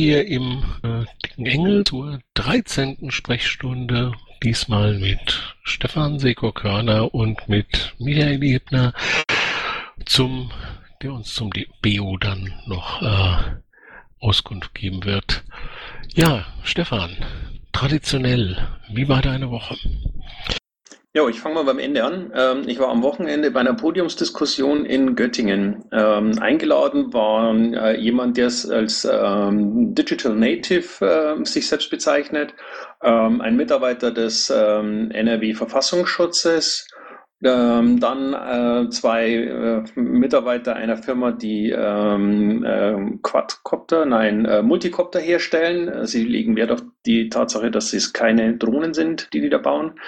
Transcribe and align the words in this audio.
Hier 0.00 0.26
im 0.26 0.64
äh, 0.82 1.04
Engel 1.36 1.84
zur 1.84 2.20
13. 2.32 3.10
Sprechstunde. 3.10 4.12
Diesmal 4.42 4.98
mit 4.98 5.54
Stefan 5.62 6.18
Seko-Körner 6.18 7.12
und 7.12 7.50
mit 7.50 7.94
Michael 7.98 8.42
Ebner, 8.42 8.94
zum, 10.06 10.52
der 11.02 11.12
uns 11.12 11.34
zum 11.34 11.50
BO 11.82 12.16
dann 12.16 12.50
noch 12.66 13.02
äh, 13.02 13.60
Auskunft 14.20 14.74
geben 14.74 15.04
wird. 15.04 15.44
Ja, 16.14 16.46
Stefan, 16.62 17.14
traditionell, 17.72 18.56
wie 18.88 19.06
war 19.06 19.20
deine 19.20 19.50
Woche? 19.50 19.76
Ja, 21.12 21.28
ich 21.28 21.40
fange 21.40 21.56
mal 21.56 21.64
beim 21.64 21.80
Ende 21.80 22.04
an. 22.04 22.32
Ähm, 22.36 22.68
ich 22.68 22.78
war 22.78 22.88
am 22.88 23.02
Wochenende 23.02 23.50
bei 23.50 23.58
einer 23.58 23.74
Podiumsdiskussion 23.74 24.86
in 24.86 25.16
Göttingen. 25.16 25.84
Ähm, 25.90 26.38
eingeladen 26.40 27.12
war 27.12 27.52
äh, 27.52 28.00
jemand, 28.00 28.36
der 28.36 28.46
es 28.46 28.70
als 28.70 29.04
ähm, 29.04 29.92
Digital 29.92 30.36
Native 30.36 31.40
sich 31.42 31.68
selbst 31.68 31.90
bezeichnet, 31.90 32.54
ein 33.00 33.56
Mitarbeiter 33.56 34.10
des 34.10 34.50
NRW-Verfassungsschutzes, 34.50 36.86
dann 37.42 38.34
äh, 38.34 38.90
zwei 38.90 39.84
Mitarbeiter 39.94 40.76
einer 40.76 40.98
Firma, 40.98 41.32
die 41.32 41.70
Quadcopter, 43.22 44.04
nein, 44.04 44.46
Multicopter 44.62 45.20
herstellen. 45.20 46.06
Sie 46.06 46.24
legen 46.24 46.56
Wert 46.56 46.70
auf 46.70 46.82
die 47.06 47.30
Tatsache, 47.30 47.70
dass 47.70 47.92
es 47.94 48.12
keine 48.12 48.56
Drohnen 48.56 48.92
sind, 48.92 49.32
die 49.32 49.40
die 49.40 49.48
da 49.48 49.58
bauen. 49.58 49.98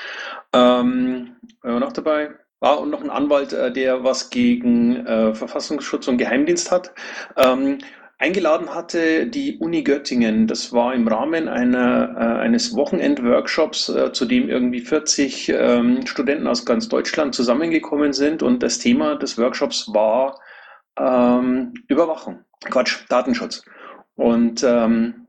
Ähm, 0.53 1.37
noch 1.63 1.93
dabei? 1.93 2.31
War 2.63 2.81
und 2.81 2.91
noch 2.91 3.03
ein 3.03 3.11
Anwalt, 3.11 3.53
äh, 3.53 3.73
der 3.73 4.05
was 4.05 4.31
gegen 4.31 5.05
äh, 5.05 5.35
Verfassungsschutz 5.35 6.07
und 6.07 6.19
Geheimdienst 6.19 6.71
hat. 6.71 6.95
Ähm, 7.37 7.79
eingeladen 8.23 8.73
hatte 8.73 9.27
die 9.27 9.59
Uni 9.59 9.83
Göttingen. 9.83 10.47
Das 10.47 10.73
war 10.73 10.95
im 10.95 11.09
Rahmen 11.09 11.49
einer, 11.49 12.15
äh, 12.17 12.41
eines 12.41 12.77
Wochenend-Workshops, 12.77 13.89
äh, 13.89 14.13
zu 14.13 14.27
dem 14.27 14.49
irgendwie 14.49 14.81
40 14.81 15.49
ähm, 15.49 16.07
Studenten 16.07 16.47
aus 16.47 16.65
ganz 16.65 16.89
Deutschland 16.89 17.35
zusammengekommen 17.35 18.13
sind. 18.13 18.45
Und 18.45 18.63
das 18.63 18.79
Thema 18.79 19.17
des 19.17 19.39
Workshops 19.39 19.93
war 19.93 20.39
ähm, 20.97 21.75
Überwachung. 21.89 22.45
Quatsch, 22.71 23.01
Datenschutz. 23.09 23.65
Und 24.15 24.63
ähm, 24.63 25.27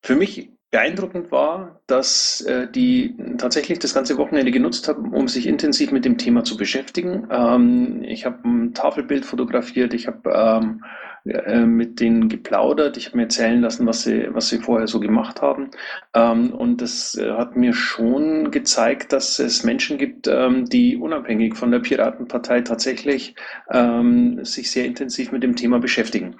für 0.00 0.14
mich 0.14 0.50
beeindruckend 0.70 1.32
war, 1.32 1.80
dass 1.88 2.42
äh, 2.42 2.68
die 2.70 3.16
tatsächlich 3.38 3.80
das 3.80 3.92
ganze 3.92 4.18
Wochenende 4.18 4.52
genutzt 4.52 4.86
haben, 4.86 5.12
um 5.12 5.26
sich 5.26 5.48
intensiv 5.48 5.90
mit 5.90 6.04
dem 6.04 6.16
Thema 6.16 6.44
zu 6.44 6.56
beschäftigen. 6.56 7.26
Ähm, 7.30 8.04
ich 8.04 8.24
habe 8.24 8.38
ein 8.48 8.74
Tafelbild 8.74 9.24
fotografiert, 9.24 9.94
ich 9.94 10.06
habe 10.06 10.30
ähm, 10.32 10.84
äh, 11.26 11.64
mit 11.64 12.00
denen 12.00 12.28
geplaudert, 12.28 12.98
ich 12.98 13.06
habe 13.06 13.16
mir 13.16 13.22
erzählen 13.24 13.60
lassen, 13.60 13.86
was 13.86 14.02
sie, 14.02 14.28
was 14.34 14.50
sie 14.50 14.58
vorher 14.58 14.86
so 14.86 15.00
gemacht 15.00 15.40
haben. 15.40 15.70
Ähm, 16.12 16.52
und 16.52 16.82
das 16.82 17.14
äh, 17.14 17.30
hat 17.32 17.56
mir 17.56 17.72
schon 17.72 18.50
gezeigt, 18.50 19.12
dass 19.12 19.38
es 19.38 19.64
Menschen 19.64 19.96
gibt, 19.96 20.26
ähm, 20.28 20.66
die 20.66 20.96
unabhängig 20.96 21.56
von 21.56 21.70
der 21.70 21.78
Piratenpartei 21.78 22.60
tatsächlich 22.60 23.34
ähm, 23.70 24.44
sich 24.44 24.70
sehr 24.70 24.84
intensiv 24.84 25.32
mit 25.32 25.42
dem 25.42 25.56
Thema 25.56 25.78
beschäftigen. 25.78 26.36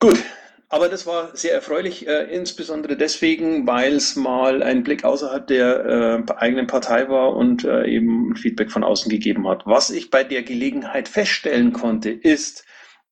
Gut, 0.00 0.18
aber 0.70 0.88
das 0.88 1.06
war 1.06 1.36
sehr 1.36 1.52
erfreulich, 1.52 2.08
äh, 2.08 2.24
insbesondere 2.34 2.96
deswegen, 2.96 3.66
weil 3.66 3.96
es 3.96 4.16
mal 4.16 4.62
ein 4.62 4.82
Blick 4.82 5.04
außerhalb 5.04 5.46
der 5.46 6.24
äh, 6.28 6.32
eigenen 6.36 6.66
Partei 6.66 7.08
war 7.08 7.36
und 7.36 7.64
äh, 7.64 7.86
eben 7.86 8.34
Feedback 8.34 8.72
von 8.72 8.82
außen 8.82 9.10
gegeben 9.10 9.46
hat. 9.46 9.62
Was 9.66 9.90
ich 9.90 10.10
bei 10.10 10.24
der 10.24 10.42
Gelegenheit 10.42 11.08
feststellen 11.08 11.72
konnte, 11.72 12.10
ist, 12.10 12.64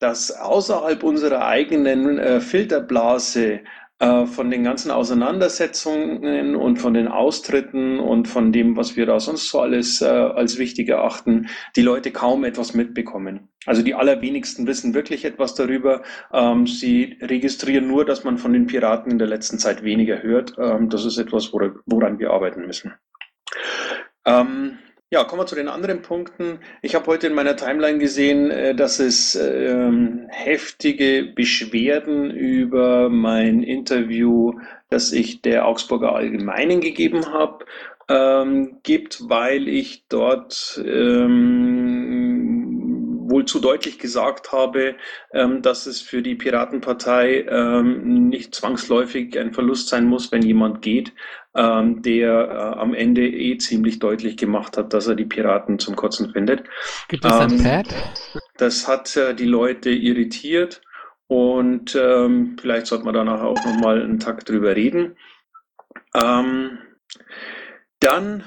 dass 0.03 0.33
außerhalb 0.33 1.03
unserer 1.05 1.47
eigenen 1.47 2.19
äh, 2.19 2.41
Filterblase 2.41 3.61
äh, 4.01 4.27
von 4.27 4.51
den 4.51 4.65
ganzen 4.65 4.91
Auseinandersetzungen 4.91 6.57
und 6.57 6.79
von 6.79 6.93
den 6.93 7.07
Austritten 7.07 8.01
und 8.01 8.27
von 8.27 8.51
dem, 8.51 8.77
was 8.77 8.97
wir 8.97 9.07
da 9.07 9.21
sonst 9.21 9.49
so 9.49 9.61
alles 9.61 10.03
äh, 10.03 10.07
als 10.07 10.59
wichtig 10.59 10.89
erachten, 10.89 11.47
die 11.77 11.83
Leute 11.83 12.11
kaum 12.11 12.43
etwas 12.43 12.75
mitbekommen. 12.75 13.49
Also 13.65 13.83
die 13.83 13.95
allerwenigsten 13.95 14.67
wissen 14.67 14.93
wirklich 14.93 15.25
etwas 15.25 15.55
darüber. 15.55 16.03
Ähm, 16.33 16.67
sie 16.67 17.17
registrieren 17.21 17.87
nur, 17.87 18.05
dass 18.05 18.25
man 18.25 18.39
von 18.39 18.53
den 18.53 18.67
Piraten 18.67 19.13
in 19.13 19.19
der 19.19 19.29
letzten 19.29 19.61
Zeit 19.61 19.85
weniger 19.85 20.21
hört. 20.21 20.57
Ähm, 20.59 20.89
das 20.89 21.05
ist 21.05 21.17
etwas, 21.17 21.53
woran 21.53 22.19
wir 22.19 22.33
arbeiten 22.33 22.67
müssen. 22.67 22.93
Ähm, 24.27 24.79
ja, 25.13 25.25
kommen 25.25 25.43
wir 25.43 25.47
zu 25.47 25.55
den 25.55 25.69
anderen 25.69 26.01
Punkten. 26.01 26.61
Ich 26.81 26.95
habe 26.95 27.07
heute 27.07 27.27
in 27.27 27.35
meiner 27.35 27.55
Timeline 27.55 27.99
gesehen, 27.99 28.51
äh, 28.51 28.75
dass 28.75 28.99
es 28.99 29.35
ähm, 29.35 30.27
heftige 30.31 31.25
Beschwerden 31.35 32.31
über 32.31 33.11
mein 33.11 33.63
Interview, 33.63 34.55
das 34.89 35.13
ich 35.13 35.43
der 35.43 35.69
Augsburger 35.69 36.15
Allgemeinen 36.15 36.81
gegeben 36.81 37.31
habe, 37.31 37.67
ähm, 38.09 38.79
gibt, 38.83 39.29
weil 39.29 39.69
ich 39.69 40.07
dort 40.09 40.83
ähm, 40.83 42.02
wohl 43.43 43.47
zu 43.47 43.61
deutlich 43.61 43.99
gesagt 43.99 44.53
habe, 44.53 44.95
ähm, 45.33 45.63
dass 45.63 45.87
es 45.87 46.01
für 46.01 46.23
die 46.23 46.35
Piratenpartei 46.35 47.47
ähm, 47.49 48.29
nicht 48.29 48.55
zwangsläufig 48.55 49.39
ein 49.39 49.53
Verlust 49.53 49.89
sein 49.89 50.07
muss, 50.07 50.31
wenn 50.31 50.43
jemand 50.43 50.83
geht, 50.83 51.13
ähm, 51.55 52.03
der 52.03 52.31
äh, 52.31 52.79
am 52.81 52.95
Ende 52.95 53.27
eh 53.27 53.59
ziemlich 53.59 53.99
deutlich 53.99 54.37
gemacht 54.37 54.77
hat, 54.77 54.93
dass 54.93 55.09
er 55.09 55.17
die 55.17 55.25
Piraten 55.25 55.79
zum 55.79 55.97
Kotzen 55.97 56.33
findet. 56.33 56.65
Gibt 57.09 57.25
es 57.25 57.33
ein 57.33 57.53
ähm, 57.53 57.63
Pad? 57.63 57.87
Das 58.59 58.87
hat 58.87 59.17
äh, 59.17 59.35
die 59.35 59.47
Leute 59.47 59.91
irritiert 59.91 60.81
und 61.27 61.97
ähm, 61.97 62.57
vielleicht 62.61 62.87
sollte 62.87 63.05
man 63.05 63.15
danach 63.15 63.43
auch 63.43 63.65
nochmal 63.65 64.03
einen 64.03 64.21
Tag 64.21 64.45
drüber 64.45 64.77
reden. 64.77 65.17
Ähm, 66.15 66.79
dann 68.01 68.45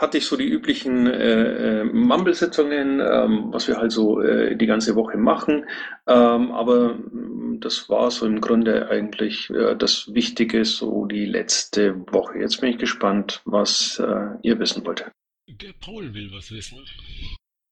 hatte 0.00 0.18
ich 0.18 0.26
so 0.26 0.36
die 0.36 0.48
üblichen 0.48 1.06
äh, 1.06 1.80
äh, 1.80 1.84
Mumble-Sitzungen, 1.84 3.00
ähm, 3.00 3.48
was 3.52 3.68
wir 3.68 3.76
halt 3.76 3.92
so 3.92 4.20
äh, 4.20 4.56
die 4.56 4.66
ganze 4.66 4.96
Woche 4.96 5.18
machen. 5.18 5.66
Ähm, 6.06 6.50
aber 6.52 6.94
mm, 6.94 7.60
das 7.60 7.88
war 7.88 8.10
so 8.10 8.26
im 8.26 8.40
Grunde 8.40 8.88
eigentlich 8.88 9.50
äh, 9.50 9.76
das 9.76 10.12
Wichtige, 10.12 10.64
so 10.64 11.04
die 11.06 11.26
letzte 11.26 11.94
Woche. 12.12 12.38
Jetzt 12.38 12.60
bin 12.60 12.70
ich 12.70 12.78
gespannt, 12.78 13.42
was 13.44 13.98
äh, 13.98 14.38
ihr 14.42 14.58
wissen 14.58 14.84
wollt. 14.86 15.10
Der 15.48 15.74
Paul 15.80 16.14
will 16.14 16.30
was 16.32 16.50
wissen. 16.50 16.78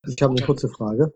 Ich 0.07 0.23
habe 0.23 0.35
eine 0.37 0.45
kurze 0.45 0.69
Frage. 0.69 1.13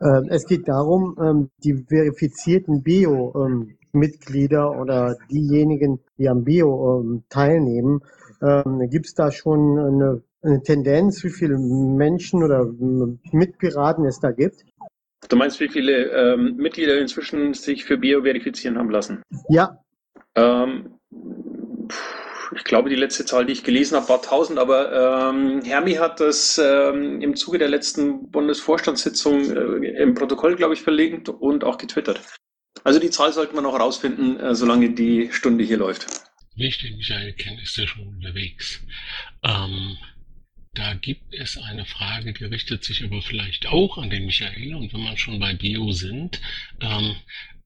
Ähm, 0.00 0.26
es 0.28 0.46
geht 0.46 0.68
darum, 0.68 1.16
ähm, 1.20 1.50
die 1.62 1.84
verifizierten 1.88 2.82
Bio-Mitglieder 2.82 4.72
ähm, 4.72 4.80
oder 4.80 5.16
diejenigen, 5.30 6.00
die 6.18 6.28
am 6.28 6.44
Bio 6.44 7.00
ähm, 7.00 7.24
teilnehmen, 7.28 8.02
ähm, 8.42 8.88
Gibt 8.90 9.06
es 9.06 9.14
da 9.14 9.30
schon 9.30 9.78
eine, 9.78 10.22
eine 10.42 10.62
Tendenz, 10.62 11.22
wie 11.24 11.30
viele 11.30 11.58
Menschen 11.58 12.42
oder 12.42 12.66
Mitpiraten 13.32 14.04
es 14.04 14.20
da 14.20 14.30
gibt? 14.30 14.64
Du 15.28 15.36
meinst, 15.36 15.60
wie 15.60 15.68
viele 15.68 16.10
ähm, 16.10 16.56
Mitglieder 16.56 16.98
inzwischen 16.98 17.54
sich 17.54 17.84
für 17.84 17.96
Bio 17.96 18.22
verifizieren 18.22 18.78
haben 18.78 18.90
lassen? 18.90 19.22
Ja. 19.48 19.80
Ähm, 20.34 20.98
ich 22.54 22.64
glaube, 22.64 22.90
die 22.90 22.96
letzte 22.96 23.24
Zahl, 23.24 23.46
die 23.46 23.52
ich 23.52 23.64
gelesen 23.64 23.96
habe, 23.96 24.08
war 24.08 24.16
1000, 24.16 24.58
aber 24.58 25.30
ähm, 25.30 25.62
Hermi 25.64 25.94
hat 25.94 26.20
das 26.20 26.60
ähm, 26.62 27.20
im 27.20 27.34
Zuge 27.34 27.58
der 27.58 27.68
letzten 27.68 28.30
Bundesvorstandssitzung 28.30 29.50
äh, 29.50 30.02
im 30.02 30.14
Protokoll, 30.14 30.54
glaube 30.54 30.74
ich, 30.74 30.82
verlegt 30.82 31.28
und 31.28 31.64
auch 31.64 31.78
getwittert. 31.78 32.20
Also 32.84 33.00
die 33.00 33.10
Zahl 33.10 33.32
sollten 33.32 33.56
wir 33.56 33.62
noch 33.62 33.76
herausfinden, 33.76 34.38
äh, 34.38 34.54
solange 34.54 34.90
die 34.90 35.32
Stunde 35.32 35.64
hier 35.64 35.78
läuft 35.78 36.25
wie 36.56 36.66
ich 36.66 36.78
den 36.78 36.96
Michael 36.96 37.32
kenne, 37.34 37.62
ist 37.62 37.78
er 37.78 37.86
schon 37.86 38.08
unterwegs. 38.08 38.84
Ähm, 39.44 39.96
da 40.74 40.94
gibt 40.94 41.34
es 41.34 41.56
eine 41.56 41.86
Frage, 41.86 42.32
die 42.34 42.44
richtet 42.44 42.84
sich 42.84 43.02
aber 43.02 43.22
vielleicht 43.22 43.66
auch 43.66 43.96
an 43.98 44.10
den 44.10 44.26
Michael. 44.26 44.74
Und 44.74 44.92
wenn 44.92 45.02
man 45.02 45.16
schon 45.16 45.38
bei 45.38 45.54
Bio 45.54 45.92
sind, 45.92 46.40
ähm, 46.80 47.16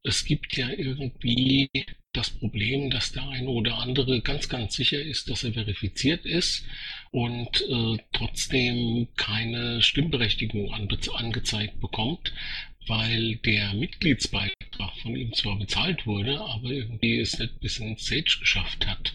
es 0.03 0.25
gibt 0.25 0.57
ja 0.57 0.69
irgendwie 0.71 1.69
das 2.13 2.31
Problem, 2.31 2.91
dass 2.91 3.13
der 3.13 3.29
eine 3.29 3.49
oder 3.49 3.79
andere 3.79 4.21
ganz, 4.23 4.49
ganz 4.49 4.75
sicher 4.75 5.01
ist, 5.01 5.29
dass 5.29 5.45
er 5.45 5.53
verifiziert 5.53 6.25
ist 6.25 6.65
und 7.11 7.61
äh, 7.69 7.97
trotzdem 8.13 9.09
keine 9.17 9.83
Stimmberechtigung 9.83 10.73
ange 10.73 10.99
angezeigt 11.15 11.81
bekommt, 11.81 12.33
weil 12.87 13.37
der 13.37 13.75
Mitgliedsbeitrag 13.75 14.97
von 15.03 15.17
ihm 15.17 15.33
zwar 15.33 15.59
bezahlt 15.59 16.07
wurde, 16.07 16.41
aber 16.41 16.71
irgendwie 16.71 17.21
es 17.21 17.39
nicht 17.39 17.61
bis 17.61 17.79
ins 17.79 18.07
Sage 18.07 18.37
geschafft 18.41 18.87
hat. 18.87 19.13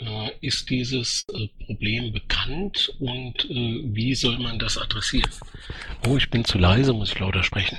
Äh, 0.00 0.30
ist 0.40 0.70
dieses 0.70 1.24
äh, 1.34 1.48
Problem 1.66 2.12
bekannt 2.12 2.94
und 3.00 3.44
äh, 3.50 3.80
wie 3.84 4.14
soll 4.14 4.38
man 4.38 4.58
das 4.58 4.78
adressieren? 4.78 5.30
Oh, 6.06 6.16
ich 6.16 6.30
bin 6.30 6.44
zu 6.44 6.58
leise, 6.58 6.92
muss 6.92 7.12
ich 7.12 7.18
lauter 7.18 7.42
sprechen. 7.42 7.78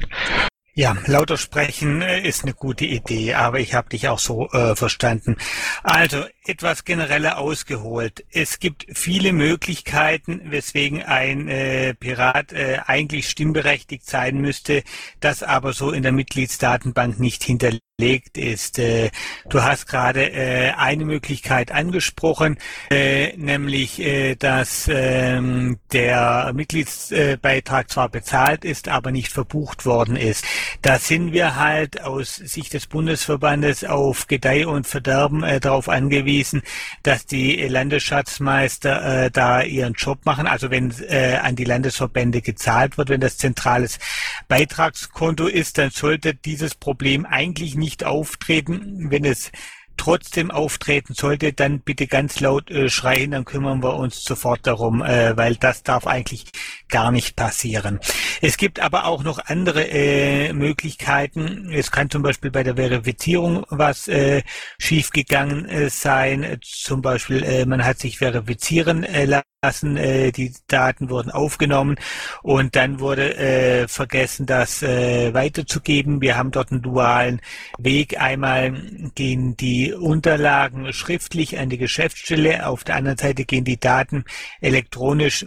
Ja, 0.80 0.96
lauter 1.08 1.36
sprechen 1.36 2.02
äh, 2.02 2.26
ist 2.26 2.44
eine 2.44 2.54
gute 2.54 2.86
Idee, 2.86 3.34
aber 3.34 3.60
ich 3.60 3.74
habe 3.74 3.90
dich 3.90 4.08
auch 4.08 4.18
so 4.18 4.48
äh, 4.52 4.78
verstanden. 4.78 5.36
Also 5.84 6.24
etwas 6.46 6.86
genereller 6.86 7.38
ausgeholt. 7.38 8.24
Es 8.32 8.60
gibt 8.60 8.86
viele 8.98 9.34
Möglichkeiten, 9.34 10.40
weswegen 10.46 11.04
ein 11.04 11.50
äh, 11.50 11.96
Pirat 11.96 12.54
äh, 12.54 12.80
eigentlich 12.86 13.30
stimmberechtigt 13.30 14.06
sein 14.06 14.40
müsste, 14.40 14.84
das 15.20 15.44
aber 15.44 15.74
so 15.74 15.92
in 15.92 16.02
der 16.02 16.14
Mitgliedsdatenbank 16.14 17.20
nicht 17.20 17.44
hinterlegt 17.44 17.84
überlegt 18.00 18.38
ist. 18.38 18.80
Äh, 18.80 19.12
du 19.50 19.62
hast 19.62 19.88
gerade 19.88 20.32
äh, 20.32 20.72
eine 20.72 21.04
Möglichkeit 21.04 21.72
angesprochen, 21.72 22.58
äh, 22.90 23.36
nämlich, 23.36 24.02
dass 24.40 24.90
ähm, 24.92 25.80
der 25.92 26.52
Mitgliedsbeitrag 26.54 27.90
zwar 27.90 28.10
bezahlt 28.10 28.64
ist, 28.64 28.88
aber 28.88 29.12
nicht 29.12 29.32
verbucht 29.32 29.86
worden 29.86 30.16
ist. 30.16 30.46
Da 30.82 30.98
sind 30.98 31.34
wir 31.34 31.58
halt 31.58 32.02
aus 32.02 32.36
Sicht 32.36 32.74
des 32.74 32.88
Bundesverbandes 32.88 33.84
auf 33.84 34.28
Gedeih 34.28 34.68
und 34.68 34.88
Verderben 34.88 35.42
darauf 35.62 35.90
angewiesen, 35.90 36.62
dass 37.04 37.26
die 37.26 37.68
Landesschatzmeister 37.68 39.30
da 39.32 39.62
ihren 39.62 39.94
Job 39.94 40.26
machen. 40.26 40.48
Also 40.48 40.70
wenn 40.72 40.94
an 41.42 41.56
die 41.56 41.66
Landesverbände 41.66 42.42
gezahlt 42.42 42.98
wird, 42.98 43.10
wenn 43.10 43.22
das 43.22 43.38
zentrales 43.38 44.00
Beitragskonto 44.48 45.48
ist, 45.48 45.78
dann 45.78 45.90
sollte 45.90 46.34
dieses 46.34 46.76
Problem 46.76 47.26
eigentlich 47.26 47.76
nicht 47.76 47.89
auftreten. 47.98 49.08
Wenn 49.10 49.26
es 49.26 49.52
trotzdem 50.00 50.50
auftreten 50.50 51.14
sollte, 51.14 51.54
dann 51.54 51.82
bitte 51.82 52.08
ganz 52.08 52.40
laut 52.40 52.72
äh, 52.72 52.90
schreien, 52.90 53.32
dann 53.32 53.46
kümmern 53.46 53.84
wir 53.84 53.96
uns 53.96 54.24
sofort 54.24 54.66
darum, 54.66 55.04
äh, 55.04 55.36
weil 55.36 55.56
das 55.58 55.84
darf 55.84 56.08
eigentlich 56.08 56.46
gar 56.88 57.12
nicht 57.12 57.36
passieren. 57.36 58.00
Es 58.42 58.58
gibt 58.58 58.80
aber 58.80 59.06
auch 59.06 59.24
noch 59.24 59.40
andere 59.46 59.88
äh, 59.90 60.54
Möglichkeiten. 60.54 61.70
Es 61.72 61.92
kann 61.92 62.10
zum 62.10 62.24
Beispiel 62.24 62.50
bei 62.50 62.64
der 62.64 62.78
Verifizierung 62.78 63.66
was 63.70 64.08
äh, 64.08 64.44
schiefgegangen 64.80 65.68
äh, 65.68 65.90
sein. 65.90 66.58
Zum 66.62 67.02
Beispiel, 67.02 67.44
äh, 67.44 67.66
man 67.66 67.84
hat 67.84 68.00
sich 68.00 68.20
verifizieren 68.20 69.04
äh, 69.04 69.26
lassen, 69.26 69.44
äh, 69.62 70.32
die 70.32 70.54
Daten 70.68 71.10
wurden 71.10 71.32
aufgenommen 71.32 71.98
und 72.44 72.78
dann 72.78 73.02
wurde 73.02 73.36
äh, 73.36 73.88
vergessen, 73.90 74.46
das 74.46 74.82
äh, 74.84 75.34
weiterzugeben. 75.34 76.22
Wir 76.22 76.38
haben 76.38 76.52
dort 76.52 76.72
einen 76.72 76.82
dualen 76.82 77.42
Weg. 77.78 78.22
Einmal 78.22 78.72
gehen 79.16 79.58
die 79.58 79.94
Unterlagen 79.94 80.94
schriftlich 80.94 81.60
an 81.60 81.70
die 81.70 81.78
Geschäftsstelle, 81.78 82.68
auf 82.68 82.86
der 82.86 82.96
anderen 82.96 83.18
Seite 83.18 83.44
gehen 83.44 83.66
die 83.66 83.80
Daten 83.80 84.24
elektronisch 84.62 85.46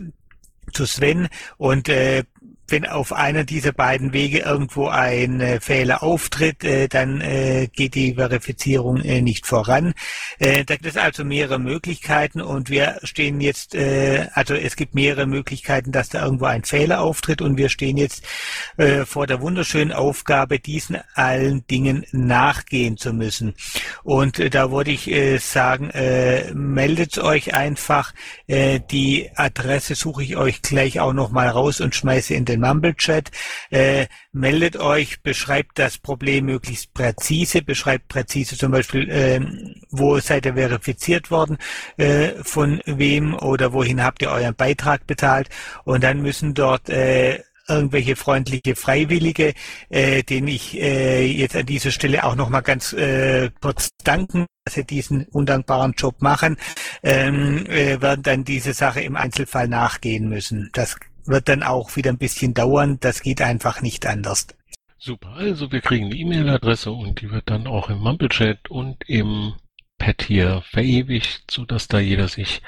zu 0.73 0.85
Sven 0.85 1.29
und 1.57 1.89
äh, 1.89 2.25
wenn 2.73 2.87
auf 2.87 3.13
einer 3.13 3.45
dieser 3.45 3.73
beiden 3.73 4.15
Wege 4.15 4.39
irgendwo 4.39 4.89
ein 4.89 5.41
äh, 5.41 5.61
Fehler 5.61 6.03
auftritt, 6.03 6.65
äh, 6.65 6.89
dann 6.89 7.21
äh, 7.21 7.69
geht 7.71 7.95
die 7.95 8.15
Verifizierung 8.15 8.97
äh, 9.03 9.21
nicht 9.21 9.47
voran. 9.47 9.93
Äh, 10.39 10.65
da 10.65 10.75
gibt 10.75 10.87
es 10.87 10.97
also 10.97 11.23
mehrere 11.23 11.59
Möglichkeiten 11.59 12.41
und 12.41 12.71
wir 12.71 12.99
stehen 13.03 13.43
jetzt, 13.43 13.75
äh, 13.75 14.27
also 14.33 14.55
es 14.55 14.75
gibt 14.75 14.95
mehrere 14.95 15.27
Möglichkeiten, 15.27 15.93
dass 15.93 16.09
da 16.09 16.25
irgendwo 16.25 16.47
ein 16.47 16.65
Fehler 16.65 17.03
auftritt 17.03 17.43
und 17.43 17.59
wir 17.59 17.69
stehen 17.69 17.99
jetzt 17.99 18.25
vor 19.05 19.27
der 19.27 19.43
wunderschönen 19.43 19.93
Aufgabe, 19.93 20.59
diesen 20.59 20.97
allen 21.15 21.67
Dingen 21.67 22.07
nachgehen 22.13 22.97
zu 22.97 23.13
müssen. 23.13 23.55
Und 24.03 24.55
da 24.55 24.71
würde 24.71 24.93
ich 24.93 25.11
sagen, 25.43 25.91
meldet 26.55 27.19
euch 27.19 27.53
einfach. 27.55 28.15
Die 28.49 29.31
Adresse 29.35 29.95
suche 29.95 30.23
ich 30.23 30.37
euch 30.37 30.63
gleich 30.63 31.01
auch 31.01 31.13
nochmal 31.13 31.49
raus 31.49 31.83
und 31.83 31.95
schmeiße 31.95 32.33
in 32.35 32.47
den 32.47 32.62
Mumble-Chat. 32.63 33.31
Äh, 33.71 34.07
meldet 34.33 34.77
euch, 34.77 35.23
beschreibt 35.23 35.79
das 35.79 35.99
Problem 35.99 36.47
möglichst 36.47 36.95
präzise, 36.95 37.63
beschreibt 37.63 38.09
präzise 38.09 38.57
zum 38.57 38.73
Beispiel, 38.73 39.11
äh, 39.11 39.41
wo 39.91 40.19
seid 40.21 40.47
ihr 40.47 40.55
verifiziert 40.55 41.31
worden, 41.31 41.59
äh, 41.97 42.31
von 42.43 42.81
wem 42.87 43.35
oder 43.35 43.73
wohin 43.73 44.03
habt 44.03 44.23
ihr 44.23 44.31
euren 44.31 44.55
Beitrag 44.55 45.07
bezahlt 45.07 45.49
und 45.85 46.03
dann 46.03 46.23
müssen 46.23 46.55
dort 46.55 46.89
äh, 46.89 47.41
irgendwelche 47.69 48.17
freundliche 48.17 48.77
Freiwillige, 48.77 49.55
äh, 49.89 50.23
denen 50.23 50.49
ich 50.49 50.81
äh, 50.81 51.25
jetzt 51.27 51.57
an 51.57 51.67
dieser 51.67 51.91
Stelle 51.91 52.25
auch 52.25 52.35
nochmal 52.35 52.63
ganz 52.63 52.93
äh, 52.93 53.51
kurz 53.61 53.91
danken, 54.05 54.47
dass 54.65 54.75
sie 54.75 54.85
diesen 54.85 55.25
undankbaren 55.27 55.93
Job 55.93 56.21
machen, 56.21 56.57
ähm, 57.03 57.67
äh, 57.67 58.01
werden 58.01 58.23
dann 58.23 58.45
diese 58.45 58.73
Sache 58.73 59.01
im 59.01 59.17
Einzelfall 59.17 59.69
nachgehen 59.69 60.29
müssen. 60.29 60.71
Das 60.73 60.97
wird 61.25 61.49
dann 61.49 61.63
auch 61.63 61.97
wieder 61.97 62.11
ein 62.11 62.19
bisschen 62.19 62.55
dauern. 62.55 62.99
Das 63.01 63.23
geht 63.23 63.43
einfach 63.43 63.81
nicht 63.83 64.07
anders. 64.07 64.47
Super, 64.99 65.31
also 65.31 65.73
wir 65.73 65.81
kriegen 65.81 66.07
eine 66.07 66.15
E-Mail-Adresse 66.15 66.93
und 66.93 67.21
die 67.21 67.31
wird 67.31 67.51
dann 67.51 67.67
auch 67.67 67.91
im 67.91 67.99
Mumble-Chat 67.99 68.71
und 68.71 69.03
im 69.09 69.55
Pad 69.99 70.23
hier 70.23 70.63
verewigt, 70.71 71.51
sodass 71.51 71.89
da 71.89 71.99
jeder 71.99 72.29
sich 72.29 72.63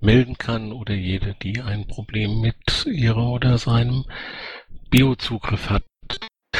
melden 0.00 0.36
kann 0.36 0.72
oder 0.72 0.94
jede, 0.94 1.36
die 1.42 1.60
ein 1.60 1.86
Problem 1.86 2.40
mit 2.40 2.86
ihrer 2.86 3.30
oder 3.30 3.56
seinem 3.56 4.04
Biozugriff 4.90 5.70
hat. 5.70 5.84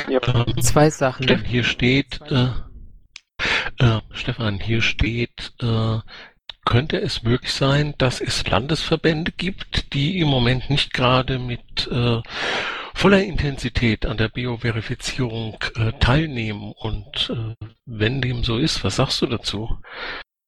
Ja. 0.08 0.20
Ähm, 0.46 0.60
Zwei 0.62 0.88
Sachen. 0.90 1.44
Hier 1.44 1.64
steht, 1.64 2.20
äh, 2.31 2.50
äh, 3.78 4.00
Stefan, 4.12 4.58
hier 4.60 4.81
steht, 4.81 5.52
äh, 5.60 5.98
könnte 6.65 7.01
es 7.01 7.23
möglich 7.23 7.53
sein, 7.53 7.95
dass 7.99 8.21
es 8.21 8.47
Landesverbände 8.47 9.33
gibt, 9.33 9.93
die 9.95 10.21
im 10.21 10.29
Moment 10.29 10.71
nicht 10.71 10.93
gerade 10.93 11.39
mit 11.39 11.89
äh, 11.91 12.21
voller 12.95 13.23
Intensität 13.23 14.07
an 14.07 14.17
der 14.17 14.29
Bioverifizierung 14.29 15.59
äh, 15.77 15.93
teilnehmen? 16.01 16.73
Und 16.79 17.31
äh, 17.31 17.67
wenn 17.87 18.21
dem 18.21 18.45
so 18.45 18.57
ist, 18.59 18.85
was 18.85 18.97
sagst 18.97 19.23
du 19.23 19.27
dazu? 19.27 19.79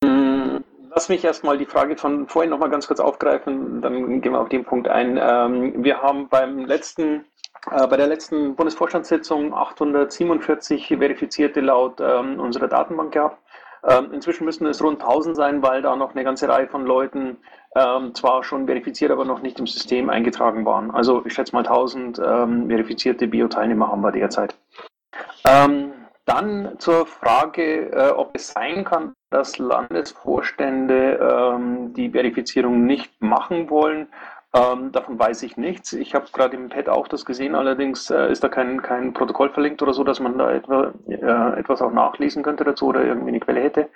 Hm, 0.05 0.65
lass 0.95 1.09
mich 1.09 1.25
erstmal 1.25 1.59
die 1.59 1.67
Frage 1.67 1.97
von 1.97 2.29
vorhin 2.29 2.51
nochmal 2.51 2.71
ganz 2.71 2.87
kurz 2.87 3.01
aufgreifen, 3.01 3.81
dann 3.83 4.21
gehen 4.21 4.33
wir 4.33 4.41
auf 4.41 4.49
den 4.49 4.65
Punkt 4.65 4.89
ein. 4.89 5.19
Ähm, 5.21 5.85
wir 5.85 6.03
haben 6.03 6.29
beim 6.29 6.67
letzten 6.67 7.25
äh, 7.71 7.87
bei 7.87 7.97
der 7.97 8.09
letzten 8.09 8.57
Bundesvorstandssitzung 8.57 9.55
847 9.55 10.89
Verifizierte 10.89 11.61
laut 11.61 12.01
ähm, 12.01 12.41
unserer 12.41 12.69
Datenbank 12.69 13.13
gehabt. 13.13 13.39
Ähm, 13.89 14.13
inzwischen 14.13 14.45
müssen 14.45 14.67
es 14.67 14.83
rund 14.83 15.01
1000 15.01 15.37
sein, 15.37 15.63
weil 15.63 15.83
da 15.83 15.97
noch 15.97 16.15
eine 16.15 16.25
ganze 16.25 16.49
Reihe 16.49 16.69
von 16.69 16.87
Leuten 16.87 17.39
ähm, 17.75 18.15
zwar 18.15 18.45
schon 18.45 18.67
verifiziert, 18.67 19.11
aber 19.11 19.25
noch 19.25 19.43
nicht 19.43 19.59
im 19.59 19.67
System 19.67 20.11
eingetragen 20.11 20.65
waren. 20.65 20.91
Also 20.91 21.23
ich 21.25 21.33
schätze 21.33 21.55
mal 21.55 21.67
1000 21.67 22.19
ähm, 22.19 22.69
verifizierte 22.69 23.27
Bio-Teilnehmer 23.27 23.89
haben 23.89 24.03
wir 24.03 24.13
derzeit. 24.13 24.55
Ähm, 25.45 25.93
dann 26.25 26.79
zur 26.79 27.07
Frage, 27.07 27.91
äh, 27.91 28.11
ob 28.11 28.31
es 28.35 28.49
sein 28.49 28.85
kann, 28.85 29.15
dass 29.31 29.59
Landesvorstände 29.59 31.19
ähm, 31.21 31.95
die 31.95 32.11
Verifizierung 32.11 32.85
nicht 32.87 33.21
machen 33.21 33.71
wollen. 33.71 34.09
Ähm, 34.55 34.93
davon 34.93 35.19
weiß 35.19 35.45
ich 35.45 35.57
nichts. 35.57 35.95
Ich 35.95 36.15
habe 36.15 36.27
gerade 36.31 36.57
im 36.57 36.69
Pad 36.69 36.91
auch 36.91 37.09
das 37.09 37.25
gesehen, 37.25 37.55
allerdings 37.55 38.11
äh, 38.11 38.31
ist 38.31 38.45
da 38.45 38.51
kein, 38.51 38.83
kein 38.83 39.15
Protokoll 39.15 39.49
verlinkt 39.49 39.81
oder 39.81 39.95
so, 39.95 40.05
dass 40.05 40.21
man 40.21 40.37
da 40.37 40.51
etwa, 40.51 40.93
äh, 41.09 41.59
etwas 41.59 41.81
auch 41.81 41.93
nachlesen 41.93 42.43
könnte 42.43 42.63
dazu 42.63 42.89
oder 42.89 43.03
irgendwie 43.03 43.29
eine 43.29 43.41
Quelle 43.41 43.61
hätte. 43.61 43.89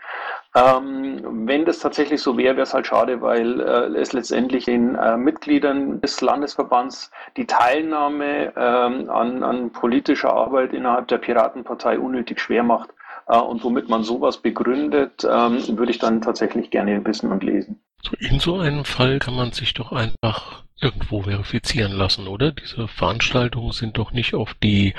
Ähm, 0.55 1.21
wenn 1.47 1.67
das 1.67 1.81
tatsächlich 1.81 2.23
so 2.23 2.39
wäre, 2.39 2.57
wäre 2.57 2.63
es 2.63 2.73
halt 2.73 2.87
schade, 2.87 3.21
weil 3.21 3.61
äh, 3.61 4.01
es 4.01 4.15
letztendlich 4.15 4.65
den 4.65 4.95
äh, 4.95 5.19
Mitgliedern 5.19 6.01
des 6.01 6.23
Landesverbands 6.23 7.11
die 7.37 7.47
Teilnahme 7.47 8.55
ähm, 8.57 9.11
an, 9.11 9.43
an 9.43 9.71
politischer 9.73 10.33
Arbeit 10.33 10.73
innerhalb 10.73 11.09
der 11.09 11.19
Piratenpartei 11.19 11.99
unnötig 11.99 12.41
schwer 12.41 12.63
macht. 12.63 12.95
Äh, 13.29 13.39
und 13.39 13.63
womit 13.63 13.91
man 13.91 14.05
sowas 14.05 14.39
begründet, 14.39 15.23
ähm, 15.31 15.61
würde 15.77 15.91
ich 15.91 15.99
dann 15.99 16.23
tatsächlich 16.23 16.71
gerne 16.71 17.05
wissen 17.05 17.31
und 17.31 17.43
lesen. 17.45 17.83
In 18.19 18.39
so 18.39 18.59
einem 18.59 18.85
Fall 18.85 19.19
kann 19.19 19.35
man 19.35 19.53
sich 19.53 19.75
doch 19.75 19.93
einfach 19.93 20.63
irgendwo 20.81 21.23
verifizieren 21.23 21.93
lassen, 21.93 22.29
oder? 22.29 22.53
Diese 22.53 22.87
Veranstaltungen 22.87 23.73
sind 23.73 23.97
doch 23.97 24.13
nicht 24.13 24.35
auf 24.35 24.55
die 24.55 24.95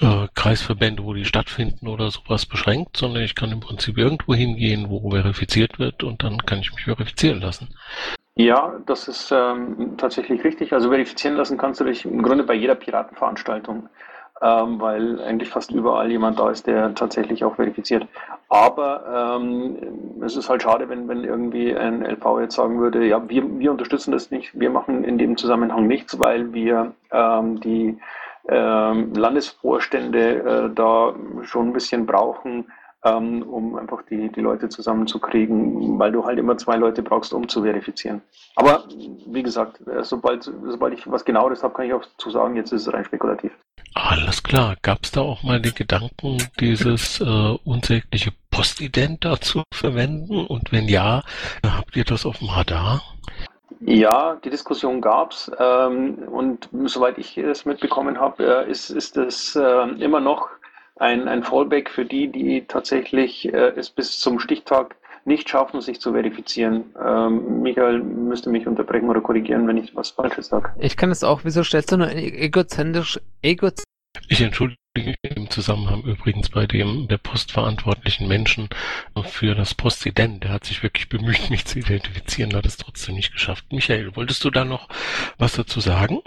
äh, 0.00 0.28
Kreisverbände, 0.34 1.04
wo 1.04 1.12
die 1.12 1.26
stattfinden 1.26 1.88
oder 1.88 2.10
sowas 2.10 2.46
beschränkt, 2.46 2.96
sondern 2.96 3.22
ich 3.22 3.34
kann 3.34 3.52
im 3.52 3.60
Prinzip 3.60 3.98
irgendwo 3.98 4.34
hingehen, 4.34 4.88
wo 4.88 5.10
verifiziert 5.10 5.78
wird 5.78 6.02
und 6.02 6.22
dann 6.22 6.38
kann 6.38 6.60
ich 6.60 6.72
mich 6.74 6.84
verifizieren 6.84 7.40
lassen. 7.40 7.68
Ja, 8.36 8.80
das 8.86 9.08
ist 9.08 9.30
ähm, 9.32 9.96
tatsächlich 9.98 10.42
richtig. 10.42 10.72
Also 10.72 10.88
verifizieren 10.88 11.36
lassen 11.36 11.58
kannst 11.58 11.80
du 11.80 11.84
dich 11.84 12.06
im 12.06 12.22
Grunde 12.22 12.44
bei 12.44 12.54
jeder 12.54 12.74
Piratenveranstaltung 12.74 13.88
ähm, 14.42 14.80
weil 14.80 15.20
eigentlich 15.20 15.50
fast 15.50 15.70
überall 15.70 16.10
jemand 16.10 16.38
da 16.38 16.50
ist, 16.50 16.66
der 16.66 16.94
tatsächlich 16.94 17.44
auch 17.44 17.56
verifiziert. 17.56 18.06
Aber 18.48 19.38
ähm, 19.38 19.76
es 20.24 20.36
ist 20.36 20.48
halt 20.48 20.62
schade, 20.62 20.88
wenn, 20.88 21.08
wenn 21.08 21.24
irgendwie 21.24 21.76
ein 21.76 22.02
LV 22.02 22.40
jetzt 22.40 22.56
sagen 22.56 22.80
würde, 22.80 23.06
ja, 23.06 23.28
wir, 23.28 23.58
wir 23.58 23.70
unterstützen 23.70 24.12
das 24.12 24.30
nicht, 24.30 24.58
wir 24.58 24.70
machen 24.70 25.04
in 25.04 25.18
dem 25.18 25.36
Zusammenhang 25.36 25.86
nichts, 25.86 26.18
weil 26.18 26.52
wir 26.52 26.92
ähm, 27.12 27.60
die 27.60 27.98
ähm, 28.48 29.12
Landesvorstände 29.14 30.68
äh, 30.70 30.74
da 30.74 31.14
schon 31.42 31.68
ein 31.68 31.72
bisschen 31.72 32.06
brauchen, 32.06 32.66
ähm, 33.04 33.42
um 33.42 33.76
einfach 33.76 34.02
die, 34.02 34.30
die 34.30 34.40
Leute 34.40 34.68
zusammenzukriegen, 34.68 35.98
weil 35.98 36.12
du 36.12 36.24
halt 36.24 36.38
immer 36.38 36.56
zwei 36.58 36.76
Leute 36.76 37.02
brauchst, 37.02 37.32
um 37.32 37.48
zu 37.48 37.62
verifizieren. 37.62 38.22
Aber 38.56 38.84
wie 39.26 39.42
gesagt, 39.42 39.86
äh, 39.86 40.02
sobald, 40.02 40.44
sobald 40.44 40.94
ich 40.94 41.10
was 41.10 41.24
genaueres 41.24 41.62
habe, 41.62 41.74
kann 41.74 41.86
ich 41.86 41.94
auch 41.94 42.04
zu 42.18 42.30
sagen, 42.30 42.56
jetzt 42.56 42.72
ist 42.72 42.86
es 42.86 42.92
rein 42.92 43.04
spekulativ. 43.04 43.52
Alles 43.94 44.42
klar. 44.42 44.76
Gab 44.82 45.04
es 45.04 45.10
da 45.10 45.20
auch 45.20 45.42
mal 45.42 45.60
den 45.60 45.74
Gedanken, 45.74 46.38
dieses 46.60 47.20
äh, 47.20 47.24
unsägliche 47.64 48.32
Postident 48.50 49.24
dazu 49.24 49.62
verwenden? 49.72 50.46
Und 50.46 50.72
wenn 50.72 50.88
ja, 50.88 51.22
habt 51.64 51.96
ihr 51.96 52.04
das 52.04 52.24
auf 52.24 52.38
dem 52.38 52.48
Radar? 52.48 53.02
Ja, 53.80 54.36
die 54.44 54.50
Diskussion 54.50 55.00
gab's 55.00 55.50
ähm, 55.58 56.16
und 56.30 56.68
soweit 56.84 57.16
ich 57.18 57.38
es 57.38 57.64
mitbekommen 57.64 58.20
habe, 58.20 58.64
äh, 58.66 58.70
ist, 58.70 58.90
ist 58.90 59.16
es 59.16 59.56
äh, 59.56 59.88
immer 59.98 60.20
noch 60.20 60.48
ein, 60.96 61.28
ein 61.28 61.42
Fallback 61.42 61.88
für 61.88 62.04
die, 62.04 62.28
die 62.28 62.66
tatsächlich 62.66 63.52
äh, 63.52 63.72
es 63.76 63.88
bis 63.88 64.20
zum 64.20 64.38
Stichtag 64.38 64.96
nicht 65.24 65.48
schaffen, 65.48 65.80
sich 65.80 66.00
zu 66.00 66.12
verifizieren. 66.12 66.94
Ähm, 67.02 67.62
Michael 67.62 68.02
müsste 68.02 68.50
mich 68.50 68.66
unterbrechen 68.66 69.08
oder 69.08 69.20
korrigieren, 69.20 69.66
wenn 69.66 69.76
ich 69.76 69.94
was 69.94 70.10
Falsches 70.10 70.48
sage. 70.48 70.72
Ich 70.78 70.96
kann 70.96 71.10
es 71.10 71.24
auch. 71.24 71.40
Wieso 71.44 71.62
stellst 71.62 71.92
du 71.92 71.96
nur 71.96 72.10
egozentrisch, 72.12 73.20
egozentrisch 73.42 73.84
Ich 74.28 74.40
entschuldige 74.40 74.76
im 75.22 75.48
Zusammenhang 75.50 76.02
übrigens 76.02 76.48
bei 76.48 76.66
dem 76.66 77.06
der 77.08 77.18
postverantwortlichen 77.18 78.26
Menschen 78.26 78.68
für 79.24 79.54
das 79.54 79.74
Postident. 79.74 80.44
Der 80.44 80.52
hat 80.52 80.64
sich 80.64 80.82
wirklich 80.82 81.08
bemüht, 81.08 81.50
mich 81.50 81.64
zu 81.64 81.78
identifizieren, 81.78 82.54
hat 82.54 82.66
es 82.66 82.76
trotzdem 82.76 83.14
nicht 83.14 83.32
geschafft. 83.32 83.66
Michael, 83.72 84.16
wolltest 84.16 84.44
du 84.44 84.50
da 84.50 84.64
noch 84.64 84.88
was 85.38 85.52
dazu 85.52 85.80
sagen? 85.80 86.20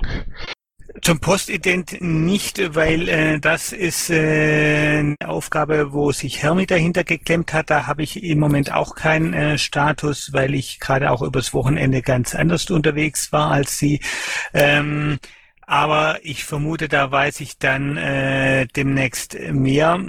Zum 1.02 1.20
Postident 1.20 2.02
nicht, 2.02 2.76
weil 2.76 3.10
äh, 3.10 3.40
das 3.40 3.72
ist 3.74 4.10
äh, 4.12 5.00
eine 5.00 5.16
Aufgabe, 5.26 5.92
wo 5.92 6.12
sich 6.12 6.44
Hermi 6.44 6.68
dahinter 6.68 7.04
geklemmt 7.04 7.52
hat. 7.52 7.72
Da 7.72 7.88
habe 7.88 8.04
ich 8.04 8.24
im 8.24 8.40
Moment 8.40 8.72
auch 8.72 8.94
keinen 8.96 9.34
äh, 9.34 9.58
Status, 9.58 10.34
weil 10.34 10.54
ich 10.54 10.80
gerade 10.80 11.10
auch 11.12 11.24
übers 11.24 11.54
Wochenende 11.54 12.04
ganz 12.04 12.36
anders 12.36 12.70
unterwegs 12.70 13.32
war 13.32 13.52
als 13.52 13.80
sie. 13.80 14.02
Ähm, 14.54 15.20
aber 15.66 16.20
ich 16.24 16.44
vermute, 16.46 16.88
da 16.90 17.10
weiß 17.12 17.40
ich 17.40 17.58
dann 17.58 17.98
äh, 17.98 18.68
demnächst 18.68 19.38
mehr. 19.52 20.00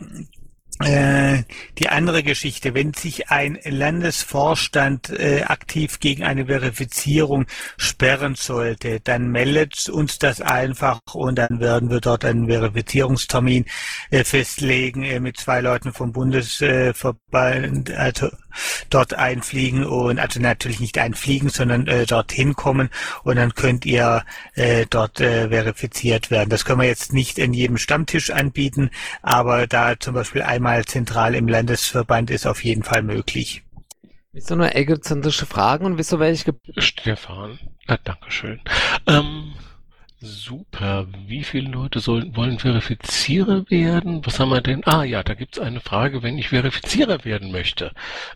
Äh, 0.80 1.44
die 1.78 1.88
andere 1.88 2.24
Geschichte, 2.24 2.74
wenn 2.74 2.94
sich 2.94 3.30
ein 3.30 3.58
Landesvorstand 3.64 5.10
äh, 5.10 5.42
aktiv 5.42 6.00
gegen 6.00 6.24
eine 6.24 6.46
Verifizierung 6.46 7.46
sperren 7.76 8.34
sollte, 8.34 8.98
dann 8.98 9.30
meldet 9.30 9.88
uns 9.88 10.18
das 10.18 10.40
einfach 10.40 11.00
und 11.12 11.36
dann 11.36 11.60
werden 11.60 11.90
wir 11.90 12.00
dort 12.00 12.24
einen 12.24 12.48
Verifizierungstermin 12.48 13.66
äh, 14.10 14.24
festlegen 14.24 15.04
äh, 15.04 15.20
mit 15.20 15.36
zwei 15.36 15.60
Leuten 15.60 15.92
vom 15.92 16.12
Bundesverband, 16.12 17.92
also 17.92 18.30
dort 18.90 19.14
einfliegen 19.14 19.84
und 19.84 20.18
also 20.18 20.40
natürlich 20.40 20.80
nicht 20.80 20.98
einfliegen, 20.98 21.48
sondern 21.48 21.86
äh, 21.86 22.06
dorthin 22.06 22.54
kommen 22.54 22.90
und 23.22 23.36
dann 23.36 23.54
könnt 23.54 23.86
ihr 23.86 24.24
äh, 24.54 24.86
dort 24.88 25.20
äh, 25.20 25.48
verifiziert 25.48 26.30
werden. 26.30 26.50
Das 26.50 26.64
können 26.64 26.80
wir 26.80 26.88
jetzt 26.88 27.12
nicht 27.12 27.38
in 27.38 27.52
jedem 27.52 27.78
Stammtisch 27.78 28.30
anbieten, 28.30 28.90
aber 29.22 29.66
da 29.66 29.98
zum 29.98 30.14
Beispiel 30.14 30.42
einmal 30.42 30.84
zentral 30.84 31.34
im 31.34 31.48
Landesverband 31.48 32.30
ist 32.30 32.46
auf 32.46 32.64
jeden 32.64 32.82
Fall 32.82 33.02
möglich. 33.02 33.62
Wieso 34.32 34.56
nur 34.56 34.74
egozentrische 34.74 35.46
Fragen 35.46 35.86
und 35.86 35.96
wieso 35.96 36.18
welche? 36.18 36.56
Stefan, 36.78 37.60
ah, 37.86 37.98
Dankeschön. 38.02 38.60
Ähm, 39.06 39.54
Super. 40.24 41.06
Wie 41.26 41.44
viele 41.44 41.70
Leute 41.70 42.00
sollen, 42.00 42.34
wollen 42.34 42.58
Verifizierer 42.58 43.66
werden? 43.68 44.24
Was 44.24 44.40
haben 44.40 44.48
wir 44.48 44.62
denn? 44.62 44.80
Ah 44.86 45.04
ja, 45.04 45.22
da 45.22 45.34
gibt 45.34 45.58
es 45.58 45.62
eine 45.62 45.80
Frage, 45.80 46.22
wenn 46.22 46.38
ich 46.38 46.48
Verifizierer 46.48 47.26
werden 47.26 47.52
möchte. 47.52 47.92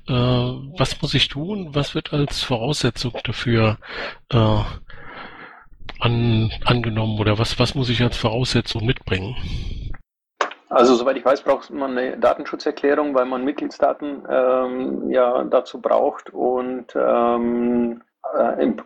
Äh, 0.06 0.12
was 0.12 1.00
muss 1.00 1.14
ich 1.14 1.28
tun? 1.28 1.70
Was 1.72 1.94
wird 1.94 2.12
als 2.12 2.42
Voraussetzung 2.42 3.14
dafür 3.24 3.78
äh, 4.30 4.60
an, 5.98 6.52
angenommen 6.66 7.18
oder 7.18 7.38
was, 7.38 7.58
was 7.58 7.74
muss 7.74 7.88
ich 7.88 8.02
als 8.02 8.18
Voraussetzung 8.18 8.84
mitbringen? 8.84 9.34
Also 10.68 10.94
soweit 10.94 11.16
ich 11.16 11.24
weiß, 11.24 11.40
braucht 11.40 11.70
man 11.70 11.96
eine 11.96 12.18
Datenschutzerklärung, 12.18 13.14
weil 13.14 13.24
man 13.24 13.46
Mitgliedsdaten 13.46 14.24
ähm, 14.30 15.10
ja 15.10 15.42
dazu 15.44 15.80
braucht 15.80 16.28
und 16.28 16.94
ähm, 16.94 18.02
äh, 18.02 18.07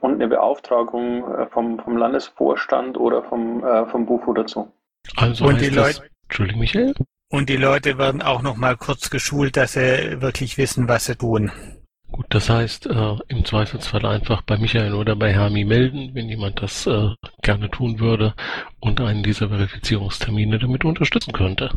und 0.00 0.14
eine 0.14 0.28
Beauftragung 0.28 1.32
äh, 1.32 1.46
vom, 1.46 1.78
vom 1.78 1.96
Landesvorstand 1.96 2.98
oder 2.98 3.22
vom, 3.24 3.64
äh, 3.64 3.86
vom 3.86 4.06
Bufo 4.06 4.32
dazu. 4.32 4.70
Also 5.16 5.46
und 5.46 5.60
die 5.60 5.68
Leute, 5.68 6.02
Entschuldigung, 6.24 6.60
Michael? 6.60 6.94
Und 7.30 7.48
die 7.48 7.56
Leute 7.56 7.98
werden 7.98 8.22
auch 8.22 8.42
noch 8.42 8.56
mal 8.56 8.76
kurz 8.76 9.10
geschult, 9.10 9.56
dass 9.56 9.72
sie 9.72 10.20
wirklich 10.20 10.58
wissen, 10.58 10.88
was 10.88 11.06
sie 11.06 11.16
tun. 11.16 11.50
Gut, 12.12 12.26
das 12.28 12.50
heißt, 12.50 12.86
äh, 12.86 13.16
im 13.28 13.44
Zweifelsfall 13.44 14.04
einfach 14.04 14.42
bei 14.42 14.58
Michael 14.58 14.92
oder 14.92 15.16
bei 15.16 15.32
Hermi 15.32 15.64
melden, 15.64 16.10
wenn 16.12 16.28
jemand 16.28 16.60
das 16.60 16.86
äh, 16.86 17.08
gerne 17.42 17.70
tun 17.70 18.00
würde 18.00 18.34
und 18.80 19.00
einen 19.00 19.22
dieser 19.22 19.48
Verifizierungstermine 19.48 20.58
damit 20.58 20.84
unterstützen 20.84 21.32
könnte. 21.32 21.70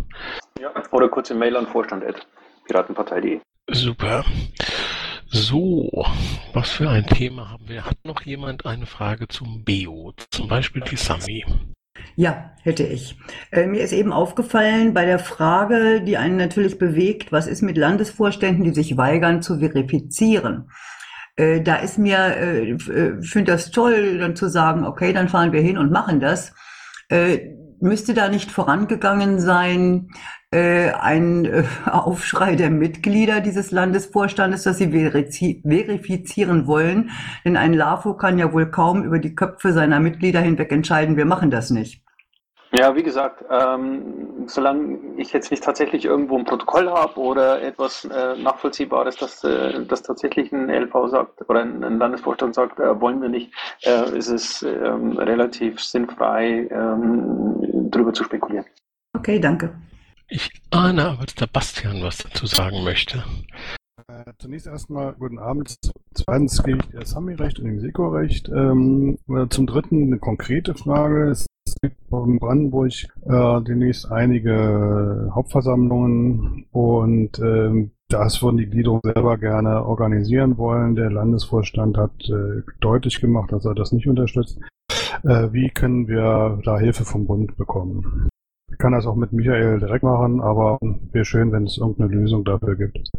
Ja, 0.59 0.73
oder 0.91 1.07
kurze 1.07 1.33
Mail 1.35 1.55
an 1.55 1.67
vorstand.piratenpartei.de. 1.67 3.39
Super. 3.71 4.25
So, 5.37 5.91
was 6.53 6.71
für 6.71 6.89
ein 6.89 7.05
Thema 7.05 7.51
haben 7.51 7.67
wir? 7.67 7.85
Hat 7.85 7.97
noch 8.05 8.21
jemand 8.21 8.65
eine 8.65 8.85
Frage 8.85 9.27
zum 9.27 9.65
BEO? 9.65 10.13
Zum 10.31 10.47
Beispiel 10.47 10.81
die 10.89 10.95
Sami. 10.95 11.43
Ja, 12.15 12.51
hätte 12.63 12.83
ich. 12.83 13.17
Äh, 13.51 13.67
mir 13.67 13.81
ist 13.81 13.91
eben 13.91 14.13
aufgefallen 14.13 14.93
bei 14.93 15.03
der 15.03 15.19
Frage, 15.19 16.01
die 16.01 16.15
einen 16.15 16.37
natürlich 16.37 16.77
bewegt, 16.77 17.33
was 17.33 17.47
ist 17.47 17.63
mit 17.63 17.75
Landesvorständen, 17.75 18.63
die 18.63 18.73
sich 18.73 18.95
weigern 18.95 19.41
zu 19.41 19.59
verifizieren? 19.59 20.69
Äh, 21.35 21.59
da 21.59 21.75
ist 21.75 21.97
mir, 21.97 22.17
äh, 22.17 22.69
äh 22.69 23.21
finde 23.21 23.51
das 23.51 23.71
toll, 23.71 24.19
dann 24.19 24.37
zu 24.37 24.47
sagen, 24.47 24.85
okay, 24.85 25.11
dann 25.11 25.27
fahren 25.27 25.51
wir 25.51 25.61
hin 25.61 25.77
und 25.77 25.91
machen 25.91 26.21
das. 26.21 26.53
Äh, 27.09 27.39
müsste 27.81 28.13
da 28.13 28.29
nicht 28.29 28.51
vorangegangen 28.51 29.41
sein, 29.41 30.07
ein 30.57 31.45
äh, 31.45 31.63
Aufschrei 31.89 32.55
der 32.55 32.69
Mitglieder 32.69 33.41
dieses 33.41 33.71
Landesvorstandes, 33.71 34.63
dass 34.63 34.77
sie 34.77 34.91
verifizieren 34.91 36.67
wollen. 36.67 37.11
Denn 37.43 37.57
ein 37.57 37.73
LAFO 37.73 38.15
kann 38.15 38.37
ja 38.37 38.51
wohl 38.53 38.69
kaum 38.71 39.03
über 39.03 39.19
die 39.19 39.35
Köpfe 39.35 39.73
seiner 39.73 39.99
Mitglieder 39.99 40.39
hinweg 40.39 40.71
entscheiden, 40.71 41.17
wir 41.17 41.25
machen 41.25 41.51
das 41.51 41.69
nicht. 41.69 42.05
Ja, 42.77 42.93
wie 42.93 43.03
gesagt, 43.03 43.45
ähm, 43.49 44.47
solange 44.47 44.99
ich 45.15 45.31
jetzt 45.31 45.49
nicht 45.49 45.63
tatsächlich 45.63 46.03
irgendwo 46.03 46.37
ein 46.37 46.43
Protokoll 46.43 46.89
habe 46.89 47.17
oder 47.19 47.61
etwas 47.61 48.03
äh, 48.05 48.35
Nachvollziehbares, 48.35 49.15
dass 49.15 49.43
äh, 49.45 49.85
das 49.85 50.01
tatsächlich 50.01 50.51
ein 50.51 50.69
LV 50.69 51.07
sagt 51.07 51.49
oder 51.49 51.61
ein, 51.61 51.83
ein 51.85 51.99
Landesvorstand 51.99 52.53
sagt, 52.53 52.79
äh, 52.79 52.99
wollen 52.99 53.21
wir 53.21 53.29
nicht, 53.29 53.53
äh, 53.85 54.17
ist 54.17 54.29
es 54.29 54.61
ähm, 54.63 55.17
relativ 55.17 55.79
sinnfrei, 55.81 56.67
ähm, 56.69 57.89
darüber 57.91 58.13
zu 58.13 58.25
spekulieren. 58.25 58.65
Okay, 59.13 59.39
danke. 59.39 59.73
Ich 60.27 60.49
ahne 60.71 61.09
aber, 61.09 61.25
dass 61.25 61.35
der 61.35 61.47
Bastian 61.47 62.01
was 62.01 62.17
dazu 62.17 62.47
sagen 62.47 62.83
möchte. 62.83 63.23
Äh, 64.07 64.33
zunächst 64.39 64.67
erstmal 64.67 65.13
guten 65.13 65.39
Abend. 65.39 65.77
Zweitens 66.13 66.61
gehe 66.63 66.77
ich 66.77 66.85
das 66.91 67.11
Sami-Recht 67.11 67.59
und 67.59 67.65
dem 67.65 67.79
Seko-Recht. 67.79 68.49
Ähm, 68.49 69.17
äh, 69.29 69.47
zum 69.49 69.67
dritten 69.67 70.03
eine 70.03 70.19
konkrete 70.19 70.73
Frage. 70.73 71.29
Es 71.29 71.45
gibt 71.81 71.95
in 72.11 72.39
Brandenburg 72.39 72.91
äh, 73.25 73.61
demnächst 73.61 74.11
einige 74.11 75.31
Hauptversammlungen 75.33 76.65
und 76.71 77.39
äh, 77.39 77.89
das 78.09 78.41
würden 78.43 78.57
die 78.57 78.69
Gliederung 78.69 79.01
selber 79.03 79.37
gerne 79.37 79.83
organisieren 79.83 80.57
wollen. 80.57 80.95
Der 80.95 81.11
Landesvorstand 81.11 81.97
hat 81.97 82.29
äh, 82.29 82.61
deutlich 82.79 83.19
gemacht, 83.19 83.51
dass 83.51 83.65
er 83.65 83.73
das 83.73 83.91
nicht 83.91 84.07
unterstützt. 84.07 84.59
Äh, 85.23 85.51
wie 85.51 85.69
können 85.69 86.07
wir 86.07 86.59
da 86.63 86.77
Hilfe 86.77 87.05
vom 87.05 87.25
Bund 87.25 87.57
bekommen? 87.57 88.29
Ich 88.75 88.79
kann 88.79 88.91
das 88.91 89.07
auch 89.07 89.15
mit 89.15 89.31
Michael 89.31 89.79
direkt 89.79 90.03
machen, 90.03 90.41
aber 90.41 90.77
wäre 90.81 91.23
schön, 91.23 91.49
wenn 91.53 91.63
es 91.63 91.77
irgendeine 91.77 92.09
Lösung 92.09 92.43
dafür 92.43 92.75
gibt. 92.75 93.09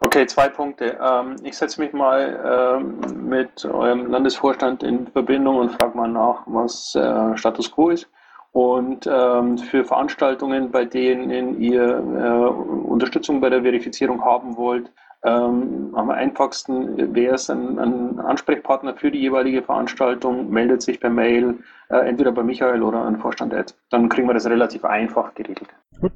Okay, 0.00 0.26
zwei 0.26 0.48
Punkte. 0.48 0.98
Ähm, 1.00 1.36
ich 1.44 1.56
setze 1.56 1.80
mich 1.80 1.92
mal 1.92 2.80
ähm, 2.82 3.28
mit 3.28 3.64
eurem 3.64 4.10
Landesvorstand 4.10 4.82
in 4.82 5.06
Verbindung 5.06 5.58
und 5.58 5.70
frage 5.70 5.96
mal 5.96 6.08
nach, 6.08 6.42
was 6.46 6.96
äh, 6.96 7.36
Status 7.36 7.70
quo 7.70 7.90
ist. 7.90 8.10
Und 8.50 9.06
ähm, 9.06 9.58
für 9.58 9.84
Veranstaltungen, 9.84 10.72
bei 10.72 10.84
denen 10.84 11.60
ihr 11.60 11.84
äh, 11.84 12.88
Unterstützung 12.90 13.40
bei 13.40 13.48
der 13.48 13.62
Verifizierung 13.62 14.24
haben 14.24 14.56
wollt, 14.56 14.90
ähm, 15.22 15.94
am 15.94 16.10
einfachsten 16.10 17.14
wäre 17.14 17.34
es 17.34 17.50
ein, 17.50 17.78
ein, 17.78 18.18
Ansprechpartner 18.20 18.94
für 18.94 19.10
die 19.10 19.20
jeweilige 19.20 19.62
Veranstaltung, 19.62 20.50
meldet 20.50 20.82
sich 20.82 20.98
per 20.98 21.10
Mail, 21.10 21.58
äh, 21.90 22.08
entweder 22.08 22.32
bei 22.32 22.42
Michael 22.42 22.82
oder 22.82 23.02
an 23.02 23.18
Vorstand 23.18 23.52
Ed. 23.52 23.74
Dann 23.90 24.08
kriegen 24.08 24.28
wir 24.28 24.34
das 24.34 24.46
relativ 24.46 24.84
einfach 24.84 25.34
geregelt. 25.34 25.68
Gut, 26.00 26.12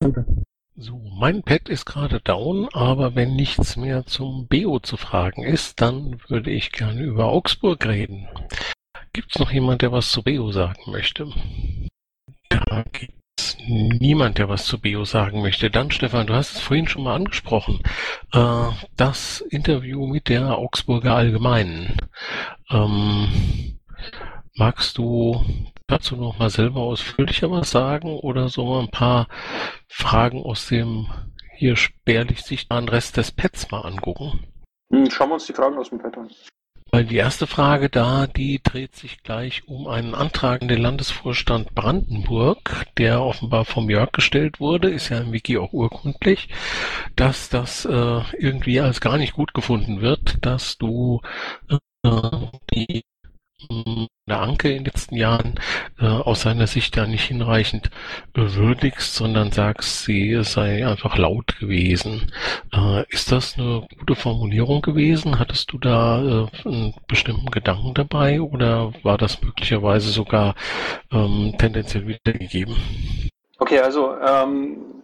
danke. 0.00 0.24
So, 0.78 1.00
mein 1.18 1.42
Pad 1.42 1.70
ist 1.70 1.86
gerade 1.86 2.20
down, 2.20 2.68
aber 2.74 3.14
wenn 3.14 3.34
nichts 3.34 3.76
mehr 3.76 4.04
zum 4.04 4.46
BEO 4.46 4.78
zu 4.78 4.98
fragen 4.98 5.42
ist, 5.42 5.80
dann 5.80 6.20
würde 6.28 6.50
ich 6.50 6.70
gerne 6.70 7.02
über 7.02 7.26
Augsburg 7.26 7.86
reden. 7.86 8.28
Gibt 9.14 9.34
es 9.34 9.40
noch 9.40 9.50
jemand, 9.50 9.80
der 9.80 9.92
was 9.92 10.10
zu 10.10 10.22
BEO 10.22 10.50
sagen 10.50 10.90
möchte? 10.90 11.28
Da 12.50 12.84
gibt 12.92 13.15
niemand, 13.66 14.38
der 14.38 14.48
was 14.48 14.66
zu 14.66 14.80
Bio 14.80 15.04
sagen 15.04 15.42
möchte. 15.42 15.70
Dann, 15.70 15.90
Stefan, 15.90 16.26
du 16.26 16.34
hast 16.34 16.54
es 16.56 16.60
vorhin 16.60 16.88
schon 16.88 17.04
mal 17.04 17.14
angesprochen. 17.14 17.80
Äh, 18.32 18.68
das 18.96 19.40
Interview 19.40 20.06
mit 20.06 20.28
der 20.28 20.58
Augsburger 20.58 21.14
Allgemeinen. 21.14 21.96
Ähm, 22.70 23.78
magst 24.54 24.98
du 24.98 25.44
dazu 25.86 26.16
noch 26.16 26.38
mal 26.38 26.50
selber 26.50 26.80
ausführlicher 26.80 27.50
was 27.50 27.70
sagen 27.70 28.18
oder 28.18 28.48
so 28.48 28.78
ein 28.78 28.90
paar 28.90 29.28
Fragen 29.88 30.42
aus 30.42 30.66
dem 30.66 31.06
hier 31.56 31.76
spärlich 31.76 32.42
sichtbaren 32.42 32.88
Rest 32.88 33.16
des 33.16 33.32
Pads 33.32 33.70
mal 33.70 33.80
angucken? 33.80 34.46
Hm, 34.90 35.10
schauen 35.10 35.30
wir 35.30 35.34
uns 35.34 35.46
die 35.46 35.52
Fragen 35.52 35.78
aus 35.78 35.90
dem 35.90 35.98
Pad 35.98 36.16
an. 36.18 36.30
Die 37.04 37.16
erste 37.16 37.46
Frage 37.46 37.90
da, 37.90 38.26
die 38.26 38.58
dreht 38.62 38.96
sich 38.96 39.22
gleich 39.22 39.68
um 39.68 39.86
einen 39.86 40.14
Antrag 40.14 40.62
in 40.62 40.68
den 40.68 40.80
Landesvorstand 40.80 41.74
Brandenburg, 41.74 42.86
der 42.96 43.20
offenbar 43.20 43.66
vom 43.66 43.90
Jörg 43.90 44.12
gestellt 44.12 44.60
wurde, 44.60 44.88
ist 44.88 45.10
ja 45.10 45.18
im 45.18 45.30
Wiki 45.30 45.58
auch 45.58 45.74
urkundlich, 45.74 46.48
dass 47.14 47.50
das 47.50 47.84
äh, 47.84 48.20
irgendwie 48.38 48.80
als 48.80 49.02
gar 49.02 49.18
nicht 49.18 49.34
gut 49.34 49.52
gefunden 49.52 50.00
wird, 50.00 50.38
dass 50.40 50.78
du 50.78 51.20
äh, 51.68 51.76
die 52.72 53.04
der 54.28 54.40
Anke 54.40 54.68
in 54.68 54.78
den 54.78 54.84
letzten 54.86 55.16
Jahren 55.16 55.54
äh, 55.98 56.06
aus 56.06 56.42
seiner 56.42 56.66
Sicht 56.66 56.96
ja 56.96 57.06
nicht 57.06 57.24
hinreichend 57.24 57.90
äh, 58.34 58.40
würdigst, 58.40 59.14
sondern 59.14 59.52
sagst, 59.52 60.04
sie 60.04 60.38
sei 60.42 60.86
einfach 60.86 61.16
laut 61.16 61.58
gewesen. 61.58 62.32
Äh, 62.72 63.04
ist 63.08 63.32
das 63.32 63.56
eine 63.58 63.86
gute 63.98 64.14
Formulierung 64.14 64.82
gewesen? 64.82 65.38
Hattest 65.38 65.72
du 65.72 65.78
da 65.78 66.20
äh, 66.20 66.68
einen 66.68 66.94
bestimmten 67.08 67.50
Gedanken 67.50 67.94
dabei 67.94 68.40
oder 68.40 68.92
war 69.02 69.16
das 69.16 69.40
möglicherweise 69.42 70.10
sogar 70.10 70.54
ähm, 71.12 71.54
tendenziell 71.58 72.06
wiedergegeben? 72.06 72.76
Okay, 73.58 73.78
also 73.78 74.14
ähm, 74.20 74.95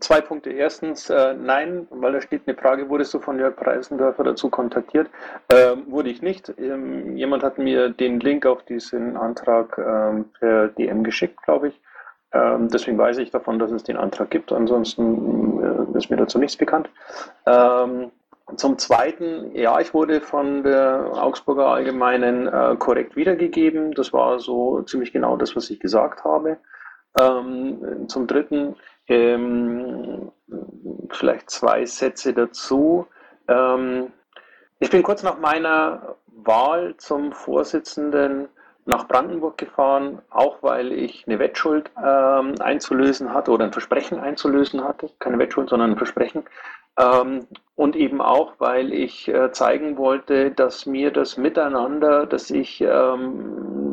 zwei 0.00 0.20
Punkte. 0.20 0.50
Erstens, 0.50 1.10
äh, 1.10 1.34
nein, 1.34 1.86
weil 1.90 2.12
da 2.12 2.20
steht 2.20 2.42
eine 2.46 2.56
Frage, 2.56 2.88
wurdest 2.88 3.14
du 3.14 3.20
von 3.20 3.38
Jörg 3.38 3.56
Preisendörfer 3.56 4.24
dazu 4.24 4.50
kontaktiert? 4.50 5.10
Ähm, 5.48 5.84
wurde 5.88 6.10
ich 6.10 6.22
nicht. 6.22 6.52
Ähm, 6.58 7.16
jemand 7.16 7.42
hat 7.42 7.58
mir 7.58 7.90
den 7.90 8.20
Link 8.20 8.46
auf 8.46 8.62
diesen 8.64 9.16
Antrag 9.16 9.78
ähm, 9.78 10.30
per 10.38 10.68
DM 10.68 11.04
geschickt, 11.04 11.42
glaube 11.44 11.68
ich. 11.68 11.80
Ähm, 12.32 12.68
deswegen 12.68 12.98
weiß 12.98 13.18
ich 13.18 13.30
davon, 13.30 13.58
dass 13.58 13.70
es 13.70 13.84
den 13.84 13.96
Antrag 13.96 14.30
gibt. 14.30 14.52
Ansonsten 14.52 15.94
äh, 15.94 15.98
ist 15.98 16.10
mir 16.10 16.16
dazu 16.16 16.38
nichts 16.38 16.56
bekannt. 16.56 16.90
Ähm, 17.46 18.10
zum 18.54 18.78
Zweiten, 18.78 19.56
ja, 19.56 19.80
ich 19.80 19.92
wurde 19.92 20.20
von 20.20 20.62
der 20.62 21.10
Augsburger 21.14 21.66
Allgemeinen 21.66 22.46
äh, 22.46 22.76
korrekt 22.78 23.16
wiedergegeben. 23.16 23.92
Das 23.92 24.12
war 24.12 24.38
so 24.38 24.82
ziemlich 24.82 25.12
genau 25.12 25.36
das, 25.36 25.56
was 25.56 25.68
ich 25.70 25.80
gesagt 25.80 26.22
habe. 26.24 26.58
Ähm, 27.18 28.08
zum 28.08 28.26
Dritten, 28.26 28.76
ähm, 29.08 30.30
vielleicht 31.10 31.50
zwei 31.50 31.84
Sätze 31.84 32.32
dazu. 32.32 33.06
Ähm, 33.48 34.12
ich 34.78 34.90
bin 34.90 35.02
kurz 35.02 35.22
nach 35.22 35.38
meiner 35.38 36.16
Wahl 36.26 36.96
zum 36.98 37.32
Vorsitzenden 37.32 38.48
nach 38.84 39.08
Brandenburg 39.08 39.58
gefahren, 39.58 40.22
auch 40.30 40.62
weil 40.62 40.92
ich 40.92 41.26
eine 41.26 41.38
Wettschuld 41.38 41.90
ähm, 42.02 42.54
einzulösen 42.60 43.34
hatte 43.34 43.50
oder 43.50 43.64
ein 43.64 43.72
Versprechen 43.72 44.20
einzulösen 44.20 44.84
hatte. 44.84 45.10
Keine 45.18 45.38
Wettschuld, 45.38 45.70
sondern 45.70 45.92
ein 45.92 45.96
Versprechen. 45.96 46.44
Ähm, 46.98 47.46
und 47.74 47.96
eben 47.96 48.20
auch, 48.22 48.54
weil 48.58 48.92
ich 48.92 49.28
äh, 49.28 49.50
zeigen 49.50 49.98
wollte, 49.98 50.52
dass 50.52 50.86
mir 50.86 51.10
das 51.10 51.36
Miteinander, 51.36 52.26
das 52.26 52.50
ich 52.50 52.80
ähm, 52.80 53.85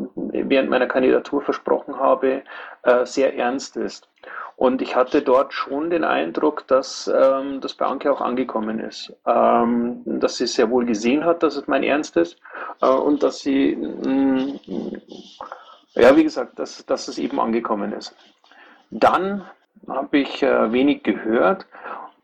während 0.48 0.70
meiner 0.70 0.86
Kandidatur 0.86 1.42
versprochen 1.42 1.98
habe, 1.98 2.42
äh, 2.82 3.04
sehr 3.06 3.36
ernst 3.36 3.76
ist. 3.76 4.08
Und 4.56 4.82
ich 4.82 4.94
hatte 4.94 5.22
dort 5.22 5.52
schon 5.52 5.90
den 5.90 6.04
Eindruck, 6.04 6.66
dass 6.68 7.10
ähm, 7.12 7.60
das 7.60 7.74
bei 7.74 7.86
Anke 7.86 8.12
auch 8.12 8.20
angekommen 8.20 8.78
ist. 8.78 9.12
Ähm, 9.26 10.02
dass 10.04 10.36
sie 10.36 10.46
sehr 10.46 10.70
wohl 10.70 10.84
gesehen 10.84 11.24
hat, 11.24 11.42
dass 11.42 11.56
es 11.56 11.66
mein 11.66 11.82
Ernst 11.82 12.16
ist 12.16 12.38
äh, 12.80 12.86
und 12.86 13.22
dass 13.22 13.40
sie, 13.40 13.74
mh, 13.74 14.08
mm, 14.08 15.00
ja, 15.94 16.16
wie 16.16 16.24
gesagt, 16.24 16.58
dass, 16.58 16.84
dass 16.86 17.08
es 17.08 17.18
eben 17.18 17.40
angekommen 17.40 17.92
ist. 17.92 18.14
Dann 18.90 19.44
habe 19.88 20.18
ich 20.18 20.42
äh, 20.42 20.72
wenig 20.72 21.02
gehört 21.02 21.66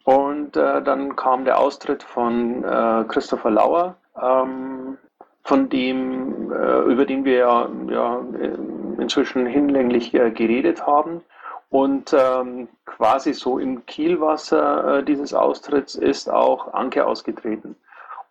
und 0.05 0.57
äh, 0.57 0.83
dann 0.83 1.17
kam 1.17 1.45
der 1.45 1.59
Austritt 1.59 2.03
von 2.03 2.65
äh, 2.65 3.05
Christopher 3.09 3.51
Lauer, 3.51 3.97
ähm, 4.21 4.99
von 5.51 5.69
dem, 5.69 6.53
äh, 6.53 6.83
über 6.93 7.05
den 7.05 7.25
wir 7.25 7.39
ja, 7.39 7.69
ja 7.89 8.25
inzwischen 8.99 9.47
hinlänglich 9.47 10.15
äh, 10.15 10.31
geredet 10.31 10.87
haben. 10.87 11.23
Und 11.71 12.15
ähm, 12.17 12.69
quasi 12.87 13.33
so 13.33 13.59
im 13.59 13.85
Kielwasser 13.85 14.99
äh, 14.99 15.03
dieses 15.03 15.35
Austritts 15.35 15.97
ist 15.97 16.31
auch 16.31 16.73
Anke 16.73 17.05
ausgetreten. 17.05 17.75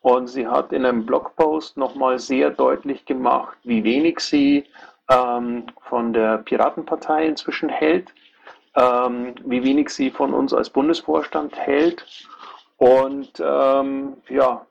Und 0.01 0.27
sie 0.27 0.47
hat 0.47 0.71
in 0.71 0.85
einem 0.85 1.05
Blogpost 1.05 1.75
nochmal 1.75 2.19
sehr 2.19 2.51
deutlich 2.51 3.05
gemacht, 3.05 3.57
wie 3.63 3.83
wenig 3.83 4.21
sie 4.21 4.63
ähm, 5.09 5.63
von 5.89 6.13
der 6.13 6.37
Piratenpartei 6.37 7.25
inzwischen 7.25 7.67
hält, 7.67 8.13
ähm, 8.75 9.35
wie 9.43 9.61
wenig 9.61 9.89
sie 9.89 10.09
von 10.09 10.33
uns 10.33 10.53
als 10.53 10.69
Bundesvorstand 10.69 11.57
hält. 11.57 12.05
Und 12.77 13.43
ähm, 13.45 14.13
ja, 14.29 14.65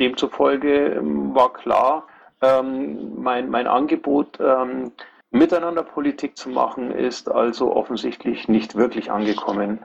demzufolge 0.00 0.94
ähm, 0.94 1.34
war 1.34 1.52
klar, 1.52 2.06
ähm, 2.40 3.20
mein, 3.20 3.50
mein 3.50 3.66
Angebot, 3.66 4.38
ähm, 4.40 4.92
miteinander 5.30 5.82
Politik 5.82 6.36
zu 6.36 6.48
machen, 6.48 6.90
ist 6.90 7.30
also 7.30 7.74
offensichtlich 7.74 8.48
nicht 8.48 8.76
wirklich 8.76 9.10
angekommen. 9.10 9.80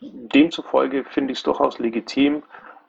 Demzufolge 0.00 1.04
finde 1.04 1.32
ich 1.32 1.38
es 1.38 1.44
durchaus 1.44 1.78
legitim, 1.78 2.42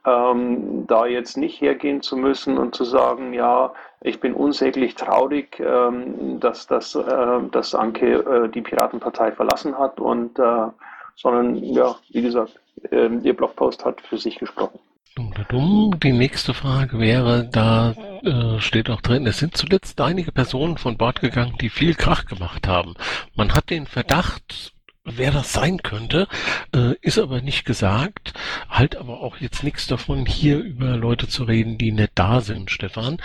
ähm, 0.06 0.86
da 0.88 1.06
jetzt 1.06 1.38
nicht 1.38 1.62
hergehen 1.62 2.02
zu 2.02 2.17
müssen 2.17 2.58
und 2.58 2.76
zu 2.76 2.84
sagen, 2.84 3.34
ja, 3.34 3.74
ich 4.02 4.19
bin 4.19 4.34
unsäglich 4.34 4.96
traurig, 4.96 5.60
ähm, 5.60 6.39
dass, 6.39 6.67
dass, 6.67 6.96
äh, 6.96 7.39
dass 7.52 7.74
Anke 7.74 8.15
äh, 8.15 8.50
die 8.50 8.62
Piratenpartei 8.62 9.32
verlassen 9.32 9.78
hat 9.78 10.00
und 10.00 10.38
äh, 10.39 10.67
sondern 11.15 11.56
ja, 11.56 11.96
wie 12.10 12.24
gesagt, 12.24 12.60
ihr 12.89 13.38
Blogpost 13.38 13.86
hat 13.86 14.02
für 14.02 14.17
sich 14.17 14.39
gesprochen. 14.39 14.80
Die 15.15 16.12
nächste 16.12 16.56
Frage 16.56 16.99
wäre, 16.99 17.47
da 17.47 17.91
äh, 18.23 18.60
steht 18.60 18.89
auch 18.89 19.02
drin, 19.02 19.28
es 19.28 19.38
sind 19.38 19.56
zuletzt 19.56 20.02
einige 20.02 20.32
Personen 20.32 20.78
von 20.78 20.97
Bord 20.97 21.21
gegangen, 21.21 21.56
die 21.62 21.69
viel 21.69 21.93
Krach 21.93 22.26
gemacht 22.26 22.67
haben. 22.67 22.95
Man 23.36 23.54
hat 23.54 23.69
den 23.69 23.86
Verdacht, 23.86 24.73
wer 25.04 25.32
das 25.32 25.54
sein 25.54 25.84
könnte, 25.84 26.28
äh, 26.73 26.95
ist 27.02 27.19
aber 27.19 27.41
nicht 27.41 27.63
gesagt, 27.63 28.34
halt 28.69 28.95
aber 28.95 29.21
auch 29.21 29.38
jetzt 29.38 29.63
nichts 29.63 29.86
davon, 29.86 30.26
hier 30.26 30.58
über 30.60 30.97
Leute 30.97 31.28
zu 31.28 31.43
reden, 31.43 31.78
die 31.78 31.91
nicht 31.91 32.13
da 32.15 32.41
sind, 32.41 32.71
Stefan. 32.71 33.17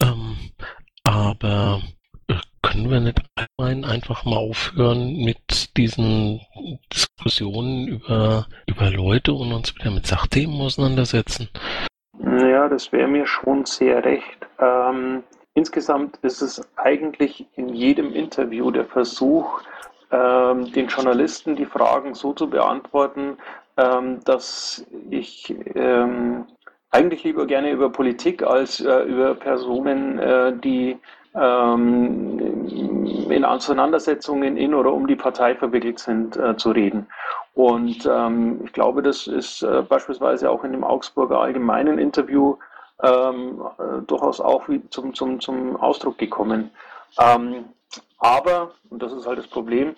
Ähm, 0.00 0.36
aber 1.02 1.82
können 2.62 2.90
wir 2.90 3.00
nicht 3.00 3.20
allgemein 3.36 3.84
einfach 3.84 4.24
mal 4.24 4.38
aufhören 4.38 5.16
mit 5.24 5.76
diesen 5.76 6.40
Diskussionen 6.92 7.88
über, 7.88 8.46
über 8.66 8.90
Leute 8.90 9.32
und 9.32 9.52
uns 9.52 9.74
wieder 9.76 9.90
mit 9.90 10.06
Sachthemen 10.06 10.60
auseinandersetzen? 10.60 11.48
Ja, 12.20 12.68
das 12.68 12.92
wäre 12.92 13.08
mir 13.08 13.26
schon 13.26 13.64
sehr 13.64 14.04
recht. 14.04 14.46
Ähm, 14.58 15.22
insgesamt 15.54 16.18
ist 16.22 16.40
es 16.42 16.62
eigentlich 16.76 17.46
in 17.56 17.68
jedem 17.70 18.14
Interview 18.14 18.70
der 18.70 18.86
Versuch, 18.86 19.60
ähm, 20.10 20.70
den 20.72 20.88
Journalisten 20.88 21.56
die 21.56 21.66
Fragen 21.66 22.14
so 22.14 22.32
zu 22.32 22.48
beantworten, 22.48 23.38
ähm, 23.76 24.20
dass 24.24 24.86
ich 25.10 25.54
ähm, 25.74 26.46
eigentlich 26.90 27.24
lieber 27.24 27.46
gerne 27.46 27.70
über 27.70 27.90
Politik 27.90 28.42
als 28.42 28.80
äh, 28.80 29.02
über 29.04 29.34
Personen, 29.34 30.18
äh, 30.18 30.52
die 30.56 30.98
ähm, 31.34 32.66
in 33.30 33.44
Auseinandersetzungen 33.44 34.56
in 34.56 34.74
oder 34.74 34.92
um 34.92 35.06
die 35.06 35.16
Partei 35.16 35.54
verwickelt 35.54 35.98
sind, 35.98 36.36
äh, 36.36 36.56
zu 36.56 36.70
reden. 36.70 37.06
Und 37.54 38.08
ähm, 38.10 38.60
ich 38.64 38.72
glaube, 38.72 39.02
das 39.02 39.26
ist 39.26 39.62
äh, 39.62 39.82
beispielsweise 39.82 40.50
auch 40.50 40.64
in 40.64 40.72
dem 40.72 40.84
Augsburger 40.84 41.40
Allgemeinen 41.40 41.98
Interview 41.98 42.56
ähm, 43.02 43.62
äh, 43.78 44.02
durchaus 44.06 44.40
auch 44.40 44.68
zum, 44.90 45.14
zum, 45.14 45.40
zum 45.40 45.76
Ausdruck 45.76 46.18
gekommen. 46.18 46.70
Ähm, 47.18 47.64
aber, 48.18 48.72
und 48.90 49.02
das 49.02 49.12
ist 49.12 49.26
halt 49.26 49.38
das 49.38 49.48
Problem, 49.48 49.94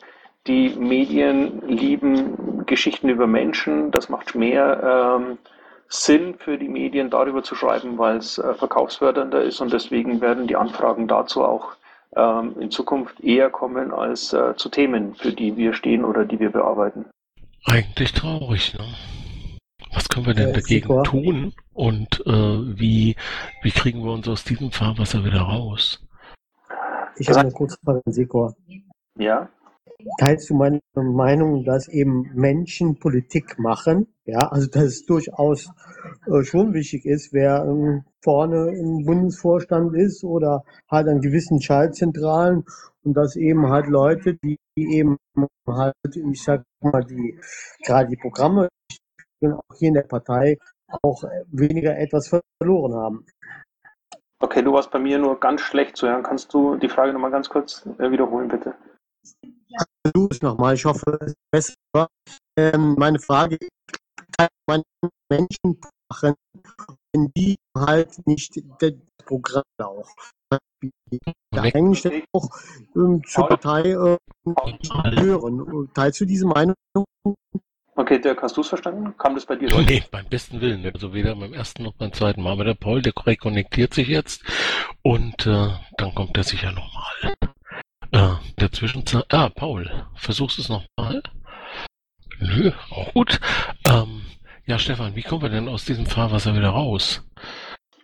die 0.46 0.70
Medien 0.70 1.62
lieben 1.66 2.66
Geschichten 2.66 3.08
über 3.08 3.26
Menschen, 3.26 3.90
das 3.90 4.08
macht 4.08 4.34
mehr 4.34 5.18
ähm, 5.18 5.38
Sinn 5.94 6.34
für 6.34 6.58
die 6.58 6.68
Medien, 6.68 7.08
darüber 7.08 7.42
zu 7.42 7.54
schreiben, 7.54 7.98
weil 7.98 8.16
es 8.16 8.38
äh, 8.38 8.54
verkaufsfördernder 8.54 9.42
ist 9.42 9.60
und 9.60 9.72
deswegen 9.72 10.20
werden 10.20 10.46
die 10.48 10.56
Anfragen 10.56 11.06
dazu 11.06 11.44
auch 11.44 11.76
ähm, 12.16 12.56
in 12.60 12.70
Zukunft 12.70 13.20
eher 13.20 13.48
kommen 13.50 13.92
als 13.92 14.32
äh, 14.32 14.56
zu 14.56 14.68
Themen, 14.68 15.14
für 15.14 15.32
die 15.32 15.56
wir 15.56 15.72
stehen 15.72 16.04
oder 16.04 16.24
die 16.24 16.40
wir 16.40 16.50
bearbeiten. 16.50 17.06
Eigentlich 17.66 18.12
traurig, 18.12 18.74
ne? 18.74 18.84
Was 19.92 20.08
können 20.08 20.26
wir 20.26 20.34
denn 20.34 20.48
äh, 20.48 20.54
dagegen 20.54 20.88
super. 20.88 21.02
tun 21.04 21.52
und 21.72 22.26
äh, 22.26 22.32
wie, 22.32 23.14
wie 23.62 23.70
kriegen 23.70 24.04
wir 24.04 24.12
uns 24.12 24.26
aus 24.26 24.42
diesem 24.42 24.72
Fahrwasser 24.72 25.24
wieder 25.24 25.42
raus? 25.42 26.04
Ich 27.16 27.28
habe 27.28 27.40
eine 27.40 27.52
kurze 27.52 27.78
Frage 27.84 28.02
an 28.04 28.12
Sikor. 28.12 28.56
Ja? 29.16 29.48
Teilst 30.18 30.50
du 30.50 30.54
meine 30.54 30.80
Meinung, 30.94 31.64
dass 31.64 31.88
eben 31.88 32.30
Menschen 32.34 32.98
Politik 32.98 33.58
machen? 33.58 34.06
Ja, 34.24 34.48
also 34.48 34.68
dass 34.68 34.84
es 34.84 35.06
durchaus 35.06 35.70
äh, 36.26 36.42
schon 36.44 36.72
wichtig 36.72 37.04
ist, 37.04 37.32
wer 37.32 37.64
ähm, 37.64 38.04
vorne 38.22 38.70
im 38.70 39.04
Bundesvorstand 39.04 39.94
ist 39.94 40.24
oder 40.24 40.64
halt 40.90 41.08
an 41.08 41.20
gewissen 41.20 41.60
Schaltzentralen 41.60 42.64
und 43.02 43.14
dass 43.14 43.36
eben 43.36 43.68
halt 43.68 43.86
Leute, 43.88 44.36
die 44.42 44.58
eben 44.76 45.18
halt, 45.66 45.94
ich 46.14 46.42
sag 46.42 46.62
mal, 46.80 47.04
die 47.04 47.38
gerade 47.84 48.08
die 48.08 48.16
Programme 48.16 48.68
auch 49.42 49.76
hier 49.78 49.88
in 49.88 49.94
der 49.94 50.02
Partei 50.02 50.56
auch 51.02 51.22
weniger 51.48 51.98
etwas 51.98 52.28
verloren 52.60 52.94
haben. 52.94 53.26
Okay, 54.40 54.62
du 54.62 54.72
warst 54.72 54.90
bei 54.90 54.98
mir 54.98 55.18
nur 55.18 55.38
ganz 55.38 55.60
schlecht 55.60 55.96
zu 55.96 56.06
hören. 56.06 56.22
Kannst 56.22 56.52
du 56.52 56.76
die 56.76 56.88
Frage 56.88 57.12
nochmal 57.12 57.30
ganz 57.30 57.48
kurz 57.48 57.86
äh, 57.98 58.10
wiederholen, 58.10 58.48
bitte? 58.48 58.74
Versuche 60.04 60.34
es 60.34 60.42
nochmal. 60.42 60.74
Ich 60.74 60.84
hoffe, 60.84 61.18
es 61.20 61.28
ist 61.28 61.76
besser. 61.92 62.08
Ähm, 62.56 62.94
meine 62.98 63.18
Frage 63.18 63.58
kann 64.36 64.48
man 64.68 64.82
Menschen 65.30 65.80
machen, 66.10 66.34
wenn 67.12 67.30
die 67.36 67.56
halt 67.76 68.26
nicht 68.26 68.62
das 68.80 68.92
Programm 69.24 69.62
auch. 69.82 70.10
Da 70.50 71.62
eigentlich 71.62 72.24
auch 72.32 72.48
ähm, 72.94 73.22
zur 73.26 73.48
Partei 73.48 73.90
äh, 73.90 74.18
gehören. 75.16 75.88
Teilst 75.94 76.20
du 76.20 76.24
diese 76.24 76.46
Meinung? 76.46 76.74
Okay, 77.96 78.20
Dirk, 78.20 78.42
hast 78.42 78.56
du 78.56 78.60
es 78.60 78.68
verstanden? 78.68 79.16
Kam 79.16 79.36
das 79.36 79.46
bei 79.46 79.54
dir 79.54 79.68
Nee, 79.82 80.02
beim 80.10 80.26
besten 80.26 80.60
Willen. 80.60 80.84
Also 80.92 81.14
weder 81.14 81.36
beim 81.36 81.54
ersten 81.54 81.84
noch 81.84 81.94
beim 81.94 82.12
zweiten 82.12 82.42
Mal. 82.42 82.52
Aber 82.52 82.64
der 82.64 82.74
Paul, 82.74 83.02
der 83.02 83.12
rekonnektiert 83.24 83.94
sich 83.94 84.08
jetzt 84.08 84.42
und 85.02 85.46
äh, 85.46 85.68
dann 85.96 86.14
kommt 86.14 86.36
er 86.36 86.42
sicher 86.42 86.72
nochmal. 86.72 87.34
Äh, 88.14 88.36
der 88.60 88.70
Zwischenzeit. 88.70 89.24
Ah, 89.32 89.48
Paul, 89.48 89.90
versuchst 90.14 90.58
du 90.58 90.62
es 90.62 90.68
nochmal? 90.68 91.20
Nö, 92.38 92.70
auch 92.90 93.12
gut. 93.12 93.40
Ähm, 93.88 94.22
ja, 94.66 94.78
Stefan, 94.78 95.16
wie 95.16 95.22
kommen 95.22 95.42
wir 95.42 95.48
denn 95.48 95.68
aus 95.68 95.84
diesem 95.84 96.06
Fahrwasser 96.06 96.54
wieder 96.54 96.68
raus? 96.68 97.26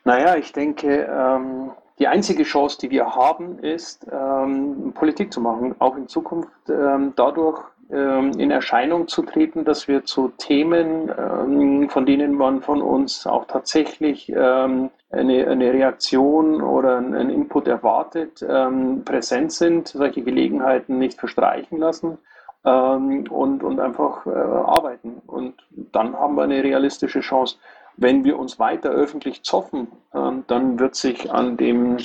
Naja, 0.03 0.35
ich 0.35 0.53
denke, 0.53 1.05
ähm, 1.05 1.71
die 2.01 2.09
einzige 2.09 2.43
Chance, 2.43 2.79
die 2.81 2.91
wir 2.91 3.07
haben, 3.07 3.61
ist, 3.61 4.05
ähm, 4.11 4.93
Politik 4.95 5.33
zu 5.33 5.41
machen, 5.41 5.77
auch 5.79 5.95
in 5.97 6.09
Zukunft 6.09 6.51
ähm, 6.69 7.13
dadurch 7.15 7.63
in 7.91 8.51
Erscheinung 8.51 9.09
zu 9.09 9.23
treten, 9.23 9.65
dass 9.65 9.89
wir 9.89 10.05
zu 10.05 10.29
Themen, 10.39 11.11
ähm, 11.19 11.89
von 11.89 12.07
denen 12.07 12.35
man 12.35 12.63
von 12.63 12.83
uns 12.83 13.27
auch 13.27 13.47
tatsächlich 13.47 14.29
ähm, 14.29 14.91
eine, 15.11 15.49
eine 15.49 15.73
Reaktion 15.73 16.63
oder 16.63 16.99
einen 16.99 17.31
Input 17.31 17.67
erwartet, 17.67 18.45
ähm, 18.49 19.03
präsent 19.05 19.53
sind, 19.53 19.89
solche 19.89 20.23
Gelegenheiten 20.23 20.99
nicht 20.99 21.19
verstreichen 21.19 21.79
lassen 21.79 22.19
ähm, 22.65 23.25
und, 23.29 23.65
und 23.65 23.81
einfach 23.81 24.25
äh, 24.27 24.31
arbeiten. 24.31 25.21
Und 25.27 25.55
dann 25.93 26.17
haben 26.17 26.37
wir 26.37 26.45
eine 26.45 26.63
realistische 26.63 27.21
Chance. 27.21 27.57
Wenn 27.97 28.25
wir 28.25 28.39
uns 28.39 28.59
weiter 28.59 28.91
öffentlich 28.91 29.43
zoffen, 29.43 29.89
ähm, 30.15 30.45
dann 30.47 30.79
wird 30.79 30.95
sich 30.95 31.33
an 31.33 31.57
dem 31.57 31.97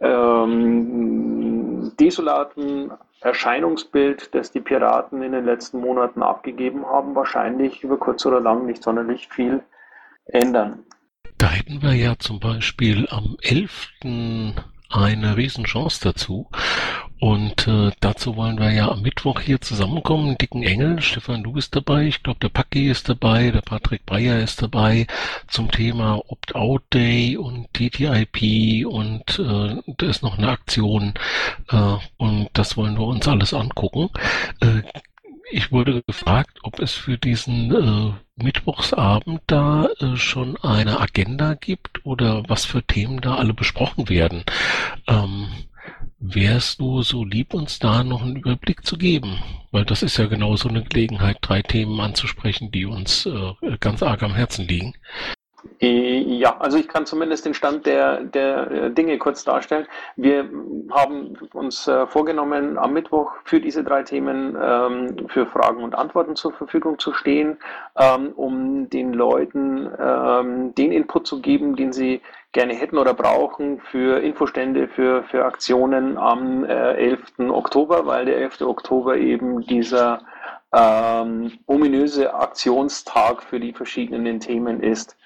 ähm, 0.00 1.45
desolaten 1.96 2.92
Erscheinungsbild, 3.20 4.34
das 4.34 4.52
die 4.52 4.60
Piraten 4.60 5.22
in 5.22 5.32
den 5.32 5.44
letzten 5.44 5.80
Monaten 5.80 6.22
abgegeben 6.22 6.86
haben, 6.86 7.14
wahrscheinlich 7.14 7.82
über 7.82 7.98
kurz 7.98 8.24
oder 8.26 8.40
lang 8.40 8.66
nicht 8.66 8.82
sonderlich 8.82 9.28
viel 9.28 9.62
ändern. 10.26 10.84
Da 11.38 11.48
hätten 11.48 11.82
wir 11.82 11.94
ja 11.94 12.18
zum 12.18 12.40
Beispiel 12.40 13.06
am 13.10 13.36
11. 13.42 13.90
eine 14.90 15.36
Riesenchance 15.36 16.00
dazu. 16.02 16.48
Und 17.18 17.66
äh, 17.66 17.92
dazu 18.00 18.36
wollen 18.36 18.58
wir 18.58 18.70
ja 18.72 18.90
am 18.90 19.02
Mittwoch 19.02 19.40
hier 19.40 19.60
zusammenkommen. 19.60 20.36
Dicken 20.38 20.62
Engel, 20.62 21.00
Stefan, 21.00 21.42
du 21.42 21.52
bist 21.52 21.74
dabei, 21.74 22.04
ich 22.04 22.22
glaube 22.22 22.40
der 22.40 22.50
Paki 22.50 22.90
ist 22.90 23.08
dabei, 23.08 23.50
der 23.50 23.62
Patrick 23.62 24.04
Breyer 24.04 24.40
ist 24.40 24.60
dabei 24.60 25.06
zum 25.48 25.70
Thema 25.70 26.20
Opt-out 26.28 26.82
Day 26.92 27.36
und 27.36 27.72
TTIP 27.72 28.86
und 28.86 29.38
äh, 29.38 29.76
da 29.96 30.06
ist 30.06 30.22
noch 30.22 30.36
eine 30.36 30.48
Aktion 30.48 31.14
äh, 31.70 31.96
und 32.18 32.50
das 32.52 32.76
wollen 32.76 32.98
wir 32.98 33.06
uns 33.06 33.26
alles 33.26 33.54
angucken. 33.54 34.10
Äh, 34.60 34.82
ich 35.50 35.70
wurde 35.70 36.02
gefragt, 36.02 36.58
ob 36.64 36.80
es 36.80 36.92
für 36.92 37.18
diesen 37.18 37.72
äh, 37.72 38.12
Mittwochsabend 38.42 39.40
da 39.46 39.88
äh, 40.00 40.16
schon 40.16 40.56
eine 40.58 41.00
Agenda 41.00 41.54
gibt 41.54 42.04
oder 42.04 42.42
was 42.48 42.64
für 42.64 42.82
Themen 42.82 43.20
da 43.20 43.36
alle 43.36 43.54
besprochen 43.54 44.08
werden. 44.08 44.44
Ähm, 45.06 45.46
Wärst 46.18 46.80
du 46.80 47.02
so 47.02 47.24
lieb, 47.24 47.52
uns 47.52 47.78
da 47.78 48.02
noch 48.02 48.22
einen 48.22 48.36
Überblick 48.36 48.86
zu 48.86 48.96
geben? 48.96 49.38
Weil 49.70 49.84
das 49.84 50.02
ist 50.02 50.16
ja 50.16 50.26
genau 50.26 50.56
so 50.56 50.68
eine 50.68 50.82
Gelegenheit, 50.82 51.38
drei 51.42 51.60
Themen 51.60 52.00
anzusprechen, 52.00 52.70
die 52.70 52.86
uns 52.86 53.26
äh, 53.26 53.76
ganz 53.80 54.02
arg 54.02 54.22
am 54.22 54.34
Herzen 54.34 54.66
liegen. 54.66 54.94
Äh, 55.80 56.20
ja, 56.20 56.56
also 56.58 56.78
ich 56.78 56.88
kann 56.88 57.04
zumindest 57.04 57.44
den 57.44 57.52
Stand 57.52 57.84
der, 57.84 58.22
der 58.24 58.70
äh, 58.70 58.90
Dinge 58.90 59.18
kurz 59.18 59.44
darstellen. 59.44 59.86
Wir 60.16 60.48
haben 60.90 61.36
uns 61.52 61.86
äh, 61.86 62.06
vorgenommen, 62.06 62.78
am 62.78 62.94
Mittwoch 62.94 63.32
für 63.44 63.60
diese 63.60 63.84
drei 63.84 64.02
Themen 64.02 64.56
ähm, 64.60 65.28
für 65.28 65.46
Fragen 65.46 65.82
und 65.82 65.94
Antworten 65.94 66.36
zur 66.36 66.52
Verfügung 66.52 66.98
zu 66.98 67.12
stehen, 67.12 67.58
ähm, 67.98 68.32
um 68.36 68.88
den 68.88 69.12
Leuten 69.12 69.90
ähm, 69.98 70.74
den 70.74 70.92
Input 70.92 71.26
zu 71.26 71.40
geben, 71.40 71.76
den 71.76 71.92
sie 71.92 72.22
gerne 72.56 72.72
hätten 72.72 72.96
oder 72.96 73.12
brauchen 73.12 73.80
für 73.80 74.18
Infostände, 74.22 74.88
für, 74.88 75.24
für 75.24 75.44
Aktionen 75.44 76.16
am 76.16 76.64
äh, 76.64 76.94
11. 76.94 77.50
Oktober, 77.50 78.06
weil 78.06 78.24
der 78.24 78.38
11. 78.38 78.62
Oktober 78.62 79.18
eben 79.18 79.60
dieser 79.60 80.22
ähm, 80.72 81.52
ominöse 81.66 82.32
Aktionstag 82.34 83.42
für 83.42 83.60
die 83.60 83.74
verschiedenen 83.74 84.40
Themen 84.40 84.80
ist. 84.82 85.18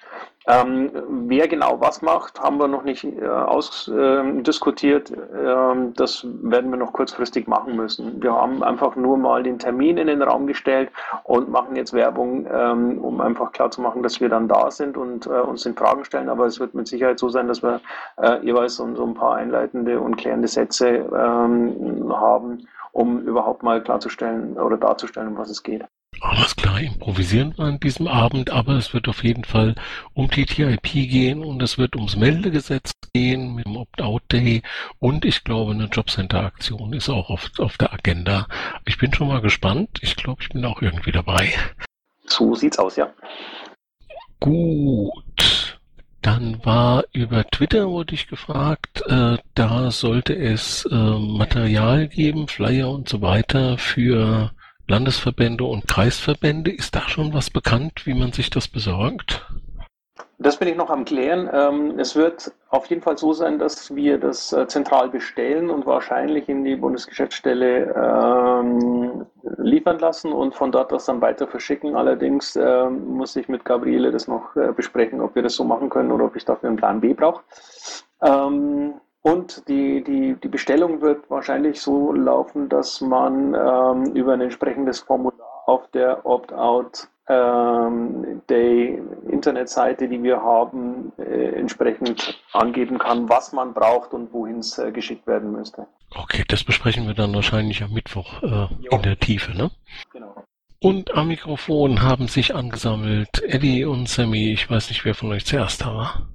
Ähm, 0.51 0.91
wer 1.29 1.47
genau 1.47 1.81
was 1.81 2.03
macht, 2.03 2.41
haben 2.41 2.59
wir 2.59 2.67
noch 2.67 2.83
nicht 2.83 3.05
äh, 3.05 3.27
ausdiskutiert. 3.27 5.11
Äh, 5.11 5.15
ähm, 5.45 5.95
das 5.95 6.27
werden 6.43 6.71
wir 6.71 6.79
noch 6.79 6.93
kurzfristig 6.93 7.47
machen 7.47 7.77
müssen. 7.77 8.21
Wir 8.21 8.33
haben 8.33 8.63
einfach 8.65 8.97
nur 8.97 9.17
mal 9.17 9.43
den 9.45 9.59
Termin 9.59 9.97
in 9.97 10.09
den 10.09 10.23
Raum 10.23 10.47
gestellt 10.47 10.91
und 11.25 11.51
machen 11.51 11.77
jetzt 11.77 11.93
Werbung, 11.93 12.49
ähm, 12.53 12.99
um 12.99 13.21
einfach 13.21 13.53
klarzumachen, 13.53 14.03
dass 14.03 14.21
wir 14.21 14.29
dann 14.29 14.49
da 14.49 14.71
sind 14.71 14.97
und 14.97 15.27
äh, 15.27 15.41
uns 15.41 15.63
den 15.63 15.77
Fragen 15.77 16.05
stellen. 16.05 16.29
Aber 16.29 16.47
es 16.47 16.59
wird 16.59 16.75
mit 16.75 16.89
Sicherheit 16.89 17.19
so 17.21 17.29
sein, 17.29 17.47
dass 17.47 17.63
wir 17.63 17.81
äh, 18.17 18.45
jeweils 18.45 18.75
so, 18.77 18.93
so, 18.97 19.05
ein 19.05 19.15
paar 19.15 19.37
einleitende 19.37 20.01
und 20.01 20.17
klärende 20.17 20.49
Sätze 20.49 20.89
ähm, 20.89 22.13
haben, 22.13 22.67
um 22.93 23.21
überhaupt 23.21 23.63
mal 23.63 23.83
klarzustellen 23.83 24.59
oder 24.59 24.77
darzustellen, 24.77 25.29
um 25.29 25.39
was 25.39 25.51
es 25.51 25.63
geht. 25.63 25.85
Alles 26.19 26.57
klar, 26.57 26.81
improvisieren 26.81 27.57
wir 27.57 27.65
an 27.65 27.81
diesem 27.81 28.09
Abend, 28.09 28.51
aber 28.51 28.75
es 28.75 28.93
wird 28.93 29.09
auf 29.09 29.23
jeden 29.23 29.45
Fall 29.45 29.75
um 30.13 30.29
TTIP 30.29 30.83
gehen 30.83 31.45
und 31.45 31.63
es 31.63 31.79
wird 31.79 31.95
ums 31.95 32.17
Meldegesetz 32.17 32.93
gehen 33.15 33.55
mit 33.55 33.65
dem 33.65 33.77
Opt-out-Day 33.77 34.63
und 34.99 35.25
ich 35.25 35.45
glaube, 35.45 35.73
eine 35.73 35.85
Jobcenter-Aktion 35.85 36.93
ist 36.93 37.09
auch 37.09 37.31
auf, 37.31 37.51
auf 37.59 37.79
der 37.79 37.93
Agenda. 37.93 38.49
Ich 38.85 38.99
bin 38.99 39.15
schon 39.15 39.29
mal 39.29 39.41
gespannt. 39.41 39.99
Ich 40.03 40.17
glaube, 40.17 40.43
ich 40.43 40.49
bin 40.49 40.65
auch 40.65 40.83
irgendwie 40.83 41.13
dabei. 41.13 41.55
So 42.27 42.55
sieht's 42.55 42.79
aus, 42.79 42.97
ja. 42.97 43.13
Gut. 44.41 45.79
Dann 46.23 46.63
war 46.65 47.05
über 47.13 47.47
Twitter 47.47 47.89
wurde 47.89 48.15
ich 48.15 48.29
gefragt, 48.29 49.03
äh, 49.07 49.39
da 49.55 49.91
sollte 49.91 50.35
es 50.35 50.85
äh, 50.85 50.95
Material 50.95 52.09
geben, 52.09 52.47
Flyer 52.47 52.91
und 52.91 53.09
so 53.09 53.23
weiter 53.23 53.79
für 53.79 54.53
Landesverbände 54.91 55.63
und 55.63 55.87
Kreisverbände. 55.87 56.73
Ist 56.73 56.97
da 56.97 57.09
schon 57.09 57.33
was 57.33 57.49
bekannt, 57.49 58.07
wie 58.07 58.15
man 58.15 58.33
sich 58.33 58.51
das 58.51 58.67
besorgt? 58.67 59.47
Das 60.39 60.57
bin 60.57 60.67
ich 60.67 60.77
noch 60.77 60.91
am 60.91 61.05
Klären. 61.05 61.49
Ähm, 61.53 61.99
es 62.01 62.17
wird 62.17 62.51
auf 62.71 62.87
jeden 62.87 63.01
Fall 63.01 63.17
so 63.17 63.33
sein, 63.33 63.61
dass 63.61 63.95
wir 63.95 64.19
das 64.19 64.53
äh, 64.53 64.67
zentral 64.67 65.09
bestellen 65.11 65.71
und 65.71 65.87
wahrscheinlich 65.87 66.49
in 66.49 66.65
die 66.65 66.75
Bundesgeschäftsstelle 66.75 67.95
ähm, 67.95 69.27
liefern 69.59 70.01
lassen 70.01 70.33
und 70.33 70.57
von 70.57 70.73
dort 70.73 70.91
das 70.91 71.05
dann 71.05 71.21
weiter 71.21 71.47
verschicken. 71.47 71.95
Allerdings 71.95 72.57
ähm, 72.57 73.07
muss 73.07 73.37
ich 73.37 73.49
mit 73.49 73.65
Gabriele 73.65 74.11
das 74.11 74.27
noch 74.27 74.57
äh, 74.57 74.73
besprechen, 74.73 75.21
ob 75.21 75.37
wir 75.37 75.43
das 75.43 75.55
so 75.55 75.63
machen 75.63 75.89
können 75.89 76.11
oder 76.11 76.25
ob 76.25 76.35
ich 76.35 76.45
dafür 76.45 76.69
einen 76.69 76.79
Plan 76.79 77.01
B 77.01 77.13
brauche. 77.13 77.43
Und 79.23 79.69
die, 79.69 80.03
die, 80.03 80.35
die 80.43 80.49
Bestellung 80.49 81.03
wird 81.03 81.29
wahrscheinlich 81.29 81.81
so 81.81 82.13
laufen, 82.13 82.69
dass 82.69 83.01
man 83.01 83.55
ähm, 83.55 84.15
über 84.15 84.33
ein 84.33 84.41
entsprechendes 84.41 85.01
Formular 85.01 85.63
auf 85.67 85.91
der 85.91 86.25
Opt-out 86.25 87.09
ähm, 87.29 88.43
Day 88.49 89.01
Internetseite, 89.29 90.09
die 90.09 90.23
wir 90.23 90.43
haben, 90.43 91.13
äh, 91.19 91.51
entsprechend 91.51 92.43
angeben 92.53 92.99
kann, 92.99 93.29
was 93.29 93.53
man 93.53 93.75
braucht 93.75 94.13
und 94.13 94.33
wohin 94.33 94.59
es 94.59 94.79
äh, 94.79 94.91
geschickt 94.91 95.27
werden 95.27 95.53
müsste. 95.53 95.87
Okay, 96.17 96.45
das 96.49 96.65
besprechen 96.65 97.07
wir 97.07 97.15
dann 97.15 97.35
wahrscheinlich 97.35 97.83
am 97.83 97.93
Mittwoch 97.93 98.43
äh, 98.43 98.69
in 98.91 99.03
der 99.03 99.19
Tiefe, 99.19 99.55
ne? 99.57 99.71
Genau. 100.13 100.43
Und 100.83 101.15
am 101.15 101.29
Mikrofon 101.29 102.03
haben 102.03 102.27
sich 102.27 102.55
angesammelt 102.55 103.43
Eddie 103.43 103.85
und 103.85 104.09
Sammy. 104.09 104.51
Ich 104.53 104.69
weiß 104.71 104.89
nicht, 104.89 105.05
wer 105.05 105.15
von 105.15 105.31
euch 105.31 105.45
zuerst 105.45 105.83
da 105.83 105.95
war. 105.95 106.29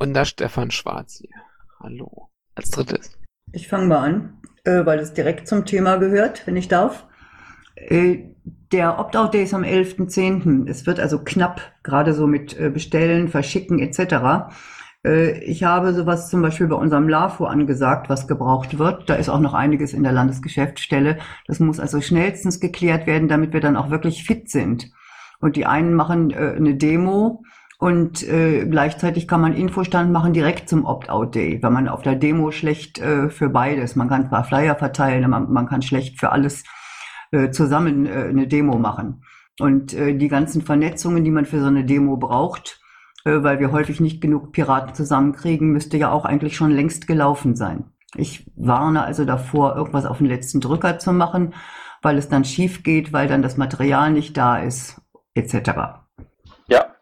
Und 0.00 0.14
da 0.14 0.24
Stefan 0.24 0.70
Schwarz 0.70 1.18
hier. 1.18 1.36
Hallo. 1.82 2.28
Als 2.54 2.70
drittes. 2.70 3.18
Ich 3.52 3.66
fange 3.66 3.86
mal 3.86 4.00
an, 4.00 4.42
äh, 4.64 4.84
weil 4.84 4.98
es 4.98 5.14
direkt 5.14 5.48
zum 5.48 5.64
Thema 5.64 5.96
gehört, 5.96 6.46
wenn 6.46 6.56
ich 6.56 6.68
darf. 6.68 7.06
Äh, 7.74 8.34
der 8.70 8.98
Opt-out-Day 8.98 9.44
ist 9.44 9.54
am 9.54 9.62
11.10. 9.62 10.68
Es 10.68 10.86
wird 10.86 11.00
also 11.00 11.24
knapp, 11.24 11.62
gerade 11.82 12.12
so 12.12 12.26
mit 12.26 12.58
äh, 12.58 12.68
Bestellen, 12.68 13.28
Verschicken 13.28 13.78
etc. 13.78 14.52
Äh, 15.06 15.42
ich 15.42 15.64
habe 15.64 15.94
sowas 15.94 16.28
zum 16.28 16.42
Beispiel 16.42 16.66
bei 16.66 16.76
unserem 16.76 17.08
LAFO 17.08 17.46
angesagt, 17.46 18.10
was 18.10 18.28
gebraucht 18.28 18.78
wird. 18.78 19.08
Da 19.08 19.14
ist 19.14 19.30
auch 19.30 19.40
noch 19.40 19.54
einiges 19.54 19.94
in 19.94 20.02
der 20.02 20.12
Landesgeschäftsstelle. 20.12 21.18
Das 21.46 21.60
muss 21.60 21.80
also 21.80 22.02
schnellstens 22.02 22.60
geklärt 22.60 23.06
werden, 23.06 23.26
damit 23.26 23.54
wir 23.54 23.60
dann 23.60 23.76
auch 23.76 23.90
wirklich 23.90 24.24
fit 24.24 24.50
sind. 24.50 24.92
Und 25.40 25.56
die 25.56 25.64
einen 25.64 25.94
machen 25.94 26.30
äh, 26.30 26.54
eine 26.56 26.74
Demo 26.74 27.42
Und 27.80 28.22
äh, 28.28 28.66
gleichzeitig 28.66 29.26
kann 29.26 29.40
man 29.40 29.54
Infostand 29.54 30.12
machen 30.12 30.34
direkt 30.34 30.68
zum 30.68 30.84
Opt-out-Day, 30.84 31.62
wenn 31.62 31.72
man 31.72 31.88
auf 31.88 32.02
der 32.02 32.14
Demo 32.14 32.50
schlecht 32.50 32.98
äh, 32.98 33.30
für 33.30 33.48
beides. 33.48 33.96
Man 33.96 34.10
kann 34.10 34.28
zwar 34.28 34.44
Flyer 34.44 34.74
verteilen, 34.74 35.30
man, 35.30 35.50
man 35.50 35.66
kann 35.66 35.80
schlecht 35.80 36.20
für 36.20 36.30
alles 36.30 36.62
äh, 37.32 37.50
zusammen 37.50 38.04
äh, 38.04 38.26
eine 38.28 38.46
Demo 38.46 38.76
machen. 38.78 39.24
Und 39.58 39.94
äh, 39.94 40.14
die 40.14 40.28
ganzen 40.28 40.60
Vernetzungen, 40.60 41.24
die 41.24 41.30
man 41.30 41.46
für 41.46 41.58
so 41.58 41.68
eine 41.68 41.86
Demo 41.86 42.18
braucht, 42.18 42.82
äh, 43.24 43.42
weil 43.42 43.60
wir 43.60 43.72
häufig 43.72 43.98
nicht 43.98 44.20
genug 44.20 44.52
Piraten 44.52 44.94
zusammenkriegen, 44.94 45.70
müsste 45.72 45.96
ja 45.96 46.12
auch 46.12 46.26
eigentlich 46.26 46.56
schon 46.56 46.72
längst 46.72 47.06
gelaufen 47.06 47.56
sein. 47.56 47.84
Ich 48.14 48.46
warne 48.56 49.04
also 49.04 49.24
davor, 49.24 49.74
irgendwas 49.74 50.04
auf 50.04 50.18
den 50.18 50.26
letzten 50.26 50.60
Drücker 50.60 50.98
zu 50.98 51.14
machen, 51.14 51.54
weil 52.02 52.18
es 52.18 52.28
dann 52.28 52.44
schief 52.44 52.82
geht, 52.82 53.14
weil 53.14 53.26
dann 53.26 53.40
das 53.40 53.56
Material 53.56 54.12
nicht 54.12 54.36
da 54.36 54.58
ist, 54.58 55.00
etc. 55.34 55.99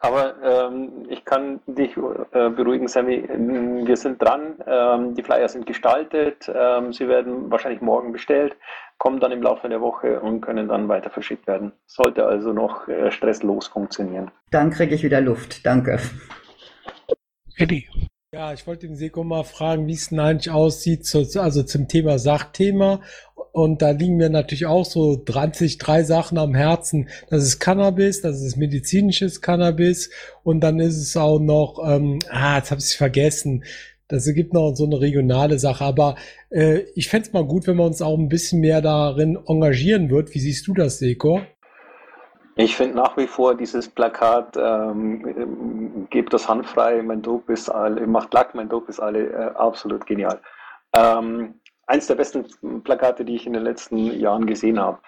Aber 0.00 0.34
ähm, 0.42 1.06
ich 1.08 1.24
kann 1.24 1.60
dich 1.66 1.96
äh, 1.96 2.50
beruhigen, 2.50 2.86
Sammy. 2.86 3.28
Wir 3.84 3.96
sind 3.96 4.22
dran. 4.22 4.54
Ähm, 4.66 5.14
die 5.14 5.22
Flyer 5.22 5.48
sind 5.48 5.66
gestaltet. 5.66 6.50
Ähm, 6.54 6.92
sie 6.92 7.08
werden 7.08 7.50
wahrscheinlich 7.50 7.80
morgen 7.80 8.12
bestellt, 8.12 8.56
kommen 8.98 9.18
dann 9.18 9.32
im 9.32 9.42
Laufe 9.42 9.68
der 9.68 9.80
Woche 9.80 10.20
und 10.20 10.40
können 10.40 10.68
dann 10.68 10.88
weiter 10.88 11.10
verschickt 11.10 11.46
werden. 11.46 11.72
Sollte 11.86 12.26
also 12.26 12.52
noch 12.52 12.86
äh, 12.86 13.10
stresslos 13.10 13.66
funktionieren. 13.66 14.30
Dann 14.50 14.70
kriege 14.70 14.94
ich 14.94 15.02
wieder 15.02 15.20
Luft. 15.20 15.66
Danke. 15.66 15.98
Eddie. 17.56 17.88
Ja, 18.38 18.52
ich 18.52 18.68
wollte 18.68 18.86
den 18.86 18.94
Seko 18.94 19.24
mal 19.24 19.42
fragen, 19.42 19.88
wie 19.88 19.94
es 19.94 20.10
denn 20.10 20.20
eigentlich 20.20 20.52
aussieht, 20.52 21.04
zu, 21.04 21.26
also 21.40 21.64
zum 21.64 21.88
Thema 21.88 22.20
Sachthema. 22.20 23.00
Und 23.50 23.82
da 23.82 23.90
liegen 23.90 24.16
mir 24.16 24.30
natürlich 24.30 24.66
auch 24.66 24.84
so 24.84 25.20
30, 25.24 25.78
drei 25.78 26.04
Sachen 26.04 26.38
am 26.38 26.54
Herzen. 26.54 27.08
Das 27.30 27.42
ist 27.42 27.58
Cannabis, 27.58 28.20
das 28.20 28.40
ist 28.40 28.56
medizinisches 28.56 29.40
Cannabis 29.40 30.10
und 30.44 30.60
dann 30.60 30.78
ist 30.78 30.98
es 30.98 31.16
auch 31.16 31.40
noch, 31.40 31.82
ähm, 31.84 32.20
ah, 32.30 32.58
jetzt 32.58 32.70
habe 32.70 32.78
ich 32.78 32.86
es 32.86 32.94
vergessen. 32.94 33.64
Das 34.06 34.32
gibt 34.32 34.54
noch 34.54 34.72
so 34.76 34.84
eine 34.84 35.00
regionale 35.00 35.58
Sache, 35.58 35.84
aber 35.84 36.14
äh, 36.50 36.82
ich 36.94 37.08
fände 37.08 37.26
es 37.26 37.32
mal 37.32 37.44
gut, 37.44 37.66
wenn 37.66 37.76
man 37.76 37.88
uns 37.88 38.02
auch 38.02 38.16
ein 38.16 38.28
bisschen 38.28 38.60
mehr 38.60 38.80
darin 38.80 39.36
engagieren 39.48 40.10
wird. 40.10 40.32
Wie 40.32 40.38
siehst 40.38 40.64
du 40.68 40.74
das, 40.74 41.00
Seko? 41.00 41.40
Ich 42.60 42.74
finde 42.76 42.96
nach 42.96 43.16
wie 43.16 43.28
vor 43.28 43.54
dieses 43.54 43.88
Plakat, 43.88 44.56
ähm, 44.56 46.08
gebt 46.10 46.32
das 46.32 46.48
handfrei, 46.48 47.00
mein 47.02 47.22
Dope 47.22 47.52
ist 47.52 47.68
alle, 47.68 48.04
macht 48.08 48.34
Lack, 48.34 48.52
mein 48.56 48.68
Dope 48.68 48.90
ist 48.90 48.98
alle, 48.98 49.28
äh, 49.28 49.54
absolut 49.54 50.04
genial. 50.06 50.40
Ähm, 50.92 51.54
eins 51.86 52.08
der 52.08 52.16
besten 52.16 52.46
Plakate, 52.82 53.24
die 53.24 53.36
ich 53.36 53.46
in 53.46 53.52
den 53.52 53.62
letzten 53.62 53.96
Jahren 54.18 54.44
gesehen 54.44 54.80
habe. 54.80 54.98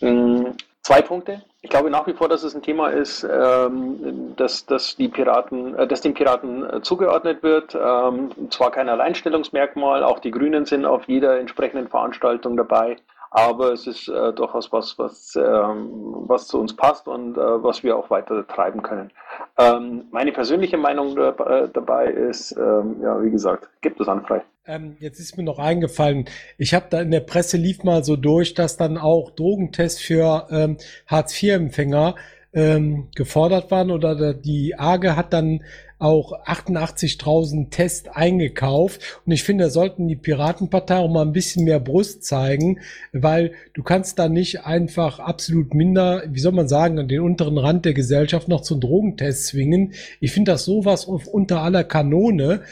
Ähm, 0.00 0.54
zwei 0.82 1.02
Punkte. 1.02 1.42
Ich 1.62 1.70
glaube 1.70 1.90
nach 1.90 2.06
wie 2.06 2.12
vor, 2.12 2.28
dass 2.28 2.44
es 2.44 2.54
ein 2.54 2.62
Thema 2.62 2.90
ist, 2.90 3.24
ähm, 3.28 4.36
dass, 4.36 4.66
dass, 4.66 4.94
die 4.94 5.08
Piraten, 5.08 5.74
äh, 5.74 5.88
dass 5.88 6.02
den 6.02 6.14
Piraten 6.14 6.64
äh, 6.64 6.80
zugeordnet 6.80 7.42
wird. 7.42 7.74
Ähm, 7.74 8.30
zwar 8.50 8.70
kein 8.70 8.88
Alleinstellungsmerkmal, 8.88 10.04
auch 10.04 10.20
die 10.20 10.30
Grünen 10.30 10.64
sind 10.64 10.84
auf 10.84 11.08
jeder 11.08 11.40
entsprechenden 11.40 11.88
Veranstaltung 11.88 12.56
dabei 12.56 12.98
aber 13.30 13.72
es 13.72 13.86
ist 13.86 14.08
äh, 14.08 14.32
durchaus 14.32 14.72
was, 14.72 14.98
was, 14.98 15.36
ähm, 15.36 15.90
was 16.26 16.48
zu 16.48 16.58
uns 16.58 16.74
passt 16.74 17.06
und 17.06 17.36
äh, 17.36 17.62
was 17.62 17.82
wir 17.82 17.96
auch 17.96 18.10
weiter 18.10 18.46
treiben 18.46 18.82
können. 18.82 19.10
Ähm, 19.56 20.06
meine 20.10 20.32
persönliche 20.32 20.76
Meinung 20.76 21.14
dabei, 21.14 21.68
dabei 21.72 22.06
ist, 22.06 22.52
ähm, 22.56 22.96
ja, 23.02 23.22
wie 23.22 23.30
gesagt, 23.30 23.68
gibt 23.80 24.00
es 24.00 24.08
anfrei. 24.08 24.42
Ähm, 24.66 24.96
jetzt 25.00 25.20
ist 25.20 25.36
mir 25.36 25.44
noch 25.44 25.58
eingefallen, 25.58 26.26
ich 26.58 26.74
habe 26.74 26.86
da 26.90 27.00
in 27.00 27.10
der 27.10 27.20
Presse 27.20 27.56
lief 27.56 27.84
mal 27.84 28.04
so 28.04 28.16
durch, 28.16 28.54
dass 28.54 28.76
dann 28.76 28.98
auch 28.98 29.30
Drogentests 29.30 30.00
für 30.00 30.48
ähm, 30.50 30.76
Hartz-IV-Empfänger 31.06 32.16
ähm, 32.52 33.08
gefordert 33.14 33.70
waren 33.70 33.90
oder 33.90 34.34
die 34.34 34.74
AGE 34.76 35.16
hat 35.16 35.32
dann 35.32 35.62
auch 36.00 36.32
88.000 36.46 37.70
Tests 37.70 38.08
eingekauft. 38.08 39.20
Und 39.24 39.32
ich 39.32 39.44
finde, 39.44 39.64
da 39.64 39.70
sollten 39.70 40.08
die 40.08 40.16
Piratenpartei 40.16 40.96
auch 40.96 41.10
mal 41.10 41.22
ein 41.22 41.32
bisschen 41.32 41.64
mehr 41.64 41.78
Brust 41.78 42.24
zeigen, 42.24 42.80
weil 43.12 43.52
du 43.74 43.82
kannst 43.82 44.18
da 44.18 44.28
nicht 44.28 44.64
einfach 44.64 45.20
absolut 45.20 45.74
minder, 45.74 46.24
wie 46.28 46.40
soll 46.40 46.52
man 46.52 46.68
sagen, 46.68 46.98
an 46.98 47.08
den 47.08 47.20
unteren 47.20 47.58
Rand 47.58 47.84
der 47.84 47.94
Gesellschaft 47.94 48.48
noch 48.48 48.62
zum 48.62 48.80
Drogentest 48.80 49.48
zwingen. 49.48 49.92
Ich 50.20 50.32
finde 50.32 50.52
das 50.52 50.64
sowas 50.64 51.04
unter 51.04 51.60
aller 51.60 51.84
Kanone. 51.84 52.62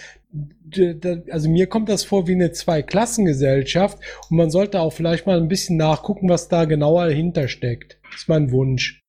Also 1.30 1.48
mir 1.48 1.66
kommt 1.66 1.88
das 1.88 2.04
vor 2.04 2.26
wie 2.26 2.32
eine 2.32 2.52
Zweiklassengesellschaft 2.52 3.98
und 4.30 4.36
man 4.36 4.50
sollte 4.50 4.80
auch 4.80 4.92
vielleicht 4.92 5.26
mal 5.26 5.38
ein 5.38 5.48
bisschen 5.48 5.76
nachgucken, 5.76 6.28
was 6.28 6.48
da 6.48 6.64
genauer 6.64 7.06
dahinter 7.06 7.48
steckt. 7.48 7.98
Das 8.10 8.22
ist 8.22 8.28
mein 8.28 8.50
Wunsch 8.52 9.02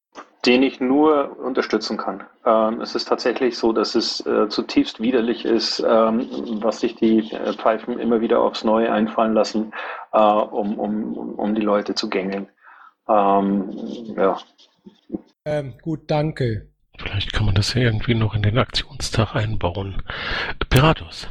den 0.46 0.64
ich 0.64 0.80
nur 0.80 1.38
unterstützen 1.40 1.98
kann. 1.98 2.24
Ähm, 2.46 2.82
es 2.82 2.96
ist 2.96 3.06
tatsächlich 3.06 3.58
so, 3.58 3.74
dass 3.74 3.96
es 3.96 4.26
äh, 4.26 4.48
zutiefst 4.48 5.02
widerlich 5.02 5.46
ist, 5.46 5.84
ähm, 5.86 6.28
was 6.62 6.80
sich 6.80 6.96
die 6.96 7.32
äh, 7.32 7.54
Pfeifen 7.54 8.00
immer 8.00 8.22
wieder 8.22 8.40
aufs 8.40 8.64
Neue 8.64 8.92
einfallen 8.92 9.34
lassen, 9.34 9.74
äh, 10.14 10.20
um, 10.20 10.80
um, 10.80 11.36
um 11.36 11.56
die 11.56 11.62
Leute 11.62 11.94
zu 11.94 12.10
gängeln. 12.10 12.48
Ähm, 13.10 13.70
ja. 14.16 14.38
Ähm, 15.46 15.74
gut, 15.82 16.02
danke. 16.08 16.70
Vielleicht 16.98 17.34
kann 17.34 17.46
man 17.46 17.56
das 17.56 17.74
ja 17.74 17.82
irgendwie 17.82 18.16
noch 18.16 18.36
in 18.36 18.42
den 18.42 18.58
Aktionstag 18.58 19.36
einbauen. 19.36 20.02
Piratus. 20.70 21.28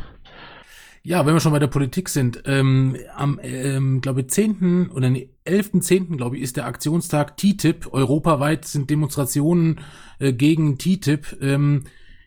Ja, 1.03 1.25
wenn 1.25 1.35
wir 1.35 1.41
schon 1.41 1.53
bei 1.53 1.59
der 1.59 1.69
Politik 1.69 2.09
sind, 2.09 2.43
ähm, 2.47 2.97
am, 3.15 3.39
ähm, 3.43 4.01
glaube 4.01 4.21
ich, 4.21 4.31
10. 4.31 4.91
oder 4.91 5.09
nee, 5.09 5.31
11.10. 5.49 6.17
glaube 6.17 6.37
ich, 6.37 6.43
ist 6.43 6.57
der 6.57 6.67
Aktionstag 6.67 7.37
TTIP. 7.37 7.93
Europaweit 7.93 8.65
sind 8.65 8.91
Demonstrationen 8.91 9.81
äh, 10.19 10.33
gegen 10.33 10.79
TTIP. 10.79 11.39
Ähm, 11.41 11.85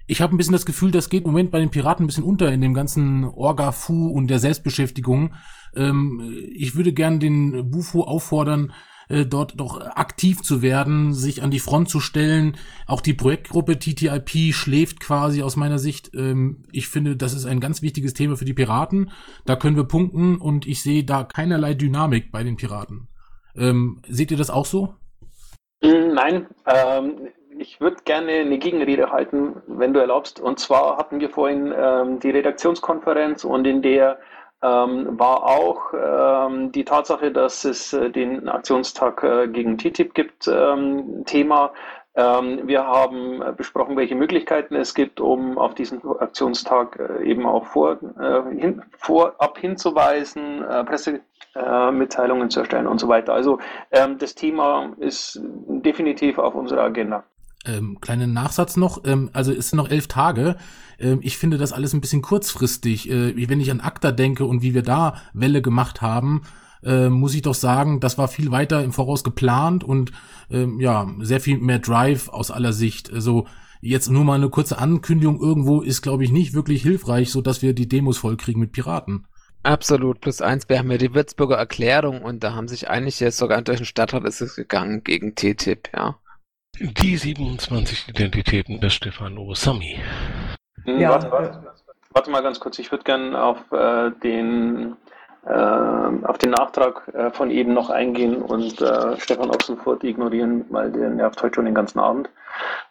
ich 0.08 0.22
habe 0.22 0.36
ein 0.36 0.38
bisschen 0.38 0.54
das 0.54 0.66
Gefühl, 0.66 0.92
das 0.92 1.10
geht 1.10 1.24
im 1.24 1.32
Moment 1.32 1.52
bei 1.52 1.60
den 1.60 1.72
Piraten 1.72 2.04
ein 2.04 2.08
bisschen 2.08 2.26
unter 2.26 2.52
in 2.52 2.62
dem 2.62 2.74
ganzen 2.74 3.24
Orga-Fu 3.24 4.08
und 4.08 4.28
der 4.28 4.40
Selbstbeschäftigung. 4.40 5.34
Ähm, 5.76 6.36
ich 6.54 6.76
würde 6.76 6.92
gern 6.92 7.20
den 7.20 7.70
Bufo 7.72 8.04
auffordern, 8.04 8.74
äh, 9.08 9.26
dort 9.26 9.60
doch 9.60 9.80
aktiv 9.80 10.42
zu 10.42 10.62
werden, 10.62 11.14
sich 11.14 11.44
an 11.44 11.52
die 11.52 11.60
Front 11.60 11.90
zu 11.90 12.00
stellen. 12.00 12.58
Auch 12.88 13.02
die 13.02 13.14
Projektgruppe 13.14 13.78
TTIP 13.78 14.54
schläft 14.54 15.00
quasi 15.00 15.44
aus 15.44 15.56
meiner 15.56 15.80
Sicht. 15.80 16.12
Ähm, 16.14 16.64
ich 16.72 16.88
finde, 16.88 17.16
das 17.16 17.34
ist 17.34 17.46
ein 17.46 17.60
ganz 17.60 17.82
wichtiges 17.82 18.14
Thema 18.14 18.38
für 18.38 18.46
die 18.46 18.54
Piraten. 18.54 19.12
Da 19.46 19.56
können 19.56 19.76
wir 19.76 19.86
punkten 19.86 20.38
und 20.38 20.66
ich 20.66 20.82
sehe 20.82 21.04
da 21.04 21.24
keinerlei 21.24 21.74
Dynamik 21.74 22.32
bei 22.32 22.44
den 22.44 22.58
Piraten. 22.58 23.08
Ähm, 23.58 24.02
seht 24.08 24.32
ihr 24.32 24.38
das 24.38 24.50
auch 24.50 24.66
so? 24.66 24.96
Mm, 25.82 26.14
nein, 26.14 26.48
ähm, 26.66 27.30
ich 27.58 27.80
würde 27.80 27.98
gerne 28.06 28.32
eine 28.32 28.58
Gegenrede 28.58 29.12
halten, 29.12 29.62
wenn 29.68 29.94
du 29.94 30.00
erlaubst. 30.00 30.40
Und 30.40 30.60
zwar 30.60 30.98
hatten 30.98 31.20
wir 31.20 31.30
vorhin 31.30 31.74
ähm, 31.76 32.20
die 32.20 32.32
Redaktionskonferenz 32.32 33.44
und 33.44 33.66
in 33.66 33.82
der 33.82 34.20
ähm, 34.64 35.20
war 35.20 35.44
auch 35.44 35.94
ähm, 35.94 36.72
die 36.72 36.86
Tatsache, 36.86 37.32
dass 37.32 37.66
es 37.66 37.94
äh, 37.94 38.12
den 38.12 38.48
Aktionstag 38.48 39.24
äh, 39.24 39.48
gegen 39.48 39.78
TTIP 39.78 40.14
gibt, 40.14 40.48
ähm, 40.48 41.24
Thema. 41.26 41.74
Ähm, 42.14 42.68
wir 42.68 42.86
haben 42.86 43.42
besprochen, 43.56 43.96
welche 43.96 44.16
Möglichkeiten 44.16 44.76
es 44.76 44.94
gibt, 44.94 45.22
um 45.22 45.58
auf 45.58 45.76
diesen 45.76 46.02
Aktionstag 46.20 47.00
äh, 47.00 47.24
eben 47.24 47.46
auch 47.46 47.66
vor, 47.66 48.00
äh, 48.20 48.56
hin, 48.56 48.82
vorab 48.98 49.58
hinzuweisen, 49.58 50.64
äh, 50.64 50.84
Pressemitteilungen 50.84 52.50
zu 52.50 52.60
erstellen 52.60 52.88
und 52.88 53.00
so 53.00 53.08
weiter. 53.08 53.34
Also 53.34 53.60
ähm, 53.92 54.18
das 54.18 54.36
Thema 54.36 54.92
ist 54.98 55.40
definitiv 55.42 56.38
auf 56.38 56.54
unserer 56.54 56.84
Agenda. 56.84 57.24
Ähm, 57.66 58.00
kleinen 58.02 58.34
Nachsatz 58.34 58.76
noch, 58.76 59.06
ähm, 59.06 59.30
also 59.34 59.54
es 59.54 59.70
sind 59.70 59.78
noch 59.78 59.90
elf 59.90 60.08
Tage. 60.08 60.58
Ähm, 61.00 61.20
ich 61.22 61.38
finde 61.38 61.58
das 61.58 61.72
alles 61.72 61.94
ein 61.94 62.02
bisschen 62.02 62.22
kurzfristig. 62.22 63.10
Äh, 63.10 63.50
wenn 63.50 63.62
ich 63.62 63.72
an 63.72 63.80
ACTA 63.80 64.12
denke 64.12 64.46
und 64.46 64.62
wie 64.62 64.74
wir 64.74 64.82
da 64.82 65.16
Welle 65.34 65.62
gemacht 65.62 66.02
haben, 66.02 66.42
äh, 66.84 67.10
muss 67.10 67.36
ich 67.36 67.42
doch 67.42 67.56
sagen, 67.56 68.00
das 68.00 68.18
war 68.18 68.28
viel 68.28 68.52
weiter 68.52 68.84
im 68.84 68.92
Voraus 68.92 69.24
geplant 69.24 69.84
und 69.84 70.12
ähm, 70.50 70.80
ja, 70.80 71.08
sehr 71.20 71.40
viel 71.40 71.58
mehr 71.58 71.80
Drive 71.80 72.30
aus 72.30 72.52
aller 72.52 72.74
Sicht. 72.74 73.12
Also 73.12 73.48
jetzt 73.82 74.10
nur 74.10 74.24
mal 74.24 74.36
eine 74.36 74.50
kurze 74.50 74.78
Ankündigung 74.78 75.40
irgendwo 75.40 75.82
ist, 75.82 76.02
glaube 76.02 76.24
ich, 76.24 76.32
nicht 76.32 76.54
wirklich 76.54 76.82
hilfreich, 76.84 77.32
so 77.32 77.42
dass 77.42 77.62
wir 77.62 77.74
die 77.74 77.88
Demos 77.88 78.18
vollkriegen 78.18 78.62
mit 78.62 78.72
Piraten. 78.72 79.28
Absolut, 79.64 80.22
plus 80.22 80.42
eins. 80.42 80.68
Wir 80.70 80.80
haben 80.80 80.90
ja 80.90 80.98
die 80.98 81.14
Würzburger 81.14 81.56
Erklärung 81.56 82.24
und 82.24 82.44
da 82.44 82.54
haben 82.54 82.68
sich 82.68 82.90
eigentlich 82.90 83.20
jetzt 83.20 83.38
sogar 83.38 83.62
durch 83.62 83.78
den 83.78 83.86
Stadtrat 83.86 84.24
ist 84.26 84.42
es 84.42 84.56
gegangen 84.56 85.04
gegen 85.04 85.36
TTIP, 85.36 85.90
ja. 85.96 86.16
Die 86.80 87.18
27 87.18 88.10
Identitäten 88.10 88.80
des 88.80 88.94
Stefano 88.94 89.54
Sami. 89.54 90.00
Hm, 90.86 91.00
ja, 91.00 91.10
warte, 91.10 91.32
warte, 91.32 91.64
warte, 92.10 92.32
mal 92.32 92.42
ganz 92.42 92.60
kurz. 92.60 92.80
Ich 92.80 92.92
würde 92.92 93.04
gerne 93.04 93.44
auf 93.44 93.72
äh, 93.72 94.10
den 94.24 94.96
auf 95.44 96.38
den 96.38 96.52
Nachtrag 96.52 97.08
äh, 97.14 97.32
von 97.32 97.50
eben 97.50 97.74
noch 97.74 97.90
eingehen 97.90 98.42
und 98.42 98.80
äh, 98.82 99.18
Stefan 99.18 99.50
Ochsenfurt 99.50 100.04
ignorieren, 100.04 100.66
weil 100.70 100.92
der 100.92 101.10
nervt 101.10 101.42
heute 101.42 101.56
schon 101.56 101.66
den 101.66 101.74
ganzen 101.74 102.00
Abend. 102.00 102.30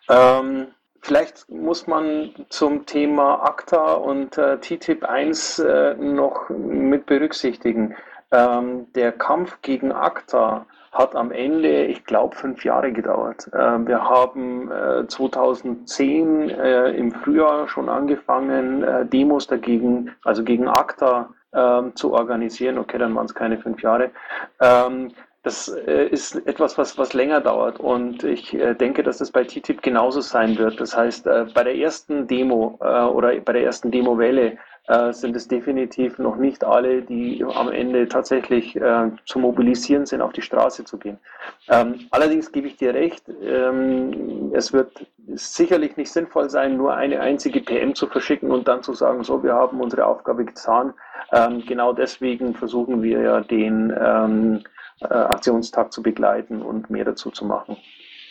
Ähm, 0.09 0.67
vielleicht 1.01 1.49
muss 1.49 1.87
man 1.87 2.31
zum 2.49 2.87
Thema 2.87 3.45
ACTA 3.45 3.95
und 3.95 4.37
äh, 4.37 4.59
TTIP 4.59 5.05
1 5.05 5.61
äh, 5.61 5.95
noch 5.95 6.49
mit 6.49 7.07
berücksichtigen. 7.07 7.95
Ähm, 8.33 8.87
der 8.95 9.13
Kampf 9.13 9.61
gegen 9.63 9.93
ACTA 9.93 10.67
hat 10.93 11.15
am 11.15 11.31
Ende, 11.31 11.85
ich 11.85 12.05
glaube, 12.05 12.35
fünf 12.35 12.65
Jahre 12.65 12.93
gedauert. 12.93 13.49
Äh, 13.53 13.87
wir 13.87 14.09
haben 14.09 14.71
äh, 14.71 15.07
2010 15.07 16.51
äh, 16.51 16.91
im 16.91 17.13
Frühjahr 17.13 17.69
schon 17.69 17.89
angefangen, 17.89 18.83
äh, 18.83 19.07
Demos 19.07 19.47
dagegen, 19.47 20.11
also 20.25 20.43
gegen 20.43 20.69
ACTA 20.69 21.29
ähm, 21.55 21.95
zu 21.97 22.13
organisieren. 22.13 22.79
Okay, 22.79 22.99
dann 22.99 23.15
waren 23.15 23.27
es 23.27 23.35
keine 23.35 23.59
fünf 23.59 23.83
Jahre. 23.83 24.11
Ähm, 24.61 25.13
das 25.43 25.69
äh, 25.69 26.07
ist 26.09 26.35
etwas, 26.47 26.77
was, 26.77 26.99
was 26.99 27.15
länger 27.15 27.41
dauert 27.41 27.81
und 27.81 28.25
ich 28.25 28.53
äh, 28.53 28.75
denke, 28.75 29.03
dass 29.03 29.19
das 29.19 29.31
bei 29.31 29.45
TTIP 29.45 29.81
genauso 29.81 30.21
sein 30.21 30.59
wird. 30.59 30.79
Das 30.81 30.95
heißt, 30.95 31.27
äh, 31.27 31.47
bei 31.55 31.65
der 31.65 31.77
ersten 31.77 32.27
Demo 32.27 32.79
äh, 32.83 33.05
oder 33.05 33.35
bei 33.41 33.55
der 33.55 33.65
ersten 33.65 33.91
Demowelle 33.91 34.59
sind 35.13 35.37
es 35.37 35.47
definitiv 35.47 36.19
noch 36.19 36.37
nicht 36.37 36.65
alle, 36.65 37.03
die 37.03 37.45
am 37.45 37.71
Ende 37.71 38.09
tatsächlich 38.09 38.75
äh, 38.77 39.11
zu 39.25 39.39
mobilisieren 39.39 40.07
sind, 40.07 40.21
auf 40.21 40.33
die 40.33 40.43
Straße 40.43 40.85
zu 40.85 40.99
gehen. 40.99 41.19
Ähm, 41.69 42.07
allerdings 42.11 42.51
gebe 42.51 42.67
ich 42.67 42.77
dir 42.77 42.95
recht, 42.95 43.25
ähm, 43.43 44.51
es 44.53 44.73
wird 44.73 45.07
sicherlich 45.35 45.97
nicht 45.97 46.11
sinnvoll 46.11 46.51
sein, 46.51 46.77
nur 46.77 46.95
eine 46.95 47.21
einzige 47.21 47.61
PM 47.61 47.95
zu 47.95 48.07
verschicken 48.07 48.51
und 48.51 48.67
dann 48.69 48.83
zu 48.83 48.93
sagen, 48.95 49.23
so, 49.23 49.43
wir 49.43 49.55
haben 49.55 49.81
unsere 49.81 50.07
Aufgabe 50.07 50.45
getan. 50.45 50.95
Ähm, 51.33 51.63
genau 51.67 51.93
deswegen 51.93 52.55
versuchen 52.55 53.03
wir 53.03 53.21
ja 53.21 53.41
den 53.41 53.95
ähm, 53.97 54.63
äh, 55.01 55.07
Aktionstag 55.15 55.93
zu 55.93 56.03
begleiten 56.03 56.63
und 56.63 56.91
mehr 56.91 57.05
dazu 57.05 57.31
zu 57.31 57.45
machen. 57.45 57.77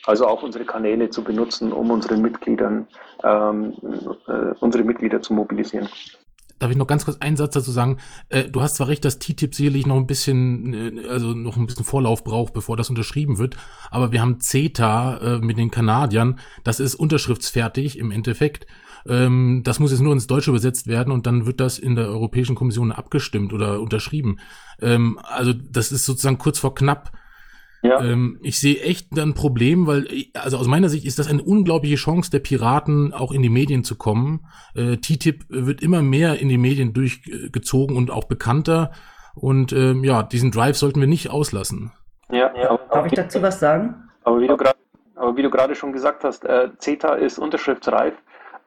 Also 0.06 0.28
auch 0.28 0.44
unsere 0.44 0.66
Kanäle 0.66 1.10
zu 1.10 1.24
benutzen, 1.24 1.72
um 1.72 1.92
unseren 1.92 2.22
Mitgliedern, 2.22 2.88
ähm, 3.24 3.74
äh, 4.28 4.54
unsere 4.60 4.84
Mitglieder 4.84 5.22
zu 5.22 5.34
mobilisieren. 5.34 5.90
Darf 6.60 6.72
ich 6.72 6.78
noch 6.78 6.88
ganz 6.88 7.06
kurz 7.06 7.18
einen 7.20 7.38
Satz 7.38 7.54
dazu 7.54 7.72
sagen? 7.72 7.98
Äh, 8.28 8.46
du 8.46 8.62
hast 8.62 8.76
zwar 8.76 8.90
recht, 8.90 9.06
dass 9.06 9.20
TTIP 9.20 9.56
sicherlich 9.56 9.86
noch 9.86 9.96
ein 9.96 10.08
bisschen, 10.08 10.74
äh, 10.74 11.08
also 11.10 11.34
noch 11.34 11.58
ein 11.58 11.66
bisschen 11.66 11.86
Vorlauf 11.86 12.24
braucht, 12.24 12.54
bevor 12.54 12.78
das 12.78 12.90
unterschrieben 12.90 13.38
wird, 13.38 13.56
aber 13.90 14.12
wir 14.12 14.22
haben 14.22 14.40
CETA 14.40 15.18
äh, 15.18 15.40
mit 15.40 15.58
den 15.58 15.72
Kanadiern, 15.72 16.40
das 16.64 16.80
ist 16.80 16.96
unterschriftsfertig 16.96 17.98
im 17.98 18.12
Endeffekt. 18.12 18.68
Ähm, 19.08 19.62
das 19.64 19.80
muss 19.80 19.92
jetzt 19.92 20.02
nur 20.02 20.14
ins 20.14 20.28
Deutsche 20.28 20.52
übersetzt 20.52 20.88
werden 20.88 21.12
und 21.12 21.26
dann 21.26 21.46
wird 21.46 21.60
das 21.60 21.80
in 21.80 21.96
der 21.96 22.08
Europäischen 22.08 22.56
Kommission 22.56 22.92
abgestimmt 22.92 23.54
oder 23.54 23.80
unterschrieben. 23.80 24.40
Ähm, 24.82 25.20
also 25.24 25.54
das 25.54 25.92
ist 25.92 26.06
sozusagen 26.06 26.38
kurz 26.38 26.60
vor 26.60 26.76
knapp. 26.76 27.12
Ja. 27.82 28.02
Ähm, 28.02 28.40
ich 28.42 28.60
sehe 28.60 28.82
echt 28.82 29.18
ein 29.18 29.34
Problem, 29.34 29.88
weil, 29.88 30.08
also 30.34 30.58
aus 30.58 30.68
meiner 30.68 30.90
Sicht 30.90 31.06
ist 31.06 31.18
das 31.20 31.30
eine 31.30 31.42
unglaubliche 31.42 31.96
Chance 31.96 32.30
der 32.30 32.40
Piraten, 32.40 33.14
auch 33.14 33.32
in 33.32 33.42
die 33.42 33.50
Medien 33.50 33.84
zu 33.84 33.96
kommen. 33.96 34.46
Äh, 34.76 34.98
TTIP 34.98 35.46
wird 35.50 35.82
immer 35.82 36.02
mehr 36.02 36.40
in 36.40 36.50
die 36.50 36.58
Medien 36.58 36.94
durchgezogen 36.94 37.96
und 37.96 38.12
auch 38.12 38.26
bekannter. 38.26 38.92
Und 39.36 39.72
ähm, 39.72 40.04
ja, 40.04 40.24
diesen 40.24 40.52
Drive 40.52 40.78
sollten 40.78 41.00
wir 41.00 41.08
nicht 41.08 41.30
auslassen. 41.30 41.94
Ja, 42.30 42.52
ja. 42.56 42.78
Darf 42.92 43.06
ich 43.06 43.14
dazu 43.14 43.42
was 43.42 43.60
sagen? 43.60 44.10
Aber 44.24 44.42
wie 44.42 44.48
du 44.48 44.58
gerade 44.58 44.78
aber 45.20 45.36
wie 45.36 45.42
du 45.42 45.50
gerade 45.50 45.76
schon 45.76 45.92
gesagt 45.92 46.24
hast, 46.24 46.46
äh, 46.46 46.70
CETA 46.78 47.16
ist 47.16 47.40
unterschriftsreif. 47.40 48.14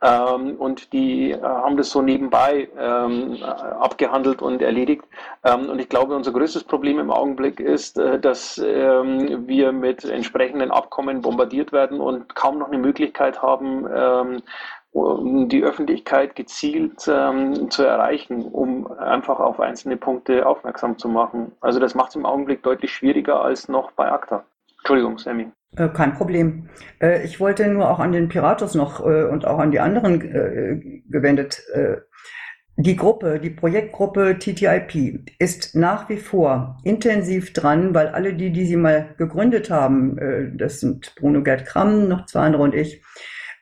Ähm, 0.02 0.56
und 0.56 0.92
die 0.92 1.30
äh, 1.30 1.40
haben 1.40 1.76
das 1.76 1.90
so 1.90 2.02
nebenbei 2.02 2.68
ähm, 2.76 3.38
abgehandelt 3.42 4.42
und 4.42 4.60
erledigt. 4.60 5.04
Ähm, 5.44 5.70
und 5.70 5.78
ich 5.78 5.88
glaube, 5.88 6.16
unser 6.16 6.32
größtes 6.32 6.64
Problem 6.64 6.98
im 6.98 7.10
Augenblick 7.12 7.60
ist, 7.60 7.98
äh, 7.98 8.18
dass 8.18 8.58
ähm, 8.58 9.46
wir 9.46 9.70
mit 9.70 10.04
entsprechenden 10.04 10.72
Abkommen 10.72 11.22
bombardiert 11.22 11.72
werden 11.72 12.00
und 12.00 12.34
kaum 12.34 12.58
noch 12.58 12.68
eine 12.68 12.78
Möglichkeit 12.78 13.42
haben, 13.42 13.86
ähm, 13.94 14.42
um 14.90 15.48
die 15.48 15.62
Öffentlichkeit 15.62 16.34
gezielt 16.34 17.08
ähm, 17.08 17.70
zu 17.70 17.84
erreichen, 17.84 18.44
um 18.44 18.90
einfach 18.98 19.38
auf 19.38 19.60
einzelne 19.60 19.96
Punkte 19.96 20.46
aufmerksam 20.46 20.98
zu 20.98 21.08
machen. 21.08 21.52
Also 21.60 21.78
das 21.78 21.94
macht 21.94 22.10
es 22.10 22.16
im 22.16 22.26
Augenblick 22.26 22.62
deutlich 22.62 22.92
schwieriger 22.92 23.40
als 23.42 23.68
noch 23.68 23.92
bei 23.92 24.10
ACTA. 24.10 24.44
Entschuldigung, 24.82 25.18
Sammy. 25.18 25.46
Äh, 25.76 25.88
kein 25.88 26.14
Problem. 26.14 26.68
Äh, 27.00 27.24
ich 27.24 27.40
wollte 27.40 27.66
nur 27.68 27.88
auch 27.88 27.98
an 27.98 28.12
den 28.12 28.28
Piratus 28.28 28.74
noch 28.74 29.00
äh, 29.00 29.24
und 29.24 29.46
auch 29.46 29.58
an 29.58 29.70
die 29.70 29.80
anderen 29.80 30.20
gewendet. 31.08 31.62
Die 32.76 32.96
Gruppe, 32.96 33.38
die 33.38 33.50
Projektgruppe 33.50 34.38
TTIP 34.38 35.30
ist 35.38 35.76
nach 35.76 36.08
wie 36.08 36.16
vor 36.16 36.78
intensiv 36.84 37.52
dran, 37.52 37.94
weil 37.94 38.08
alle 38.08 38.32
die, 38.32 38.50
die 38.50 38.64
sie 38.64 38.76
mal 38.76 39.14
gegründet 39.18 39.70
haben, 39.70 40.56
das 40.56 40.80
sind 40.80 41.14
Bruno 41.16 41.42
Gerd 41.42 41.66
Kramm, 41.66 42.08
noch 42.08 42.24
zwei 42.24 42.40
andere 42.40 42.62
und 42.62 42.74
ich, 42.74 43.04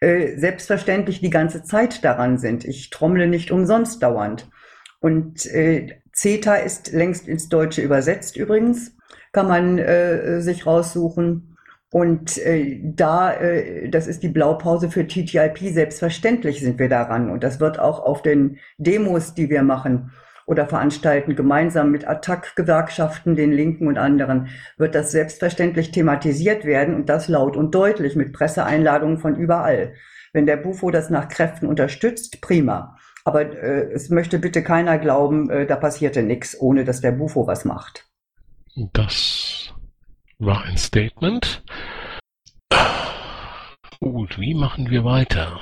selbstverständlich 0.01 1.21
die 1.21 1.29
ganze 1.29 1.65
Zeit 1.65 2.05
daran 2.05 2.39
sind. 2.39 2.65
Ich 2.65 2.91
trommle 2.91 3.27
nicht 3.27 3.51
umsonst 3.51 4.01
dauernd. 4.01 4.49
Und 5.01 5.41
CETA 5.41 6.55
ist 6.55 6.93
längst 6.93 7.27
ins 7.27 7.49
Deutsche 7.49 7.83
übersetzt 7.83 8.37
übrigens, 8.37 8.97
kann 9.33 9.49
man 9.49 10.41
sich 10.41 10.67
raussuchen. 10.67 11.51
Und 11.93 12.39
äh, 12.39 12.81
da, 12.85 13.33
äh, 13.35 13.89
das 13.89 14.07
ist 14.07 14.23
die 14.23 14.29
Blaupause 14.29 14.91
für 14.91 15.07
TTIP, 15.07 15.59
selbstverständlich 15.59 16.61
sind 16.61 16.79
wir 16.79 16.89
daran. 16.89 17.31
Und 17.31 17.43
das 17.43 17.59
wird 17.59 17.81
auch 17.81 18.01
auf 18.01 18.23
den 18.23 18.59
Demos, 18.79 19.35
die 19.35 19.51
wir 19.51 19.63
machen 19.63 20.13
oder 20.47 20.67
veranstalten, 20.67 21.35
gemeinsam 21.35 21.91
mit 21.91 22.07
Attac-Gewerkschaften, 22.07 23.35
den 23.37 23.53
Linken 23.53 23.89
und 23.89 23.99
anderen, 23.99 24.49
wird 24.79 24.95
das 24.95 25.11
selbstverständlich 25.11 25.91
thematisiert 25.91 26.65
werden 26.65 26.95
und 26.95 27.09
das 27.09 27.29
laut 27.29 27.57
und 27.57 27.75
deutlich 27.75 28.17
mit 28.17 28.33
Presseeinladungen 28.33 29.19
von 29.19 29.37
überall. 29.37 29.95
Wenn 30.33 30.47
der 30.47 30.57
Bufo 30.57 30.91
das 30.91 31.11
nach 31.11 31.29
Kräften 31.29 31.67
unterstützt, 31.67 32.41
prima. 32.41 32.97
Aber 33.25 33.43
äh, 33.43 33.93
es 33.93 34.11
möchte 34.11 34.39
bitte 34.39 34.63
keiner 34.63 34.99
glauben, 34.99 35.51
äh, 35.51 35.67
da 35.67 35.77
passierte 35.77 36.23
nichts, 36.23 36.59
ohne 36.61 36.85
dass 36.85 37.01
der 37.01 37.13
Bufo 37.13 37.49
was 37.49 37.65
macht. 37.65 38.10
Das 38.93 39.75
war 40.39 40.63
ein 40.63 40.79
Statement. 40.79 41.63
Gut, 44.01 44.39
wie 44.39 44.55
machen 44.55 44.89
wir 44.89 45.05
weiter? 45.05 45.61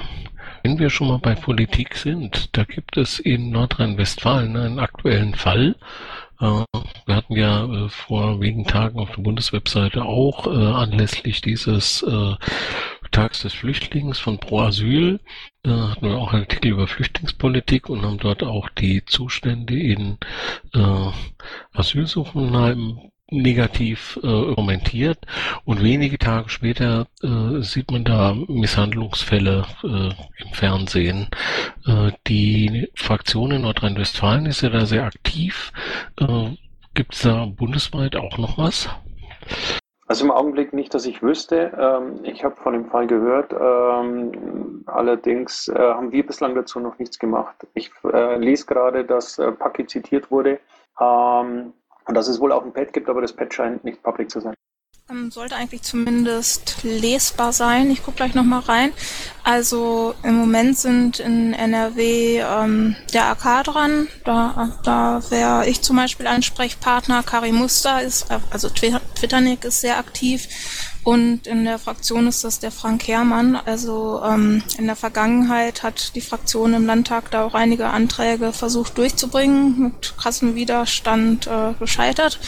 Wenn 0.63 0.79
wir 0.79 0.89
schon 0.89 1.09
mal 1.09 1.19
bei 1.19 1.35
Politik 1.35 1.97
sind, 1.97 2.57
da 2.57 2.63
gibt 2.63 2.97
es 2.97 3.19
in 3.19 3.51
Nordrhein-Westfalen 3.51 4.57
einen 4.57 4.79
aktuellen 4.79 5.35
Fall. 5.35 5.75
Äh, 6.41 6.63
wir 7.07 7.17
hatten 7.17 7.35
ja 7.35 7.65
äh, 7.65 7.89
vor 7.89 8.41
wenigen 8.41 8.65
Tagen 8.65 9.01
auf 9.01 9.11
der 9.11 9.23
Bundeswebseite 9.23 10.05
auch 10.05 10.47
äh, 10.47 10.51
anlässlich 10.51 11.41
dieses 11.41 12.05
Tags 13.11 13.43
des 13.43 13.55
Flüchtlings 13.55 14.19
von 14.19 14.39
Pro 14.39 14.61
Asyl 14.61 15.19
hatten 15.67 16.07
wir 16.07 16.19
auch 16.19 16.33
einen 16.33 16.43
Artikel 16.43 16.73
über 16.73 16.87
Flüchtlingspolitik 16.87 17.89
und 17.89 18.03
haben 18.03 18.19
dort 18.19 18.43
auch 18.43 18.69
die 18.69 19.05
Zustände 19.05 19.79
in 19.79 20.19
Asylsuchenheimen 21.73 23.08
negativ 23.31 24.19
äh, 24.23 24.55
kommentiert 24.55 25.19
und 25.65 25.83
wenige 25.83 26.19
Tage 26.19 26.49
später 26.49 27.07
äh, 27.23 27.61
sieht 27.61 27.91
man 27.91 28.05
da 28.05 28.35
Misshandlungsfälle 28.49 29.67
äh, 29.83 30.43
im 30.43 30.53
Fernsehen. 30.53 31.29
Äh, 31.87 32.13
die 32.27 32.91
Fraktion 32.95 33.51
in 33.51 33.63
Nordrhein-Westfalen 33.63 34.47
ist 34.47 34.63
ja 34.63 34.71
da 34.71 34.87
sehr 34.87 35.05
aktiv. 35.05 35.73
Äh, 36.21 36.57
Gibt 36.95 37.15
es 37.15 37.23
da 37.23 37.47
bundesweit 37.47 38.17
auch 38.17 38.39
noch 38.39 38.59
was? 38.59 38.89
Also 40.09 40.25
im 40.25 40.31
Augenblick 40.31 40.73
nicht, 40.73 40.95
dass 40.95 41.05
ich 41.05 41.23
wüsste. 41.23 41.71
Ähm, 41.79 42.21
ich 42.25 42.43
habe 42.43 42.57
von 42.57 42.73
dem 42.73 42.87
Fall 42.87 43.07
gehört. 43.07 43.53
Ähm, 43.53 44.83
allerdings 44.87 45.69
äh, 45.69 45.79
haben 45.79 46.13
wir 46.13 46.27
bislang 46.27 46.55
dazu 46.55 46.81
noch 46.81 46.99
nichts 46.99 47.19
gemacht. 47.19 47.67
Ich 47.75 47.91
äh, 48.11 48.39
lese 48.39 48.65
gerade, 48.65 49.05
dass 49.05 49.39
äh, 49.39 49.53
Paki 49.53 49.87
zitiert 49.87 50.31
wurde. 50.31 50.61
Ähm, 50.99 51.75
und 52.09 52.15
dass 52.15 52.27
es 52.27 52.41
wohl 52.41 52.53
auch 52.53 52.65
ein 52.65 52.73
Pad 52.73 52.93
gibt, 52.93 53.09
aber 53.09 53.21
das 53.21 53.33
Pad 53.33 53.53
scheint 53.55 53.85
nicht 53.85 54.03
public 54.03 54.31
zu 54.31 54.41
sein. 54.41 54.55
Ähm, 55.11 55.31
sollte 55.31 55.57
eigentlich 55.57 55.83
zumindest 55.83 56.83
lesbar 56.83 57.53
sein. 57.53 57.91
Ich 57.91 58.03
gucke 58.03 58.19
gleich 58.19 58.35
nochmal 58.35 58.61
rein. 58.61 58.93
Also 59.43 60.15
im 60.23 60.35
Moment 60.35 60.77
sind 60.77 61.19
in 61.19 61.55
NRW 61.55 62.41
ähm, 62.41 62.97
der 63.15 63.31
AK 63.31 63.65
dran. 63.65 64.09
Da, 64.25 64.79
da 64.85 65.23
wäre 65.31 65.67
ich 65.67 65.81
zum 65.81 65.97
Beispiel 65.97 66.27
Ansprechpartner. 66.27 67.23
Kari 67.23 67.53
Muster 67.53 68.03
ist, 68.03 68.27
also 68.51 68.69
Twitternick 68.69 69.65
ist 69.65 69.81
sehr 69.81 69.99
aktiv. 69.99 70.47
Und 71.05 71.47
in 71.47 71.65
der 71.65 71.79
Fraktion 71.79 72.27
ist 72.27 72.45
das 72.45 72.59
der 72.59 72.71
Frank 72.71 73.09
Herrmann. 73.09 73.57
Also 73.57 74.21
ähm, 74.25 74.63
in 74.79 74.87
der 74.87 74.97
Vergangenheit 74.97 75.83
hat 75.83 76.15
die 76.15 76.21
Fraktion 76.21 76.75
im 76.75 76.87
Landtag 76.87 77.31
da 77.31 77.45
auch 77.45 77.55
einige 77.55 77.89
Anträge 77.89 78.53
versucht 78.53 78.99
durchzubringen, 78.99 79.81
mit 79.81 80.17
krassem 80.19 80.55
Widerstand 80.55 81.47
äh, 81.47 81.73
gescheitert. 81.79 82.39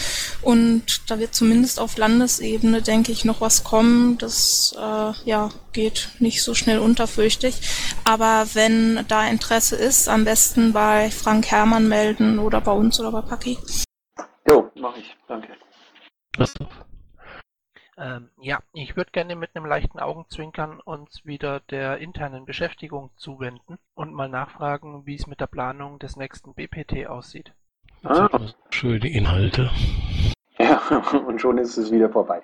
Und 0.43 1.11
da 1.11 1.19
wird 1.19 1.35
zumindest 1.35 1.81
auf 1.81 1.97
Landesebene, 1.97 2.83
denke 2.83 3.13
ich, 3.13 3.25
noch 3.25 3.41
was 3.41 3.65
kommen. 3.65 4.19
Das 4.19 4.75
äh, 4.79 5.13
ja, 5.25 5.51
geht 5.73 6.11
nicht 6.19 6.43
so 6.43 6.55
schnell 6.55 6.79
unter, 6.79 7.07
fürchte 7.07 7.47
ich. 7.47 7.61
Aber 8.05 8.47
wenn 8.55 9.05
da 9.09 9.27
Interesse 9.27 9.77
ist, 9.77 10.09
am 10.09 10.25
besten 10.25 10.73
bei 10.73 11.11
Frank 11.11 11.51
Herrmann 11.51 11.89
melden 11.89 12.39
oder 12.39 12.61
bei 12.61 12.73
uns 12.73 13.01
oder 13.01 13.13
bei 13.13 13.23
Paki. 13.23 13.59
Jo, 14.49 14.71
mache 14.75 15.01
ich. 15.01 15.17
Danke. 15.29 15.49
Christoph. 16.35 16.90
Ähm, 18.01 18.31
ja, 18.41 18.61
ich 18.73 18.97
würde 18.97 19.11
gerne 19.11 19.37
mit 19.37 19.51
einem 19.55 19.67
leichten 19.67 19.99
Augenzwinkern 19.99 20.81
uns 20.81 21.27
wieder 21.27 21.61
der 21.71 21.99
internen 21.99 22.47
Beschäftigung 22.47 23.11
zuwenden 23.17 23.79
und 23.95 24.15
mal 24.15 24.29
nachfragen, 24.29 25.03
wie 25.05 25.17
es 25.17 25.27
mit 25.27 25.41
der 25.41 25.47
Planung 25.47 25.99
des 25.99 26.17
nächsten 26.17 26.55
BPT 26.55 27.07
aussieht. 27.07 27.53
Ah. 28.03 28.29
Schöne 28.71 29.13
Inhalte. 29.13 29.71
Ja, 30.59 30.81
und 31.27 31.41
schon 31.41 31.59
ist 31.59 31.77
es 31.77 31.93
wieder 31.93 32.09
vorbei. 32.09 32.41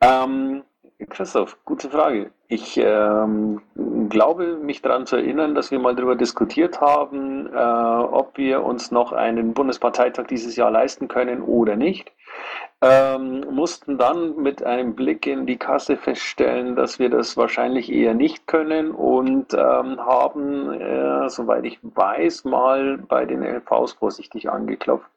Ähm, 0.00 0.64
Christoph, 1.10 1.56
gute 1.64 1.90
Frage. 1.90 2.32
Ich 2.48 2.76
ähm, 2.76 3.60
glaube, 4.08 4.56
mich 4.56 4.82
daran 4.82 5.06
zu 5.06 5.14
erinnern, 5.16 5.54
dass 5.54 5.70
wir 5.70 5.78
mal 5.78 5.94
darüber 5.94 6.16
diskutiert 6.16 6.80
haben, 6.80 7.46
äh, 7.46 7.56
ob 7.56 8.36
wir 8.36 8.64
uns 8.64 8.90
noch 8.90 9.12
einen 9.12 9.54
Bundesparteitag 9.54 10.26
dieses 10.26 10.56
Jahr 10.56 10.72
leisten 10.72 11.06
können 11.06 11.42
oder 11.42 11.76
nicht. 11.76 12.10
Ähm, 12.80 13.40
mussten 13.50 13.98
dann 13.98 14.36
mit 14.36 14.62
einem 14.62 14.94
Blick 14.94 15.26
in 15.26 15.46
die 15.46 15.56
Kasse 15.56 15.96
feststellen, 15.96 16.76
dass 16.76 17.00
wir 17.00 17.10
das 17.10 17.36
wahrscheinlich 17.36 17.90
eher 17.90 18.14
nicht 18.14 18.46
können 18.46 18.92
und 18.92 19.52
ähm, 19.52 19.98
haben, 19.98 20.80
äh, 20.80 21.28
soweit 21.28 21.64
ich 21.64 21.80
weiß, 21.82 22.44
mal 22.44 22.98
bei 22.98 23.24
den 23.24 23.42
LVs 23.42 23.94
vorsichtig 23.94 24.48
angeklopft. 24.48 25.10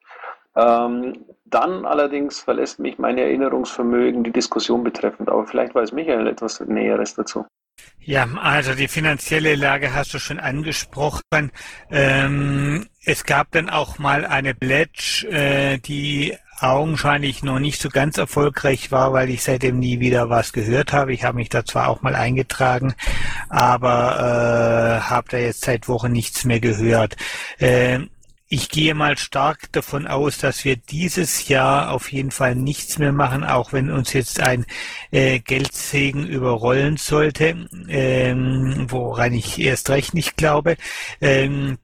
Ähm, 0.56 1.26
dann 1.46 1.86
allerdings 1.86 2.40
verlässt 2.40 2.80
mich 2.80 2.98
mein 2.98 3.20
Erinnerungsvermögen 3.20 4.24
die 4.24 4.32
Diskussion 4.32 4.84
betreffend, 4.84 5.30
aber 5.30 5.46
vielleicht 5.46 5.76
weiß 5.76 5.92
Michael 5.92 6.28
etwas 6.28 6.60
Näheres 6.62 7.14
dazu. 7.14 7.46
Ja, 8.00 8.28
also 8.42 8.74
die 8.74 8.88
finanzielle 8.88 9.56
Lage 9.56 9.94
hast 9.94 10.14
du 10.14 10.20
schon 10.20 10.40
angesprochen. 10.40 11.52
Ähm, 11.92 12.88
es 13.06 13.24
gab 13.24 13.52
dann 13.52 13.70
auch 13.70 14.00
mal 14.00 14.26
eine 14.26 14.56
Pledge, 14.56 15.28
äh, 15.30 15.78
die 15.78 16.36
augenscheinlich 16.64 17.44
noch 17.44 17.60
nicht 17.60 17.82
so 17.82 17.90
ganz 17.90 18.18
erfolgreich 18.18 18.92
war, 18.92 19.14
weil 19.14 19.30
ich 19.30 19.44
seitdem 19.44 19.80
nie 19.80 20.00
wieder 20.00 20.30
was 20.30 20.54
gehört 20.54 20.94
habe. 20.94 21.14
Ich 21.14 21.24
habe 21.24 21.38
mich 21.38 21.50
da 21.50 21.66
zwar 21.66 21.88
auch 21.88 22.02
mal 22.02 22.16
eingetragen, 22.16 22.94
aber 23.50 25.00
äh, 25.00 25.10
habe 25.10 25.28
da 25.30 25.38
jetzt 25.38 25.62
seit 25.62 25.88
Wochen 25.88 26.12
nichts 26.12 26.46
mehr 26.46 26.60
gehört. 26.60 27.16
Äh, 27.58 28.00
ich 28.54 28.68
gehe 28.68 28.94
mal 28.94 29.18
stark 29.18 29.72
davon 29.72 30.08
aus, 30.08 30.38
dass 30.38 30.66
wir 30.66 30.76
dieses 30.76 31.48
Jahr 31.48 31.90
auf 31.92 32.12
jeden 32.12 32.32
Fall 32.32 32.54
nichts 32.54 32.98
mehr 33.00 33.14
machen, 33.14 33.46
auch 33.46 33.72
wenn 33.72 33.90
uns 33.90 34.12
jetzt 34.12 34.42
ein 34.42 34.66
äh, 35.10 35.40
Geldsegen 35.40 36.28
überrollen 36.28 36.98
sollte, 36.98 37.70
ähm, 37.88 38.88
woran 38.90 39.32
ich 39.32 39.58
erst 39.58 39.90
recht 39.90 40.14
nicht 40.14 40.36
glaube. 40.36 40.76
Ähm, 41.22 41.78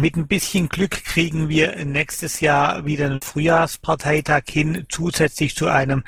mit 0.00 0.16
ein 0.16 0.26
bisschen 0.26 0.68
Glück 0.68 1.04
kriegen 1.04 1.48
wir 1.48 1.84
nächstes 1.84 2.40
Jahr 2.40 2.84
wieder 2.84 3.06
einen 3.06 3.20
Frühjahrsparteitag 3.20 4.42
hin, 4.48 4.86
zusätzlich 4.88 5.54
zu 5.54 5.66
einem 5.68 6.04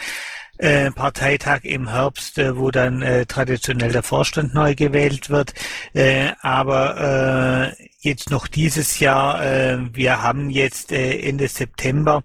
äh, 0.61 0.91
Parteitag 0.91 1.65
im 1.65 1.89
Herbst, 1.89 2.39
äh, 2.39 2.57
wo 2.57 2.71
dann 2.71 3.01
äh, 3.01 3.25
traditionell 3.25 3.93
der 3.93 4.03
Vorstand 4.03 4.53
neu 4.55 4.75
gewählt 4.75 5.31
wird. 5.31 5.55
Äh, 5.95 6.33
aber 6.43 7.75
äh, 7.79 7.89
jetzt 8.01 8.31
noch 8.31 8.47
dieses 8.47 9.01
Jahr, 9.01 9.43
äh, 9.43 9.79
wir 9.95 10.23
haben 10.23 10.51
jetzt 10.51 10.93
äh, 10.93 11.19
Ende 11.21 11.49
September, 11.49 12.23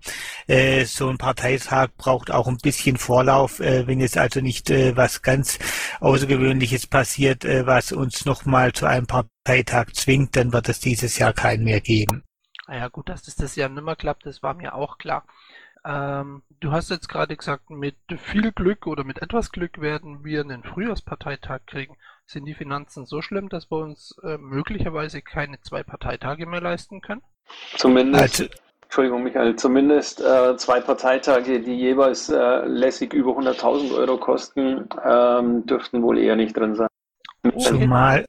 äh, 0.48 0.84
so 0.84 1.08
ein 1.08 1.18
Parteitag 1.18 1.90
braucht 1.98 2.30
auch 2.30 2.48
ein 2.48 2.58
bisschen 2.58 2.98
Vorlauf, 2.98 3.62
äh, 3.62 3.88
wenn 3.88 4.02
jetzt 4.02 4.18
also 4.18 4.42
nicht 4.42 4.70
äh, 4.70 4.98
was 4.98 5.22
ganz 5.22 5.58
Außergewöhnliches 6.02 6.88
passiert, 6.88 7.46
äh, 7.46 7.66
was 7.66 7.94
uns 7.94 8.26
nochmal 8.26 8.74
zu 8.74 8.86
einem 8.86 9.08
Parteitag 9.08 9.94
zwingt, 9.94 10.36
dann 10.36 10.52
wird 10.52 10.68
es 10.68 10.82
dieses 10.82 11.18
Jahr 11.18 11.32
keinen 11.32 11.64
mehr 11.64 11.80
geben. 11.80 12.24
Naja 12.68 12.88
gut, 12.90 13.10
dass 13.10 13.22
das 13.22 13.36
das 13.36 13.56
Jahr 13.56 13.70
nimmer 13.70 13.96
klappt, 13.96 14.26
das 14.26 14.44
war 14.44 14.56
mir 14.56 14.74
auch 14.74 14.98
klar. 14.98 15.24
Ähm, 15.86 16.42
du 16.60 16.72
hast 16.72 16.90
jetzt 16.90 17.08
gerade 17.08 17.38
gesagt, 17.38 17.70
mit 17.70 17.96
viel 18.18 18.52
Glück 18.52 18.88
oder 18.88 19.04
mit 19.04 19.22
etwas 19.22 19.52
Glück 19.52 19.80
werden 19.80 20.24
wir 20.24 20.42
einen 20.42 20.64
Frühjahrsparteitag 20.64 21.62
kriegen. 21.68 21.96
Sind 22.26 22.46
die 22.46 22.56
Finanzen 22.56 23.06
so 23.06 23.22
schlimm, 23.22 23.50
dass 23.50 23.70
wir 23.70 23.78
uns 23.78 24.18
äh, 24.24 24.38
möglicherweise 24.40 25.22
keine 25.22 25.62
zwei 25.62 25.84
Parteitage 25.84 26.48
mehr 26.48 26.62
leisten 26.62 27.02
können? 27.02 27.22
Zumindest, 27.76 28.42
also, 28.42 28.46
Entschuldigung 28.84 29.24
Michael, 29.24 29.56
zumindest 29.58 30.22
äh, 30.22 30.58
zwei 30.58 30.82
Parteitage, 30.82 31.62
die 31.62 31.76
jeweils 31.76 32.30
äh, 32.30 32.66
lässig 32.66 33.14
über 33.14 33.32
100.000 33.34 33.96
Euro 33.96 34.18
kosten, 34.18 34.90
ähm, 35.04 35.68
dürften 35.68 36.02
wohl 36.02 36.18
eher 36.18 36.36
nicht 36.36 36.58
drin 36.58 36.76
sein. 36.76 36.88
Zumal, 37.60 38.26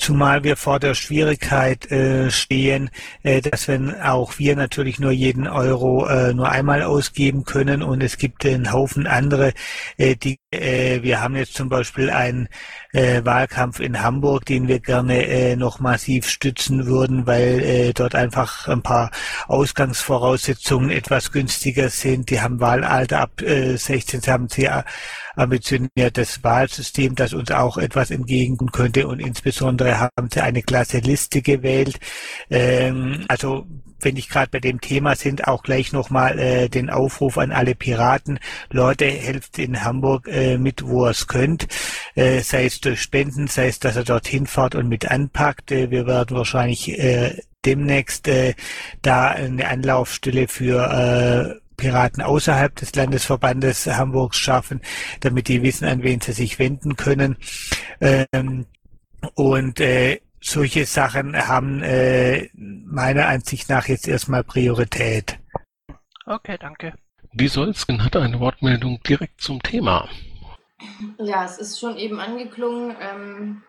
Zumal 0.00 0.44
wir 0.44 0.56
vor 0.56 0.80
der 0.80 0.94
Schwierigkeit 0.94 1.90
äh, 1.92 2.30
stehen, 2.30 2.88
äh, 3.22 3.42
dass 3.42 3.68
wenn 3.68 4.00
auch 4.00 4.38
wir 4.38 4.56
natürlich 4.56 4.98
nur 4.98 5.10
jeden 5.10 5.46
Euro 5.46 6.06
äh, 6.06 6.32
nur 6.32 6.48
einmal 6.48 6.82
ausgeben 6.82 7.44
können 7.44 7.82
und 7.82 8.02
es 8.02 8.16
gibt 8.16 8.46
einen 8.46 8.72
Haufen 8.72 9.06
andere, 9.06 9.52
äh, 9.98 10.16
die 10.16 10.39
wir 10.52 11.20
haben 11.20 11.36
jetzt 11.36 11.54
zum 11.54 11.68
Beispiel 11.68 12.10
einen 12.10 12.48
äh, 12.92 13.24
Wahlkampf 13.24 13.78
in 13.78 14.02
Hamburg, 14.02 14.46
den 14.46 14.66
wir 14.66 14.80
gerne 14.80 15.24
äh, 15.26 15.54
noch 15.54 15.78
massiv 15.78 16.28
stützen 16.28 16.86
würden, 16.86 17.26
weil 17.26 17.60
äh, 17.60 17.92
dort 17.92 18.16
einfach 18.16 18.66
ein 18.66 18.82
paar 18.82 19.12
Ausgangsvoraussetzungen 19.46 20.90
etwas 20.90 21.30
günstiger 21.30 21.88
sind. 21.88 22.30
Die 22.30 22.40
haben 22.40 22.58
Wahlalter 22.58 23.20
ab 23.20 23.40
äh, 23.42 23.76
16, 23.76 24.22
sie 24.22 24.30
haben 24.32 24.48
sehr 24.48 24.84
ambitioniertes 25.36 26.42
Wahlsystem, 26.42 27.14
das 27.14 27.32
uns 27.32 27.52
auch 27.52 27.78
etwas 27.78 28.10
entgegenkommen 28.10 28.72
könnte 28.72 29.06
und 29.06 29.20
insbesondere 29.20 30.00
haben 30.00 30.28
sie 30.32 30.40
eine 30.40 30.62
klasse 30.62 30.98
Liste 30.98 31.42
gewählt. 31.42 32.00
Ähm, 32.50 33.24
also 33.28 33.66
wenn 34.02 34.16
ich 34.16 34.28
gerade 34.28 34.50
bei 34.50 34.60
dem 34.60 34.80
Thema 34.80 35.14
sind, 35.14 35.46
auch 35.46 35.62
gleich 35.62 35.92
nochmal 35.92 36.38
äh, 36.38 36.68
den 36.68 36.90
Aufruf 36.90 37.38
an 37.38 37.52
alle 37.52 37.74
Piraten. 37.74 38.38
Leute, 38.70 39.06
helft 39.06 39.58
in 39.58 39.84
Hamburg 39.84 40.26
äh, 40.40 40.58
mit, 40.58 40.86
wo 40.86 41.06
ihr 41.06 41.10
es 41.10 41.26
könnt. 41.26 41.68
Äh, 42.14 42.40
sei 42.40 42.66
es 42.66 42.80
durch 42.80 43.00
Spenden, 43.00 43.46
sei 43.46 43.68
es, 43.68 43.78
dass 43.78 43.96
er 43.96 44.04
dorthin 44.04 44.46
fahrt 44.46 44.74
und 44.74 44.88
mit 44.88 45.10
anpackt. 45.10 45.70
Äh, 45.70 45.90
wir 45.90 46.06
werden 46.06 46.36
wahrscheinlich 46.36 46.98
äh, 46.98 47.40
demnächst 47.64 48.28
äh, 48.28 48.54
da 49.02 49.28
eine 49.28 49.68
Anlaufstelle 49.68 50.48
für 50.48 51.56
äh, 51.56 51.60
Piraten 51.76 52.22
außerhalb 52.22 52.76
des 52.76 52.94
Landesverbandes 52.94 53.86
Hamburgs 53.86 54.36
schaffen, 54.36 54.80
damit 55.20 55.48
die 55.48 55.62
wissen, 55.62 55.86
an 55.86 56.02
wen 56.02 56.20
sie 56.20 56.32
sich 56.32 56.58
wenden 56.58 56.96
können. 56.96 57.36
Ähm, 58.00 58.66
und 59.34 59.80
äh, 59.80 60.20
solche 60.40 60.86
Sachen 60.86 61.36
haben 61.36 61.82
äh, 61.82 62.48
meiner 62.54 63.28
Ansicht 63.28 63.68
nach 63.68 63.88
jetzt 63.88 64.08
erstmal 64.08 64.44
Priorität. 64.44 65.38
Okay, 66.26 66.56
danke. 66.58 66.94
Die 67.32 67.48
Solzgen 67.48 68.04
hat 68.04 68.16
eine 68.16 68.40
Wortmeldung 68.40 69.00
direkt 69.06 69.40
zum 69.40 69.62
Thema. 69.62 70.08
Ja, 71.18 71.44
es 71.44 71.58
ist 71.58 71.78
schon 71.78 71.96
eben 71.96 72.20
angeklungen. 72.20 72.96
Ähm, 73.00 73.62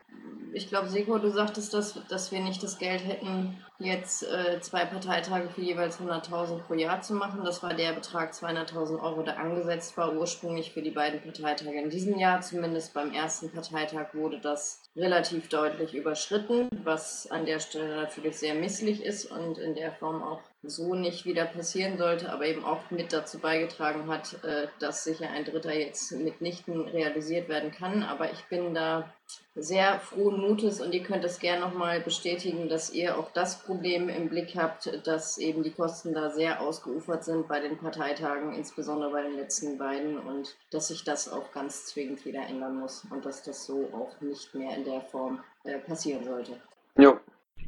ich 0.53 0.68
glaube, 0.68 0.89
Seko, 0.89 1.18
du 1.18 1.30
sagtest, 1.30 1.74
dass, 1.74 1.99
dass 2.09 2.32
wir 2.32 2.39
nicht 2.41 2.62
das 2.62 2.78
Geld 2.78 3.05
hätten, 3.05 3.57
jetzt 3.80 4.24
äh, 4.24 4.59
zwei 4.62 4.86
Parteitage 4.86 5.49
für 5.49 5.62
jeweils 5.62 5.99
100.000 5.99 6.59
pro 6.59 6.74
Jahr 6.74 7.01
zu 7.01 7.14
machen. 7.14 7.43
Das 7.43 7.64
war 7.64 7.74
der 7.74 7.93
Betrag 7.93 8.34
200.000 8.34 9.01
Euro, 9.01 9.24
der 9.24 9.39
angesetzt 9.39 9.97
war 9.97 10.14
ursprünglich 10.14 10.72
für 10.72 10.82
die 10.82 10.91
beiden 10.91 11.22
Parteitage 11.22 11.82
in 11.82 11.89
diesem 11.89 12.18
Jahr. 12.18 12.41
Zumindest 12.41 12.93
beim 12.93 13.14
ersten 13.14 13.49
Parteitag 13.51 14.14
wurde 14.14 14.39
das 14.39 14.82
relativ 14.95 15.49
deutlich 15.49 15.95
überschritten, 15.95 16.68
was 16.84 17.30
an 17.32 17.45
der 17.45 17.59
Stelle 17.59 17.95
natürlich 17.95 18.38
sehr 18.38 18.55
misslich 18.55 19.03
ist 19.03 19.32
und 19.32 19.57
in 19.57 19.76
der 19.76 19.93
Form 19.93 20.22
auch 20.22 20.41
so 20.64 20.93
nicht 20.93 21.26
wieder 21.26 21.45
passieren 21.45 21.97
sollte, 21.97 22.32
aber 22.32 22.45
eben 22.45 22.64
auch 22.64 22.91
mit 22.91 23.14
dazu 23.14 23.39
beigetragen 23.39 24.07
hat, 24.07 24.43
äh, 24.43 24.68
dass 24.80 25.03
sicher 25.03 25.30
ein 25.30 25.43
Dritter 25.43 25.74
jetzt 25.74 26.12
mitnichten 26.12 26.82
realisiert 26.82 27.49
werden 27.49 27.72
kann. 27.72 28.03
Aber 28.03 28.32
ich 28.32 28.43
bin 28.45 28.76
da 28.76 29.12
sehr 29.55 29.99
frohen 29.99 30.39
Mutes 30.39 30.80
und 30.80 30.93
ihr 30.93 31.03
könnt 31.03 31.24
es 31.24 31.39
gerne 31.39 31.62
nochmal 31.62 31.99
bestätigen, 32.01 32.70
dass 32.70 32.91
ihr 32.91 33.18
auch 33.18 33.32
das 33.32 33.64
Problem 33.64 34.07
im 34.07 34.30
Blick 34.30 34.55
habt, 34.55 35.07
dass 35.07 35.38
eben 35.39 35.64
die 35.64 35.72
Kosten 35.72 36.14
da 36.14 36.30
sehr 36.30 36.62
ausgeufert 36.62 37.24
sind 37.24 37.47
bei 37.47 37.59
den 37.59 37.78
Parteitagen, 37.78 38.53
insbesondere 38.53 39.12
bei 39.12 39.24
den 39.24 39.38
letzten 39.38 39.78
beiden 39.78 40.20
und 40.20 40.55
dass 40.70 40.89
sich 40.89 41.03
das 41.03 41.32
auch 41.32 41.51
ganz 41.51 41.86
zwingend 41.86 42.24
wieder 42.26 42.41
ändern 42.41 42.80
muss 42.80 43.05
und 43.09 43.26
dass 43.26 43.41
das 43.41 43.66
so 43.66 43.89
auch 43.93 44.22
nicht 44.22 44.53
mehr 44.53 44.76
in 44.76 44.86
der 44.86 45.01
Form 45.01 45.43
äh, 45.64 45.80
passieren 45.80 46.24
sollte. 46.24 46.57
Ja, 46.97 47.20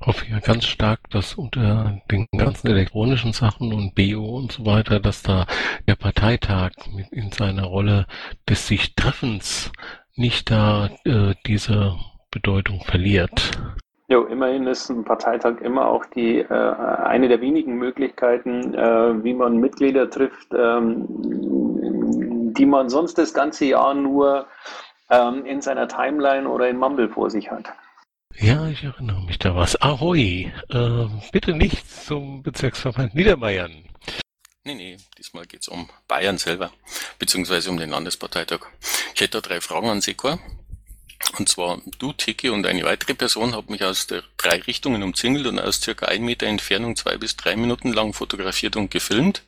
hoffe 0.05 0.25
ja 0.29 0.39
ganz 0.39 0.65
stark, 0.65 0.99
dass 1.09 1.35
unter 1.35 2.01
den 2.11 2.27
ganzen 2.37 2.67
elektronischen 2.67 3.33
Sachen 3.33 3.73
und 3.73 3.95
BO 3.95 4.37
und 4.37 4.51
so 4.51 4.65
weiter, 4.65 4.99
dass 4.99 5.23
da 5.23 5.45
der 5.87 5.95
Parteitag 5.95 6.71
mit 6.93 7.11
in 7.11 7.31
seiner 7.31 7.65
Rolle 7.65 8.05
des 8.49 8.67
sich 8.67 8.95
Treffens 8.95 9.71
nicht 10.15 10.51
da 10.51 10.89
äh, 11.05 11.33
diese 11.45 11.95
Bedeutung 12.31 12.81
verliert. 12.81 13.51
Jo, 14.09 14.25
immerhin 14.25 14.67
ist 14.67 14.89
ein 14.89 15.05
Parteitag 15.05 15.61
immer 15.61 15.87
auch 15.87 16.05
die 16.05 16.39
äh, 16.39 16.53
eine 16.53 17.29
der 17.29 17.41
wenigen 17.41 17.75
Möglichkeiten, 17.75 18.73
äh, 18.73 19.23
wie 19.23 19.33
man 19.33 19.57
Mitglieder 19.57 20.09
trifft, 20.09 20.53
ähm, 20.53 21.05
die 22.53 22.65
man 22.65 22.89
sonst 22.89 23.17
das 23.17 23.33
ganze 23.33 23.65
Jahr 23.65 23.93
nur 23.93 24.45
ähm, 25.09 25.45
in 25.45 25.61
seiner 25.61 25.87
Timeline 25.87 26.47
oder 26.49 26.67
in 26.67 26.77
Mumble 26.77 27.09
vor 27.09 27.29
sich 27.29 27.49
hat. 27.49 27.73
Ja, 28.39 28.67
ich 28.67 28.83
erinnere 28.83 29.21
mich 29.23 29.39
da 29.39 29.55
was. 29.55 29.79
Ahoi, 29.81 30.51
äh, 30.69 31.07
bitte 31.31 31.53
nicht 31.53 31.89
zum 32.05 32.43
Bezirksverband 32.43 33.15
Niederbayern. 33.15 33.85
Nee, 34.65 34.75
nee, 34.75 34.97
diesmal 35.17 35.45
geht's 35.45 35.67
um 35.67 35.89
Bayern 36.07 36.37
selber, 36.37 36.71
beziehungsweise 37.19 37.69
um 37.69 37.77
den 37.77 37.89
Landesparteitag. 37.89 38.61
Ich 39.13 39.21
hätte 39.21 39.41
da 39.41 39.47
drei 39.47 39.61
Fragen 39.61 39.89
an 39.89 40.01
Sekor. 40.01 40.39
Und 41.37 41.49
zwar 41.49 41.81
du, 41.99 42.13
Tiki 42.13 42.49
und 42.49 42.65
eine 42.65 42.83
weitere 42.83 43.13
Person 43.13 43.55
haben 43.55 43.71
mich 43.71 43.83
aus 43.83 44.07
der 44.07 44.23
drei 44.37 44.59
Richtungen 44.61 45.03
umzingelt 45.03 45.47
und 45.47 45.59
aus 45.59 45.81
circa 45.81 46.07
ein 46.07 46.23
Meter 46.23 46.47
Entfernung 46.47 46.95
zwei 46.95 47.17
bis 47.17 47.37
drei 47.37 47.55
Minuten 47.55 47.93
lang 47.93 48.13
fotografiert 48.13 48.75
und 48.75 48.91
gefilmt 48.91 49.43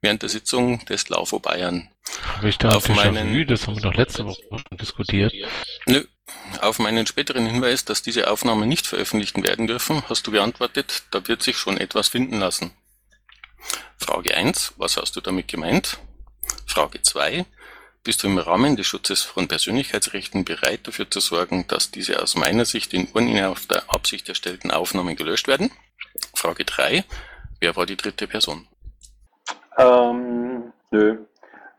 während 0.00 0.22
der 0.22 0.28
Sitzung 0.28 0.84
des 0.84 1.08
Laufo 1.08 1.40
Bayern. 1.40 1.88
Habe 2.36 2.50
ich 2.50 2.58
da 2.58 2.70
auf 2.70 2.88
meinen, 2.88 3.46
das 3.46 3.66
haben 3.66 3.76
wir 3.76 3.82
doch 3.82 3.94
letzte 3.94 4.26
Woche 4.26 4.42
diskutiert. 4.72 5.32
Nö, 5.86 6.04
auf 6.60 6.78
meinen 6.78 7.06
späteren 7.06 7.46
Hinweis, 7.46 7.84
dass 7.84 8.02
diese 8.02 8.30
Aufnahmen 8.30 8.68
nicht 8.68 8.86
veröffentlicht 8.86 9.42
werden 9.42 9.66
dürfen, 9.66 10.02
hast 10.08 10.26
du 10.26 10.30
geantwortet, 10.30 11.04
da 11.10 11.26
wird 11.28 11.42
sich 11.42 11.56
schon 11.56 11.76
etwas 11.78 12.08
finden 12.08 12.38
lassen. 12.40 12.72
Frage 13.98 14.36
1, 14.36 14.74
was 14.76 14.96
hast 14.96 15.16
du 15.16 15.20
damit 15.20 15.48
gemeint? 15.48 15.98
Frage 16.66 17.02
2, 17.02 17.44
bist 18.02 18.22
du 18.22 18.26
im 18.26 18.38
Rahmen 18.38 18.76
des 18.76 18.86
Schutzes 18.86 19.22
von 19.22 19.48
Persönlichkeitsrechten 19.48 20.44
bereit 20.44 20.86
dafür 20.86 21.10
zu 21.10 21.20
sorgen, 21.20 21.66
dass 21.68 21.90
diese 21.90 22.22
aus 22.22 22.36
meiner 22.36 22.66
Sicht 22.66 22.92
in 22.92 23.08
der 23.14 23.54
Absicht 23.88 24.28
erstellten 24.28 24.70
Aufnahmen 24.70 25.16
gelöscht 25.16 25.48
werden? 25.48 25.70
Frage 26.34 26.64
3, 26.64 27.04
wer 27.60 27.76
war 27.76 27.86
die 27.86 27.96
dritte 27.96 28.26
Person? 28.26 28.68
Ähm, 29.78 30.72
nö. 30.90 31.18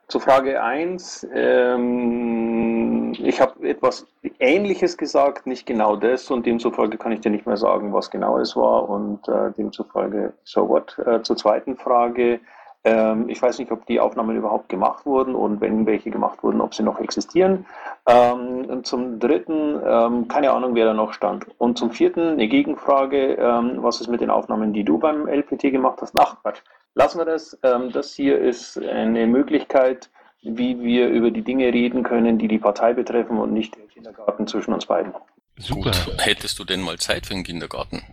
Zu 0.07 0.19
Frage 0.19 0.61
1, 0.61 1.27
ähm, 1.33 2.74
ich 3.23 3.41
habe 3.41 3.67
etwas 3.67 4.07
Ähnliches 4.39 4.97
gesagt, 4.97 5.47
nicht 5.47 5.65
genau 5.65 5.95
das 5.95 6.29
und 6.31 6.45
demzufolge 6.45 6.97
kann 6.97 7.11
ich 7.11 7.21
dir 7.21 7.31
nicht 7.31 7.45
mehr 7.45 7.57
sagen, 7.57 7.93
was 7.93 8.11
genau 8.11 8.37
es 8.37 8.55
war 8.55 8.89
und 8.89 9.27
äh, 9.27 9.51
demzufolge 9.57 10.33
so 10.43 10.67
what. 10.67 10.97
Äh, 11.05 11.21
zur 11.21 11.37
zweiten 11.37 11.77
Frage, 11.77 12.39
ähm, 12.85 13.27
ich 13.29 13.41
weiß 13.41 13.57
nicht, 13.57 13.71
ob 13.71 13.85
die 13.87 13.99
Aufnahmen 13.99 14.37
überhaupt 14.37 14.69
gemacht 14.69 15.05
wurden 15.07 15.33
und 15.33 15.59
wenn 15.59 15.87
welche 15.87 16.11
gemacht 16.11 16.43
wurden, 16.43 16.61
ob 16.61 16.75
sie 16.75 16.83
noch 16.83 16.99
existieren. 16.99 17.65
Ähm, 18.07 18.83
zum 18.83 19.19
dritten, 19.19 19.81
ähm, 19.83 20.27
keine 20.27 20.51
Ahnung, 20.51 20.75
wer 20.75 20.85
da 20.85 20.93
noch 20.93 21.11
stand. 21.11 21.47
Und 21.57 21.79
zum 21.79 21.89
vierten, 21.89 22.29
eine 22.29 22.47
Gegenfrage, 22.47 23.33
ähm, 23.33 23.77
was 23.77 24.01
ist 24.01 24.07
mit 24.07 24.21
den 24.21 24.29
Aufnahmen, 24.29 24.71
die 24.71 24.83
du 24.83 24.99
beim 24.99 25.27
LPT 25.27 25.71
gemacht 25.71 25.99
hast? 26.01 26.13
Ach 26.15 26.39
Quatsch, 26.43 26.61
lassen 26.93 27.17
wir 27.17 27.25
das. 27.25 27.57
Ähm, 27.63 27.91
das 27.91 28.13
hier 28.13 28.39
ist 28.39 28.77
eine 28.77 29.25
Möglichkeit, 29.25 30.11
wie 30.45 30.79
wir 30.79 31.09
über 31.09 31.31
die 31.31 31.43
Dinge 31.43 31.73
reden 31.73 32.03
können, 32.03 32.37
die 32.37 32.47
die 32.47 32.59
Partei 32.59 32.93
betreffen 32.93 33.37
und 33.37 33.53
nicht 33.53 33.75
den 33.75 33.87
Kindergarten 33.89 34.47
zwischen 34.47 34.73
uns 34.73 34.85
beiden. 34.85 35.13
Super. 35.57 35.91
Gut. 35.91 36.25
Hättest 36.25 36.59
du 36.59 36.63
denn 36.63 36.81
mal 36.81 36.97
Zeit 36.97 37.25
für 37.25 37.33
den 37.33 37.43
Kindergarten? 37.43 38.03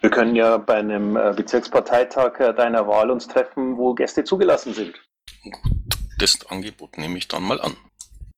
Wir 0.00 0.10
können 0.10 0.36
ja 0.36 0.58
bei 0.58 0.76
einem 0.76 1.16
äh, 1.16 1.32
Bezirksparteitag 1.34 2.38
äh, 2.38 2.54
deiner 2.54 2.86
Wahl 2.86 3.10
uns 3.10 3.26
treffen, 3.26 3.76
wo 3.76 3.94
Gäste 3.94 4.22
zugelassen 4.22 4.72
sind. 4.72 4.94
Gut, 5.42 5.98
das 6.18 6.38
Angebot 6.48 6.96
nehme 6.98 7.18
ich 7.18 7.26
dann 7.26 7.42
mal 7.42 7.60
an. 7.60 7.76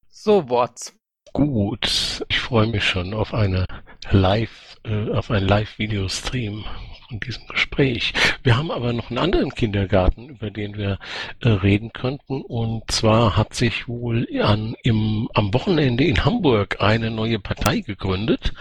So 0.09 0.49
Worts. 0.49 0.95
Gut, 1.33 2.25
ich 2.29 2.41
freue 2.41 2.67
mich 2.67 2.85
schon 2.85 3.15
auf 3.15 3.35
eine 3.35 3.67
Live, 4.11 4.79
äh, 4.85 5.11
auf 5.13 5.31
einen 5.31 5.47
Live-Video-Stream 5.47 6.65
von 7.11 7.21
diesem 7.21 7.47
Gespräch. 7.49 8.13
Wir 8.43 8.57
haben 8.57 8.71
aber 8.71 8.93
noch 8.93 9.11
einen 9.11 9.19
anderen 9.19 9.51
Kindergarten, 9.51 10.29
über 10.29 10.51
den 10.51 10.77
wir 10.77 10.99
äh, 11.41 11.49
reden 11.49 11.93
könnten. 11.93 12.41
Und 12.43 12.91
zwar 12.91 13.37
hat 13.37 13.55
sich 13.55 13.89
wohl 13.89 14.29
an, 14.41 14.77
im, 14.83 15.29
am 15.35 15.53
Wochenende 15.53 16.05
in 16.05 16.25
Hamburg 16.25 16.81
eine 16.81 17.11
neue 17.11 17.41
Partei 17.41 17.81
gegründet. 17.81 18.53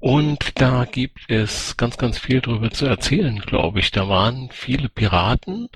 Und 0.00 0.60
da 0.60 0.84
gibt 0.84 1.18
es 1.28 1.76
ganz, 1.76 1.96
ganz 1.96 2.18
viel 2.18 2.40
darüber 2.40 2.70
zu 2.70 2.86
erzählen, 2.86 3.38
glaube 3.40 3.80
ich. 3.80 3.90
Da 3.90 4.08
waren 4.08 4.48
viele 4.52 4.88
Piraten 4.88 5.68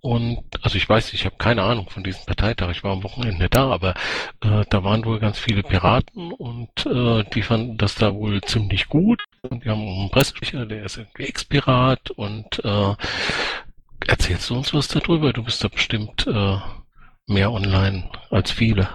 und 0.00 0.42
also 0.62 0.76
ich 0.76 0.88
weiß, 0.88 1.12
ich 1.12 1.24
habe 1.24 1.36
keine 1.36 1.62
Ahnung 1.62 1.88
von 1.90 2.02
diesem 2.02 2.24
Parteitag, 2.24 2.70
ich 2.70 2.82
war 2.84 2.92
am 2.92 3.02
Wochenende 3.02 3.48
da, 3.48 3.70
aber 3.70 3.94
äh, 4.40 4.64
da 4.68 4.84
waren 4.84 5.04
wohl 5.04 5.18
ganz 5.18 5.38
viele 5.38 5.62
Piraten 5.62 6.32
und 6.32 6.86
äh, 6.86 7.24
die 7.34 7.42
fanden 7.42 7.76
das 7.76 7.94
da 7.96 8.14
wohl 8.14 8.40
ziemlich 8.42 8.88
gut. 8.88 9.22
Und 9.42 9.64
wir 9.64 9.72
haben 9.72 9.82
einen 9.82 10.10
Pressesprecher, 10.10 10.66
der 10.66 10.84
ist 10.84 10.96
irgendwie 10.96 11.24
Ex-Pirat 11.24 12.10
und 12.12 12.64
äh, 12.64 12.94
erzählst 14.06 14.50
du 14.50 14.56
uns 14.56 14.72
was 14.72 14.88
darüber? 14.88 15.32
Du 15.32 15.42
bist 15.42 15.62
da 15.62 15.68
bestimmt 15.68 16.26
äh, 16.26 16.58
mehr 17.26 17.52
online 17.52 18.10
als 18.30 18.50
viele. 18.50 18.88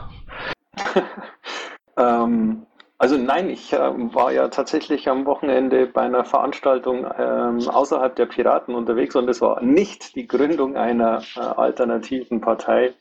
ähm, 1.98 2.66
also 2.98 3.18
nein, 3.18 3.50
ich 3.50 3.74
äh, 3.74 3.78
war 4.14 4.32
ja 4.32 4.48
tatsächlich 4.48 5.10
am 5.10 5.26
Wochenende 5.26 5.86
bei 5.86 6.02
einer 6.02 6.24
Veranstaltung 6.24 7.06
ähm, 7.18 7.68
außerhalb 7.68 8.16
der 8.16 8.26
Piraten 8.26 8.74
unterwegs 8.74 9.16
und 9.16 9.30
es 9.30 9.42
war 9.42 9.62
nicht 9.62 10.16
die 10.16 10.28
Gründung 10.28 10.78
einer 10.78 11.22
äh, 11.36 11.40
alternativen 11.40 12.42
Partei 12.42 12.94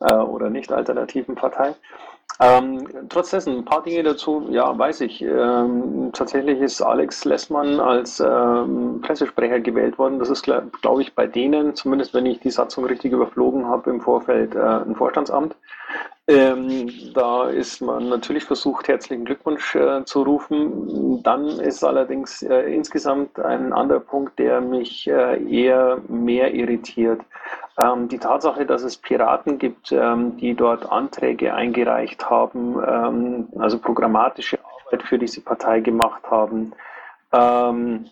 äh, 0.00 0.14
oder 0.14 0.50
nicht 0.50 0.72
alternativen 0.72 1.34
Partei. 1.36 1.74
Ähm, 2.38 2.86
trotz 3.08 3.30
dessen, 3.30 3.58
ein 3.58 3.64
paar 3.64 3.82
Dinge 3.82 4.02
dazu, 4.02 4.46
ja, 4.50 4.76
weiß 4.76 5.00
ich. 5.02 5.22
Ähm, 5.22 6.10
tatsächlich 6.12 6.60
ist 6.60 6.82
Alex 6.82 7.24
Lessmann 7.24 7.80
als 7.80 8.20
ähm, 8.20 9.00
Pressesprecher 9.00 9.60
gewählt 9.60 9.96
worden. 9.98 10.18
Das 10.18 10.28
ist, 10.28 10.42
glaube 10.42 10.70
glaub 10.82 11.00
ich, 11.00 11.14
bei 11.14 11.26
denen, 11.26 11.74
zumindest 11.74 12.12
wenn 12.12 12.26
ich 12.26 12.40
die 12.40 12.50
Satzung 12.50 12.84
richtig 12.84 13.12
überflogen 13.12 13.66
habe, 13.66 13.88
im 13.88 14.00
Vorfeld 14.02 14.54
äh, 14.54 14.58
ein 14.58 14.96
Vorstandsamt. 14.96 15.56
Ähm, 16.28 16.90
da 17.14 17.48
ist 17.48 17.80
man 17.80 18.08
natürlich 18.08 18.44
versucht, 18.44 18.88
herzlichen 18.88 19.24
Glückwunsch 19.24 19.76
äh, 19.76 20.04
zu 20.04 20.22
rufen. 20.22 21.22
Dann 21.22 21.46
ist 21.60 21.84
allerdings 21.84 22.42
äh, 22.42 22.62
insgesamt 22.74 23.38
ein 23.38 23.72
anderer 23.72 24.00
Punkt, 24.00 24.36
der 24.40 24.60
mich 24.60 25.06
äh, 25.06 25.40
eher 25.44 26.00
mehr 26.08 26.52
irritiert. 26.52 27.20
Ähm, 27.78 28.08
die 28.08 28.18
Tatsache, 28.18 28.66
dass 28.66 28.82
es 28.82 28.96
Piraten 28.96 29.58
gibt, 29.58 29.92
ähm, 29.92 30.36
die 30.38 30.54
dort 30.54 30.90
Anträge 30.90 31.54
eingereicht 31.54 32.28
haben, 32.28 32.76
ähm, 32.84 33.48
also 33.60 33.78
programmatische 33.78 34.58
Arbeit 34.86 35.04
für 35.04 35.18
diese 35.18 35.42
Partei 35.42 35.78
gemacht 35.78 36.22
haben. 36.28 36.72
Ähm, 37.32 38.06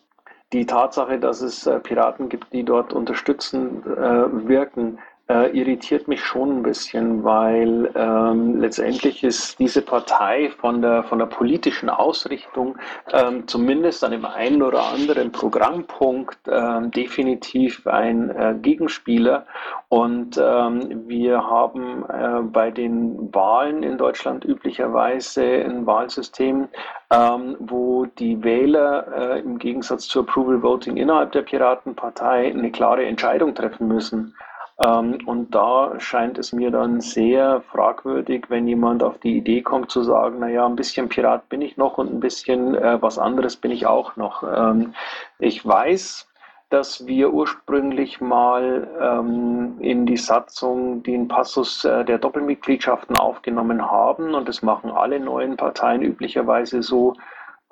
die 0.52 0.66
Tatsache, 0.66 1.18
dass 1.18 1.40
es 1.40 1.66
äh, 1.66 1.80
Piraten 1.80 2.28
gibt, 2.28 2.52
die 2.52 2.62
dort 2.62 2.92
unterstützend 2.92 3.84
äh, 3.86 4.48
wirken, 4.48 5.00
äh, 5.28 5.56
irritiert 5.56 6.06
mich 6.06 6.22
schon 6.22 6.58
ein 6.58 6.62
bisschen, 6.62 7.24
weil 7.24 7.90
ähm, 7.94 8.60
letztendlich 8.60 9.24
ist 9.24 9.58
diese 9.58 9.80
Partei 9.80 10.50
von 10.50 10.82
der, 10.82 11.04
von 11.04 11.18
der 11.18 11.26
politischen 11.26 11.88
Ausrichtung 11.88 12.76
ähm, 13.10 13.46
zumindest 13.48 14.04
an 14.04 14.10
dem 14.10 14.26
einen 14.26 14.62
oder 14.62 14.82
anderen 14.82 15.32
Programmpunkt 15.32 16.38
ähm, 16.46 16.90
definitiv 16.90 17.86
ein 17.86 18.30
äh, 18.30 18.54
Gegenspieler. 18.60 19.46
Und 19.88 20.38
ähm, 20.38 21.04
wir 21.08 21.48
haben 21.48 22.04
äh, 22.08 22.42
bei 22.42 22.70
den 22.70 23.32
Wahlen 23.32 23.82
in 23.82 23.96
Deutschland 23.96 24.44
üblicherweise 24.44 25.42
ein 25.42 25.86
Wahlsystem, 25.86 26.68
ähm, 27.10 27.56
wo 27.60 28.04
die 28.04 28.42
Wähler 28.44 29.36
äh, 29.36 29.40
im 29.40 29.58
Gegensatz 29.58 30.06
zu 30.06 30.20
Approval 30.20 30.62
Voting 30.62 30.98
innerhalb 30.98 31.32
der 31.32 31.42
Piratenpartei 31.42 32.50
eine 32.50 32.70
klare 32.70 33.06
Entscheidung 33.06 33.54
treffen 33.54 33.88
müssen. 33.88 34.34
Ähm, 34.82 35.18
und 35.26 35.54
da 35.54 35.98
scheint 35.98 36.38
es 36.38 36.52
mir 36.52 36.70
dann 36.70 37.00
sehr 37.00 37.62
fragwürdig, 37.70 38.46
wenn 38.48 38.66
jemand 38.66 39.02
auf 39.02 39.18
die 39.18 39.36
Idee 39.36 39.62
kommt 39.62 39.90
zu 39.90 40.02
sagen, 40.02 40.40
naja, 40.40 40.66
ein 40.66 40.76
bisschen 40.76 41.08
Pirat 41.08 41.48
bin 41.48 41.62
ich 41.62 41.76
noch 41.76 41.98
und 41.98 42.12
ein 42.12 42.20
bisschen 42.20 42.74
äh, 42.74 43.00
was 43.00 43.18
anderes 43.18 43.56
bin 43.56 43.70
ich 43.70 43.86
auch 43.86 44.16
noch. 44.16 44.42
Ähm, 44.42 44.94
ich 45.38 45.64
weiß, 45.64 46.28
dass 46.70 47.06
wir 47.06 47.32
ursprünglich 47.32 48.20
mal 48.20 48.88
ähm, 49.00 49.76
in 49.78 50.06
die 50.06 50.16
Satzung 50.16 51.04
den 51.04 51.28
Passus 51.28 51.84
äh, 51.84 52.04
der 52.04 52.18
Doppelmitgliedschaften 52.18 53.16
aufgenommen 53.16 53.88
haben 53.88 54.34
und 54.34 54.48
das 54.48 54.62
machen 54.62 54.90
alle 54.90 55.20
neuen 55.20 55.56
Parteien 55.56 56.02
üblicherweise 56.02 56.82
so, 56.82 57.14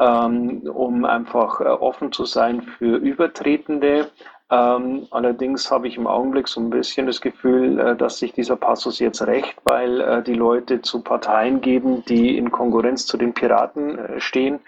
um 0.02 1.04
einfach 1.04 1.60
äh, 1.60 1.64
offen 1.64 2.12
zu 2.12 2.24
sein 2.24 2.62
für 2.62 2.96
Übertretende. 2.96 4.10
Ähm, 4.50 5.06
allerdings 5.10 5.70
habe 5.70 5.88
ich 5.88 5.96
im 5.96 6.06
Augenblick 6.06 6.46
so 6.46 6.60
ein 6.60 6.68
bisschen 6.68 7.06
das 7.06 7.22
Gefühl, 7.22 7.78
äh, 7.78 7.96
dass 7.96 8.18
sich 8.18 8.32
dieser 8.32 8.56
Passus 8.56 8.98
jetzt 8.98 9.26
rächt, 9.26 9.56
weil 9.64 10.00
äh, 10.00 10.22
die 10.22 10.34
Leute 10.34 10.82
zu 10.82 11.02
Parteien 11.02 11.62
geben, 11.62 12.04
die 12.06 12.36
in 12.36 12.50
Konkurrenz 12.50 13.06
zu 13.06 13.16
den 13.16 13.32
Piraten 13.32 13.98
stehen 14.18 14.60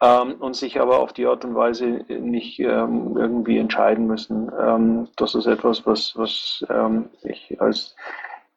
ähm, 0.00 0.34
und 0.38 0.54
sich 0.54 0.80
aber 0.80 1.00
auf 1.00 1.12
die 1.12 1.26
Art 1.26 1.44
und 1.44 1.56
Weise 1.56 2.04
nicht 2.08 2.60
ähm, 2.60 3.16
irgendwie 3.16 3.58
entscheiden 3.58 4.06
müssen. 4.06 4.52
Ähm, 4.60 5.08
das 5.16 5.34
ist 5.34 5.46
etwas, 5.46 5.86
was, 5.86 6.12
was 6.16 6.64
ähm, 6.70 7.10
ich 7.24 7.60
als 7.60 7.96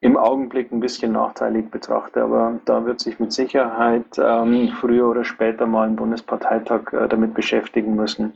im 0.00 0.16
Augenblick 0.16 0.72
ein 0.72 0.80
bisschen 0.80 1.12
nachteilig 1.12 1.70
betrachte, 1.70 2.22
aber 2.22 2.60
da 2.66 2.84
wird 2.84 3.00
sich 3.00 3.18
mit 3.18 3.32
Sicherheit 3.32 4.04
ähm, 4.18 4.68
früher 4.80 5.08
oder 5.08 5.24
später 5.24 5.66
mal 5.66 5.88
ein 5.88 5.96
Bundesparteitag 5.96 6.92
äh, 6.92 7.08
damit 7.08 7.34
beschäftigen 7.34 7.96
müssen. 7.96 8.34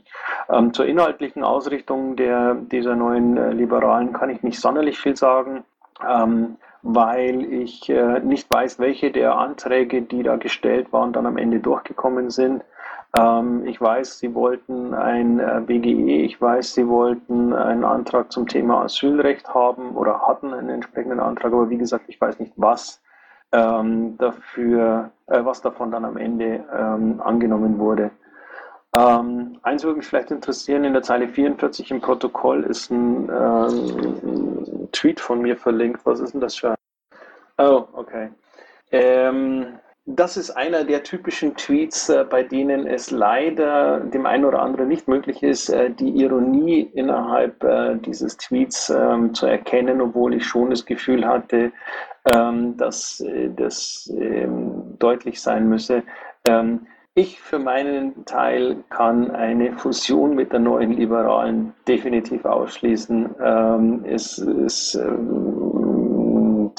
Ähm, 0.49 0.73
zur 0.73 0.85
inhaltlichen 0.87 1.43
Ausrichtung 1.43 2.15
der, 2.15 2.55
dieser 2.55 2.95
neuen 2.95 3.37
äh, 3.37 3.51
Liberalen 3.51 4.11
kann 4.11 4.31
ich 4.31 4.41
nicht 4.41 4.59
sonderlich 4.59 4.99
viel 4.99 5.15
sagen. 5.15 5.63
Ähm, 6.07 6.57
weil 6.83 7.43
ich 7.53 7.89
äh, 7.89 8.19
nicht 8.19 8.51
weiß, 8.51 8.79
welche 8.79 9.11
der 9.11 9.37
Anträge, 9.37 10.01
die 10.01 10.23
da 10.23 10.37
gestellt 10.37 10.91
waren, 10.91 11.13
dann 11.13 11.25
am 11.25 11.37
Ende 11.37 11.59
durchgekommen 11.59 12.29
sind. 12.29 12.63
Ähm, 13.15 13.65
ich 13.65 13.79
weiß, 13.81 14.19
Sie 14.19 14.33
wollten 14.33 14.93
ein 14.93 15.39
äh, 15.39 15.61
BGE, 15.65 16.23
ich 16.23 16.39
weiß, 16.39 16.73
Sie 16.73 16.87
wollten 16.87 17.53
einen 17.53 17.83
Antrag 17.83 18.31
zum 18.31 18.47
Thema 18.47 18.83
Asylrecht 18.83 19.53
haben 19.53 19.95
oder 19.95 20.27
hatten 20.27 20.53
einen 20.53 20.69
entsprechenden 20.69 21.19
Antrag, 21.19 21.51
aber 21.53 21.69
wie 21.69 21.77
gesagt, 21.77 22.05
ich 22.07 22.19
weiß 22.19 22.39
nicht, 22.39 22.53
was 22.55 23.01
ähm, 23.51 24.17
dafür, 24.17 25.11
äh, 25.27 25.43
was 25.43 25.61
davon 25.61 25.91
dann 25.91 26.05
am 26.05 26.17
Ende 26.17 26.63
ähm, 26.73 27.21
angenommen 27.21 27.79
wurde. 27.79 28.11
Ähm, 28.93 29.57
eins 29.63 29.83
würde 29.83 29.97
mich 29.97 30.07
vielleicht 30.07 30.31
interessieren, 30.31 30.83
in 30.83 30.93
der 30.93 31.03
Zeile 31.03 31.27
44 31.27 31.91
im 31.91 32.01
Protokoll 32.01 32.63
ist 32.63 32.91
ein, 32.91 33.29
ähm, 33.29 34.89
Tweet 34.91 35.19
von 35.19 35.41
mir 35.41 35.55
verlinkt. 35.57 36.05
Was 36.05 36.19
ist 36.19 36.33
denn 36.33 36.41
das 36.41 36.55
für 36.55 36.71
ein... 36.71 36.75
Oh, 37.57 37.87
okay. 37.93 38.29
Ähm, 38.91 39.79
das 40.05 40.35
ist 40.35 40.49
einer 40.51 40.83
der 40.83 41.03
typischen 41.03 41.55
Tweets, 41.55 42.09
äh, 42.09 42.25
bei 42.27 42.43
denen 42.43 42.87
es 42.87 43.11
leider 43.11 43.99
dem 43.99 44.25
einen 44.25 44.45
oder 44.45 44.61
anderen 44.61 44.87
nicht 44.87 45.07
möglich 45.07 45.43
ist, 45.43 45.69
äh, 45.69 45.91
die 45.91 46.09
Ironie 46.09 46.89
innerhalb 46.93 47.63
äh, 47.63 47.95
dieses 47.97 48.37
Tweets 48.37 48.89
ähm, 48.89 49.33
zu 49.33 49.45
erkennen, 49.45 50.01
obwohl 50.01 50.33
ich 50.33 50.45
schon 50.45 50.71
das 50.71 50.85
Gefühl 50.85 51.25
hatte, 51.25 51.71
ähm, 52.33 52.77
dass 52.77 53.23
das 53.55 54.11
ähm, 54.15 54.95
deutlich 54.99 55.41
sein 55.41 55.67
müsse. 55.67 56.03
ich 57.13 57.39
für 57.39 57.59
meinen 57.59 58.25
Teil 58.25 58.83
kann 58.89 59.31
eine 59.31 59.73
Fusion 59.73 60.35
mit 60.35 60.51
der 60.51 60.59
neuen 60.59 60.93
Liberalen 60.93 61.73
definitiv 61.87 62.45
ausschließen. 62.45 63.35
es 64.05 64.37
ist 64.37 64.99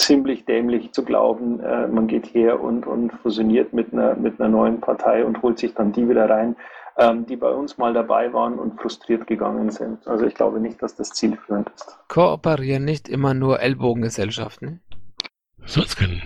ziemlich 0.02 0.44
dämlich 0.44 0.92
zu 0.92 1.04
glauben, 1.04 1.60
äh, 1.60 1.86
man 1.86 2.06
geht 2.06 2.34
her 2.34 2.60
und, 2.60 2.86
und 2.86 3.12
fusioniert 3.22 3.72
mit 3.72 3.92
einer, 3.92 4.14
mit 4.16 4.40
einer 4.40 4.48
neuen 4.48 4.80
Partei 4.80 5.24
und 5.24 5.42
holt 5.42 5.58
sich 5.58 5.74
dann 5.74 5.92
die 5.92 6.08
wieder 6.08 6.28
rein, 6.28 6.56
ähm, 6.98 7.24
die 7.26 7.36
bei 7.36 7.50
uns 7.50 7.78
mal 7.78 7.94
dabei 7.94 8.32
waren 8.32 8.58
und 8.58 8.80
frustriert 8.80 9.26
gegangen 9.26 9.70
sind. 9.70 10.06
Also 10.06 10.26
ich 10.26 10.34
glaube 10.34 10.60
nicht, 10.60 10.82
dass 10.82 10.96
das 10.96 11.10
zielführend 11.10 11.70
ist. 11.70 11.98
Kooperieren 12.08 12.84
nicht 12.84 13.08
immer 13.08 13.34
nur 13.34 13.60
Ellbogengesellschaften. 13.60 14.82
Soll's 15.64 15.96
können. 15.96 16.20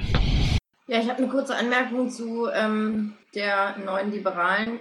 Ja, 0.88 0.98
ich 0.98 1.08
habe 1.08 1.18
eine 1.18 1.28
kurze 1.28 1.56
Anmerkung 1.56 2.08
zu 2.10 2.48
ähm, 2.48 3.14
der 3.34 3.76
neuen 3.84 4.10
Liberalen, 4.10 4.80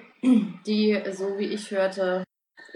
die, 0.65 1.01
so 1.11 1.37
wie 1.37 1.47
ich 1.47 1.71
hörte, 1.71 2.23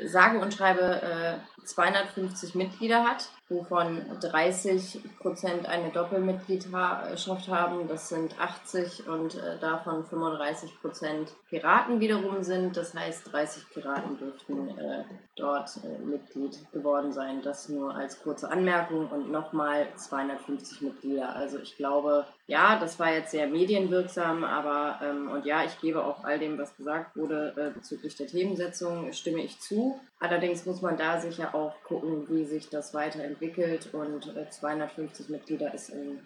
sage 0.03 0.39
und 0.39 0.53
schreibe 0.53 1.01
äh, 1.01 1.58
250 1.69 2.55
Mitglieder 2.55 3.03
hat 3.03 3.29
wovon 3.49 4.01
30 4.21 5.01
Prozent 5.19 5.67
eine 5.67 5.89
Doppelmitgliedschaft 5.89 7.47
haben. 7.47 7.87
Das 7.87 8.09
sind 8.09 8.39
80 8.39 9.07
und 9.07 9.35
äh, 9.35 9.57
davon 9.59 10.05
35 10.05 10.79
Prozent 10.81 11.35
Piraten 11.49 11.99
wiederum 11.99 12.43
sind. 12.43 12.77
Das 12.77 12.93
heißt, 12.93 13.33
30 13.33 13.69
Piraten 13.71 14.17
dürften 14.19 14.77
äh, 14.77 15.03
dort 15.35 15.79
äh, 15.83 15.97
Mitglied 16.05 16.59
geworden 16.71 17.11
sein. 17.11 17.41
Das 17.41 17.69
nur 17.69 17.95
als 17.95 18.21
kurze 18.21 18.51
Anmerkung 18.51 19.07
und 19.09 19.31
nochmal 19.31 19.87
250 19.95 20.81
Mitglieder. 20.81 21.35
Also 21.35 21.57
ich 21.57 21.75
glaube, 21.75 22.25
ja, 22.45 22.79
das 22.79 22.99
war 22.99 23.11
jetzt 23.11 23.31
sehr 23.31 23.47
medienwirksam, 23.47 24.43
aber 24.43 24.99
ähm, 25.03 25.29
und 25.29 25.45
ja, 25.45 25.63
ich 25.63 25.79
gebe 25.81 26.03
auch 26.03 26.23
all 26.23 26.37
dem, 26.37 26.59
was 26.59 26.75
gesagt 26.77 27.15
wurde 27.15 27.53
äh, 27.57 27.71
bezüglich 27.71 28.15
der 28.15 28.27
Themensetzung, 28.27 29.11
stimme 29.11 29.41
ich 29.41 29.59
zu. 29.59 29.99
Allerdings 30.21 30.65
muss 30.65 30.81
man 30.81 30.97
da 30.97 31.17
sicher 31.19 31.55
auch 31.55 31.73
gucken, 31.83 32.25
wie 32.27 32.43
sich 32.43 32.69
das 32.69 32.93
weiterentwickelt 32.93 33.93
und 33.93 34.33
250 34.49 35.29
äh, 35.29 35.31
Mitglieder 35.31 35.73
ist 35.73 35.89
in 35.89 36.19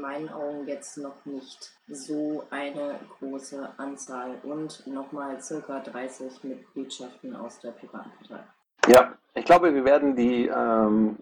meinen 0.00 0.28
Augen 0.28 0.68
jetzt 0.68 0.96
noch 0.98 1.24
nicht 1.24 1.72
so 1.88 2.44
eine 2.50 3.00
große 3.18 3.68
Anzahl 3.76 4.36
und 4.44 4.86
nochmal 4.86 5.40
circa 5.40 5.80
30 5.80 6.44
Mitgliedschaften 6.44 7.34
aus 7.34 7.58
der 7.58 7.72
Piratenpartei. 7.72 8.44
Ja, 8.86 9.14
ich 9.34 9.44
glaube, 9.44 9.74
wir 9.74 9.84
werden 9.84 10.14
die 10.14 10.46
ähm, 10.46 11.16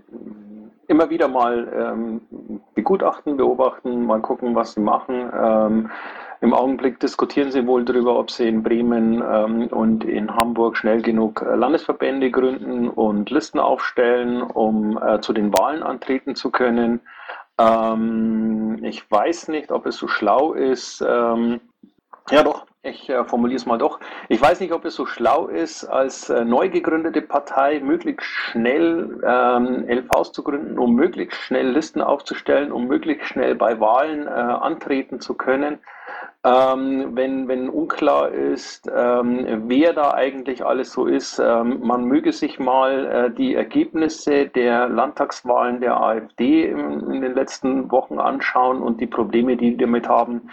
immer 0.87 1.09
wieder 1.09 1.29
mal 1.29 1.73
ähm, 1.75 2.61
begutachten, 2.75 3.39
beobachten, 3.39 4.05
mal 4.05 4.21
gucken, 4.21 4.55
was 4.55 4.75
sie 4.75 4.81
machen. 4.81 5.31
Ähm, 5.33 5.91
im 6.41 6.55
Augenblick 6.55 7.01
diskutieren 7.01 7.51
sie 7.51 7.67
wohl 7.67 7.85
darüber, 7.85 8.19
ob 8.19 8.31
sie 8.31 8.47
in 8.47 8.63
Bremen 8.63 9.23
ähm, 9.23 9.67
und 9.69 10.05
in 10.05 10.35
Hamburg 10.35 10.77
schnell 10.77 11.03
genug 11.03 11.43
äh, 11.43 11.57
Landesverbände 11.57 12.31
gründen 12.31 12.89
und 12.89 13.31
Listen 13.31 13.59
aufstellen, 13.59 14.43
um 14.43 14.99
äh, 15.03 15.21
zu 15.21 15.33
den 15.33 15.53
Wahlen 15.53 15.83
antreten 15.83 16.37
zu 16.37 16.51
können. 16.51 17.01
Ähm, 17.59 18.79
ich 18.85 19.11
weiß 19.11 19.49
nicht, 19.49 19.73
ob 19.73 19.87
es 19.87 19.97
so 19.97 20.07
schlau 20.07 20.53
ist. 20.53 21.05
Ähm, 21.07 21.61
ja, 22.31 22.45
doch, 22.45 22.67
ich 22.83 23.09
äh, 23.11 23.25
formuliere 23.25 23.57
es 23.57 23.67
mal 23.67 23.79
doch. 23.79 23.99
Ich 24.29 24.41
weiß 24.41 24.61
nicht, 24.61 24.73
ob 24.73 24.85
es 24.85 24.95
so 24.95 25.07
schlau 25.07 25.49
ist, 25.49 25.85
als 25.87 26.31
äh, 26.31 26.45
neu 26.45 26.69
gegründete 26.69 27.23
Partei 27.23 27.81
möglichst 27.81 28.27
schnell 28.27 29.21
ähm, 29.27 29.87
LVs 29.89 30.31
zu 30.31 30.45
gründen, 30.45 30.79
um 30.79 30.95
möglichst 30.95 31.41
schnell 31.41 31.69
Listen 31.71 32.01
aufzustellen, 32.01 32.71
um 32.71 32.87
möglichst 32.87 33.27
schnell 33.27 33.57
bei 33.57 33.81
Wahlen 33.81 34.29
äh, 34.29 34.31
antreten 34.31 35.21
zu 35.21 35.35
können 35.35 35.81
ähm, 36.45 37.17
wenn, 37.17 37.49
wenn 37.49 37.69
unklar 37.69 38.31
ist, 38.31 38.89
ähm, 38.95 39.65
wer 39.67 39.93
da 39.93 40.15
eigentlich 40.15 40.65
alles 40.65 40.93
so 40.93 41.07
ist. 41.07 41.41
Ähm, 41.41 41.81
man 41.83 42.05
möge 42.05 42.33
sich 42.33 42.59
mal 42.59 43.07
äh, 43.07 43.31
die 43.35 43.55
Ergebnisse 43.55 44.47
der 44.47 44.89
Landtagswahlen 44.89 45.81
der 45.81 46.01
AfD 46.01 46.67
in, 46.67 47.01
in, 47.11 47.21
den 47.23 47.35
letzten 47.35 47.91
Wochen 47.91 48.19
anschauen 48.21 48.83
und 48.83 49.01
die 49.01 49.07
Probleme, 49.07 49.57
die 49.57 49.71
die 49.73 49.77
damit 49.79 50.09
haben. 50.09 50.51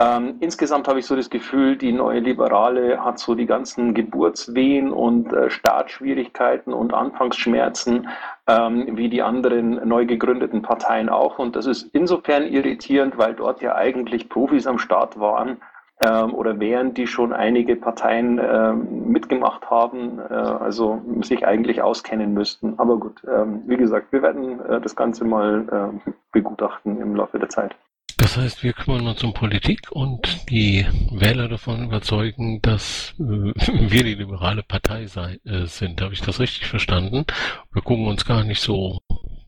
Ähm, 0.00 0.36
insgesamt 0.38 0.86
habe 0.86 1.00
ich 1.00 1.06
so 1.06 1.16
das 1.16 1.28
Gefühl, 1.28 1.76
die 1.76 1.90
neue 1.92 2.20
Liberale 2.20 3.04
hat 3.04 3.18
so 3.18 3.34
die 3.34 3.46
ganzen 3.46 3.94
Geburtswehen 3.94 4.92
und 4.92 5.32
äh, 5.32 5.50
Startschwierigkeiten 5.50 6.72
und 6.72 6.94
Anfangsschmerzen 6.94 8.08
ähm, 8.46 8.96
wie 8.96 9.08
die 9.08 9.22
anderen 9.22 9.88
neu 9.88 10.06
gegründeten 10.06 10.62
Parteien 10.62 11.08
auch. 11.08 11.40
Und 11.40 11.56
das 11.56 11.66
ist 11.66 11.90
insofern 11.92 12.44
irritierend, 12.44 13.18
weil 13.18 13.34
dort 13.34 13.60
ja 13.60 13.74
eigentlich 13.74 14.28
Profis 14.28 14.68
am 14.68 14.78
Start 14.78 15.18
waren 15.18 15.56
ähm, 16.00 16.32
oder 16.32 16.60
wären, 16.60 16.94
die 16.94 17.08
schon 17.08 17.32
einige 17.32 17.74
Parteien 17.74 18.40
ähm, 18.40 19.08
mitgemacht 19.10 19.68
haben, 19.68 20.20
äh, 20.20 20.32
also 20.32 21.02
sich 21.22 21.44
eigentlich 21.44 21.82
auskennen 21.82 22.34
müssten. 22.34 22.74
Aber 22.76 22.98
gut, 22.98 23.20
ähm, 23.28 23.62
wie 23.66 23.76
gesagt, 23.76 24.12
wir 24.12 24.22
werden 24.22 24.64
äh, 24.64 24.80
das 24.80 24.94
Ganze 24.94 25.24
mal 25.24 25.92
äh, 26.06 26.10
begutachten 26.30 27.00
im 27.00 27.16
Laufe 27.16 27.40
der 27.40 27.48
Zeit. 27.48 27.74
Das 28.18 28.36
heißt, 28.36 28.64
wir 28.64 28.72
kümmern 28.72 29.06
uns 29.06 29.22
um 29.22 29.32
Politik 29.32 29.90
und 29.90 30.50
die 30.50 30.84
Wähler 31.12 31.48
davon 31.48 31.84
überzeugen, 31.84 32.60
dass 32.60 33.14
äh, 33.18 33.22
wir 33.22 34.04
die 34.04 34.14
liberale 34.14 34.62
Partei 34.64 35.06
sei, 35.06 35.38
äh, 35.44 35.66
sind. 35.66 36.00
Habe 36.02 36.14
ich 36.14 36.20
das 36.20 36.40
richtig 36.40 36.66
verstanden? 36.66 37.24
Wir 37.72 37.80
gucken 37.80 38.08
uns 38.08 38.26
gar 38.26 38.42
nicht 38.42 38.60
so 38.60 38.98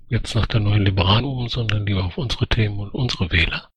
jetzt 0.08 0.34
nach 0.36 0.46
der 0.46 0.60
neuen 0.60 0.84
Liberalen 0.84 1.24
um, 1.24 1.48
sondern 1.48 1.84
lieber 1.84 2.04
auf 2.04 2.16
unsere 2.16 2.46
Themen 2.46 2.78
und 2.78 2.94
unsere 2.94 3.32
Wähler. 3.32 3.68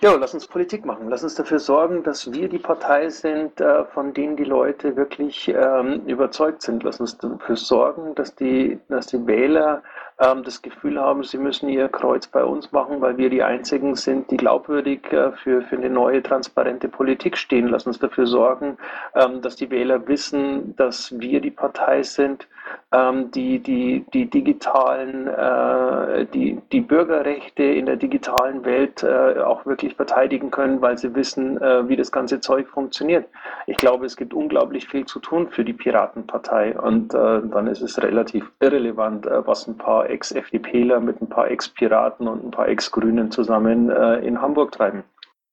Ja, 0.00 0.14
lass 0.14 0.34
uns 0.34 0.46
Politik 0.46 0.84
machen. 0.84 1.08
Lass 1.08 1.22
uns 1.22 1.34
dafür 1.34 1.58
sorgen, 1.58 2.02
dass 2.02 2.32
wir 2.32 2.48
die 2.48 2.58
Partei 2.58 3.08
sind, 3.08 3.60
äh, 3.60 3.84
von 3.86 4.14
denen 4.14 4.36
die 4.36 4.44
Leute 4.44 4.96
wirklich 4.96 5.48
ähm, 5.48 6.06
überzeugt 6.06 6.62
sind. 6.62 6.82
Lass 6.82 7.00
uns 7.00 7.18
dafür 7.18 7.56
sorgen, 7.56 8.14
dass 8.14 8.34
die, 8.34 8.78
dass 8.88 9.06
die 9.08 9.26
Wähler 9.26 9.82
ähm, 10.18 10.42
das 10.44 10.62
Gefühl 10.62 11.00
haben, 11.00 11.22
sie 11.24 11.38
müssen 11.38 11.68
ihr 11.68 11.88
Kreuz 11.88 12.26
bei 12.26 12.44
uns 12.44 12.72
machen, 12.72 13.00
weil 13.00 13.16
wir 13.18 13.30
die 13.30 13.42
Einzigen 13.42 13.94
sind, 13.96 14.30
die 14.30 14.36
glaubwürdig 14.36 15.12
äh, 15.12 15.32
für, 15.32 15.62
für 15.62 15.76
eine 15.76 15.90
neue, 15.90 16.22
transparente 16.22 16.88
Politik 16.88 17.36
stehen. 17.36 17.68
Lass 17.68 17.86
uns 17.86 17.98
dafür 17.98 18.26
sorgen, 18.26 18.78
ähm, 19.14 19.42
dass 19.42 19.56
die 19.56 19.70
Wähler 19.70 20.06
wissen, 20.08 20.74
dass 20.76 21.18
wir 21.18 21.40
die 21.40 21.50
Partei 21.50 22.02
sind, 22.02 22.48
ähm, 22.92 23.30
die, 23.30 23.58
die, 23.58 24.04
die 24.12 24.30
digitalen, 24.30 25.26
äh, 25.26 26.26
die, 26.32 26.58
die 26.72 26.80
Bürgerrechte 26.80 27.62
in 27.62 27.86
der 27.86 27.96
digitalen 27.96 28.64
Welt 28.64 29.02
äh, 29.02 29.40
auch 29.40 29.66
wirklich 29.66 29.94
verteidigen 29.94 30.50
können, 30.50 30.80
weil 30.80 30.96
sie 30.98 31.14
wissen, 31.14 31.60
äh, 31.60 31.88
wie 31.88 31.96
das 31.96 32.12
ganze 32.12 32.40
Zeug 32.40 32.68
funktioniert. 32.68 33.26
Ich 33.66 33.76
glaube, 33.76 34.06
es 34.06 34.16
gibt 34.16 34.34
unglaublich 34.34 34.86
viel 34.88 35.04
zu 35.04 35.18
tun 35.18 35.48
für 35.48 35.64
die 35.64 35.72
Piratenpartei 35.72 36.78
und 36.78 37.14
äh, 37.14 37.40
dann 37.42 37.66
ist 37.66 37.82
es 37.82 38.00
relativ 38.02 38.50
irrelevant, 38.60 39.26
äh, 39.26 39.46
was 39.46 39.66
ein 39.66 39.76
paar 39.76 40.08
Ex-FDPler 40.08 41.00
mit 41.00 41.20
ein 41.20 41.28
paar 41.28 41.50
Ex-Piraten 41.50 42.28
und 42.28 42.44
ein 42.44 42.50
paar 42.50 42.68
Ex-Grünen 42.68 43.30
zusammen 43.30 43.90
äh, 43.90 44.18
in 44.18 44.40
Hamburg 44.40 44.72
treiben. 44.72 45.04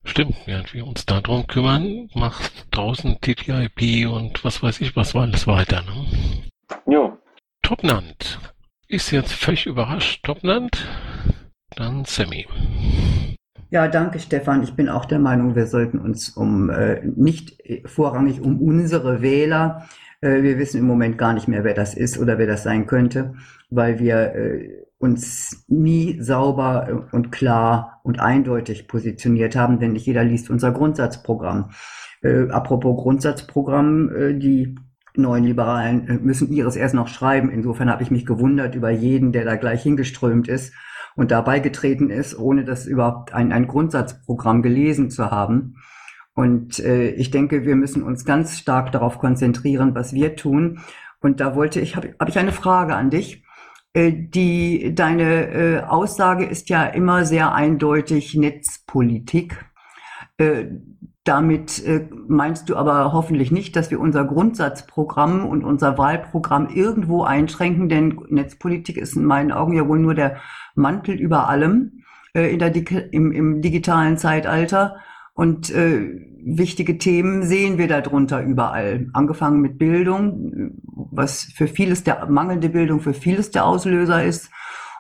Stimmt, 0.05 0.36
während 0.45 0.74
wir 0.74 0.86
uns 0.86 1.05
darum 1.05 1.47
kümmern, 1.47 2.09
macht 2.14 2.68
draußen 2.72 3.20
TTIP 3.22 4.07
und 4.07 4.43
was 4.43 4.61
weiß 4.61 4.82
ich 4.82 4.95
was 4.95 5.16
war 5.16 5.24
alles 5.24 5.47
weiter. 5.47 5.82
Ne? 5.82 6.51
Jo. 6.86 7.17
Topnand. 7.61 8.39
Ist 8.88 9.11
jetzt 9.11 9.34
völlig 9.34 9.65
überrascht, 9.65 10.24
Topnand. 10.24 10.88
Dann 11.76 12.05
Sammy. 12.05 12.45
Ja, 13.71 13.88
danke 13.88 14.19
Stefan. 14.19 14.61
Ich 14.61 14.76
bin 14.76 14.88
auch 14.88 15.05
der 15.05 15.19
Meinung, 15.19 15.55
wir 15.55 15.65
sollten 15.65 15.97
uns 15.97 16.30
um 16.30 16.69
äh, 16.69 17.01
nicht 17.03 17.57
vorrangig 17.86 18.41
um 18.41 18.61
unsere 18.61 19.24
Wähler, 19.24 19.88
äh, 20.21 20.41
wir 20.41 20.57
wissen 20.57 20.78
im 20.78 20.86
Moment 20.86 21.17
gar 21.17 21.34
nicht 21.34 21.47
mehr, 21.47 21.63
wer 21.63 21.74
das 21.74 21.93
ist 21.93 22.17
oder 22.17 22.38
wer 22.38 22.47
das 22.47 22.63
sein 22.63 22.86
könnte, 22.86 23.34
weil 23.69 23.99
wir 23.99 24.36
äh, 24.36 24.84
uns 24.97 25.65
nie 25.67 26.21
sauber 26.21 27.07
und 27.11 27.32
klar 27.32 27.99
und 28.03 28.19
eindeutig 28.19 28.88
positioniert 28.88 29.55
haben, 29.55 29.80
denn 29.80 29.93
nicht 29.93 30.05
jeder 30.05 30.24
liest 30.24 30.49
unser 30.49 30.71
Grundsatzprogramm. 30.71 31.71
Äh, 32.21 32.49
apropos 32.49 33.01
Grundsatzprogramm, 33.01 34.15
äh, 34.15 34.34
die 34.34 34.76
neuen 35.16 35.43
Liberalen 35.43 36.07
äh, 36.07 36.14
müssen 36.18 36.51
ihres 36.51 36.76
erst 36.76 36.95
noch 36.95 37.07
schreiben. 37.07 37.49
Insofern 37.49 37.89
habe 37.89 38.03
ich 38.03 38.11
mich 38.11 38.26
gewundert 38.26 38.76
über 38.76 38.89
jeden, 38.89 39.32
der 39.32 39.45
da 39.45 39.55
gleich 39.55 39.84
hingeströmt 39.84 40.47
ist 40.47 40.74
und 41.16 41.32
dabei 41.32 41.59
getreten 41.59 42.09
ist, 42.09 42.38
ohne 42.38 42.66
das 42.66 42.86
überhaupt 42.86 43.34
ein, 43.34 43.51
ein 43.51 43.68
Grundsatzprogramm 43.68 44.61
gelesen 44.61 45.09
zu 45.09 45.30
haben. 45.30 45.76
Und 46.34 46.80
äh, 46.80 47.09
ich 47.11 47.30
denke, 47.30 47.66
wir 47.66 47.76
müssen 47.76 48.01
uns 48.01 48.26
ganz 48.26 48.57
stark 48.57 48.91
darauf 48.91 49.20
konzentrieren, 49.20 49.93
was 49.93 50.14
wir 50.14 50.36
tun. 50.36 50.80
Und 51.22 51.39
da 51.39 51.55
wollte 51.55 51.80
ich, 51.80 51.95
habe 51.95 52.16
hab 52.20 52.30
ich 52.30 52.39
eine 52.39 52.51
Frage 52.51 52.95
an 52.95 53.11
dich. 53.11 53.43
Äh, 53.93 54.11
die, 54.11 54.95
deine 54.95 55.47
äh, 55.51 55.80
Aussage 55.82 56.45
ist 56.45 56.70
ja 56.70 56.86
immer 56.86 57.26
sehr 57.26 57.53
eindeutig 57.53 58.34
Netzpolitik. 58.36 59.64
Damit 61.24 61.82
äh, 61.86 62.09
meinst 62.28 62.67
du 62.67 62.76
aber 62.76 63.13
hoffentlich 63.13 63.49
nicht, 63.49 63.78
dass 63.78 63.91
wir 63.91 63.99
unser 63.99 64.26
Grundsatzprogramm 64.26 65.45
und 65.45 65.63
unser 65.63 65.97
Wahlprogramm 65.97 66.67
irgendwo 66.67 67.24
einschränken, 67.24 67.88
denn 67.88 68.19
Netzpolitik 68.30 68.97
ist 68.97 69.15
in 69.15 69.24
meinen 69.24 69.53
Augen 69.53 69.74
ja 69.74 69.88
wohl 69.88 69.99
nur 69.99 70.15
der 70.15 70.38
Mantel 70.76 71.15
über 71.15 71.47
allem 71.47 72.03
äh, 72.34 72.51
in 72.51 72.59
der, 72.59 72.74
im, 73.13 73.32
im 73.32 73.61
digitalen 73.61 74.17
Zeitalter. 74.17 74.97
Und 75.34 75.69
äh, 75.71 76.09
wichtige 76.45 76.97
Themen 76.97 77.43
sehen 77.43 77.78
wir 77.78 77.88
darunter 77.88 78.43
überall. 78.43 79.07
Angefangen 79.13 79.61
mit 79.61 79.78
Bildung, 79.78 80.82
was 80.84 81.43
für 81.43 81.67
vieles 81.67 82.03
der 82.03 82.26
mangelnde 82.28 82.69
Bildung 82.69 82.99
für 82.99 83.13
vieles 83.13 83.49
der 83.49 83.65
Auslöser 83.65 84.24
ist. 84.24 84.51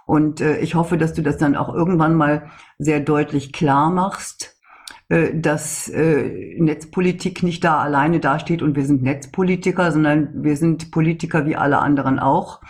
Und 0.05 0.39
äh, 0.41 0.57
ich 0.59 0.75
hoffe, 0.75 0.97
dass 0.97 1.13
du 1.13 1.21
das 1.21 1.37
dann 1.37 1.55
auch 1.55 1.73
irgendwann 1.73 2.15
mal 2.15 2.49
sehr 2.79 2.99
deutlich 2.99 3.51
klar 3.53 3.89
machst, 3.91 4.52
dass 5.09 5.89
äh, 5.89 6.55
Netzpolitik 6.57 7.43
nicht 7.43 7.63
da 7.63 7.79
alleine 7.81 8.19
dasteht 8.19 8.61
und 8.61 8.75
wir 8.75 8.85
sind 8.85 9.03
Netzpolitiker, 9.03 9.91
sondern 9.91 10.43
wir 10.43 10.55
sind 10.55 10.91
Politiker 10.91 11.45
wie 11.45 11.55
alle 11.55 11.79
anderen 11.79 12.19
auch, 12.19 12.61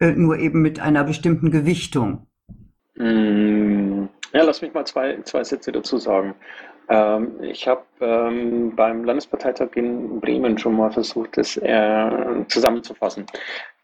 äh, 0.00 0.12
nur 0.12 0.38
eben 0.38 0.62
mit 0.62 0.80
einer 0.80 1.04
bestimmten 1.04 1.50
Gewichtung. 1.50 2.26
Mm, 2.96 4.04
ja, 4.32 4.42
lass 4.42 4.62
mich 4.62 4.74
mal 4.74 4.86
zwei, 4.86 5.20
zwei 5.22 5.42
Sätze 5.42 5.72
dazu 5.72 5.98
sagen. 5.98 6.34
Ähm, 6.88 7.42
ich 7.42 7.66
habe 7.66 7.82
ähm, 8.00 8.74
beim 8.74 9.04
Landesparteitag 9.04 9.68
in 9.74 10.20
Bremen 10.20 10.56
schon 10.58 10.76
mal 10.76 10.90
versucht, 10.90 11.36
das 11.36 11.56
äh, 11.56 12.44
zusammenzufassen. 12.48 13.26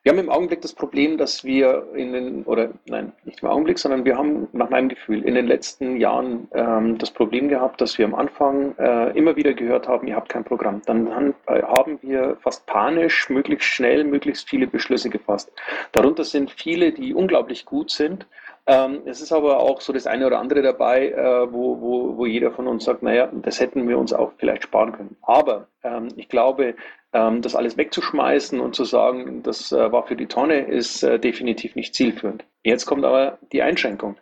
Wir 0.05 0.13
haben 0.13 0.19
im 0.19 0.29
Augenblick 0.29 0.61
das 0.61 0.75
Problem, 0.75 1.17
dass 1.17 1.45
wir 1.45 1.89
in 1.95 2.13
den, 2.13 2.45
oder 2.45 2.75
nein, 2.85 3.15
nicht 3.25 3.43
im 3.43 3.49
Augenblick, 3.49 3.79
sondern 3.79 4.05
wir 4.05 4.19
haben 4.19 4.49
nach 4.53 4.69
meinem 4.69 4.91
Gefühl 4.91 5.25
in 5.25 5.35
den 5.35 5.47
letzten 5.47 5.97
Jahren 5.97 6.47
ähm, 6.53 6.99
das 6.99 7.11
Problem 7.11 7.49
gehabt, 7.49 7.81
dass 7.81 7.97
wir 7.97 8.05
am 8.05 8.15
Anfang 8.15 8.77
äh, 8.77 9.17
immer 9.17 9.35
wieder 9.35 9.55
gehört 9.55 9.89
haben, 9.89 10.07
ihr 10.07 10.15
habt 10.15 10.29
kein 10.29 10.45
Programm. 10.45 10.83
Dann 10.85 11.11
haben, 11.11 11.35
äh, 11.47 11.63
haben 11.63 11.99
wir 12.03 12.37
fast 12.43 12.67
panisch, 12.67 13.31
möglichst 13.31 13.67
schnell, 13.67 14.05
möglichst 14.05 14.47
viele 14.47 14.67
Beschlüsse 14.67 15.09
gefasst. 15.09 15.51
Darunter 15.93 16.25
sind 16.25 16.51
viele, 16.51 16.93
die 16.93 17.15
unglaublich 17.15 17.65
gut 17.65 17.91
sind, 17.91 18.27
ähm, 18.67 19.03
es 19.05 19.21
ist 19.21 19.33
aber 19.33 19.59
auch 19.61 19.81
so 19.83 19.93
das 19.93 20.07
eine 20.07 20.27
oder 20.27 20.39
andere 20.39 20.63
dabei, 20.63 21.11
äh, 21.11 21.53
wo, 21.53 21.81
wo, 21.81 22.17
wo 22.17 22.27
jeder 22.27 22.51
von 22.51 22.67
uns 22.67 22.85
sagt, 22.85 23.03
naja, 23.03 23.29
das 23.33 23.61
hätten 23.61 23.87
wir 23.87 23.99
uns 23.99 24.13
auch 24.15 24.33
vielleicht 24.39 24.63
sparen 24.63 24.93
können. 24.93 25.17
Aber 25.23 25.69
ähm, 25.83 26.09
ich 26.17 26.31
glaube, 26.31 26.75
das 27.15 27.55
alles 27.55 27.77
wegzuschmeißen 27.77 28.61
und 28.61 28.75
zu 28.75 28.85
sagen, 28.85 29.43
das 29.43 29.73
äh, 29.73 29.93
war 29.93 30.07
für 30.07 30.17
die 30.17 30.27
Tonne, 30.27 30.67
ist 30.67 31.03
äh, 31.03 31.19
definitiv 31.19 31.77
nicht 31.77 31.95
zielführend. 31.95 32.45
Jetzt 32.65 32.87
kommt 32.87 33.05
aber 33.05 33.39
die 33.53 33.63
Einschränkung. 33.63 34.17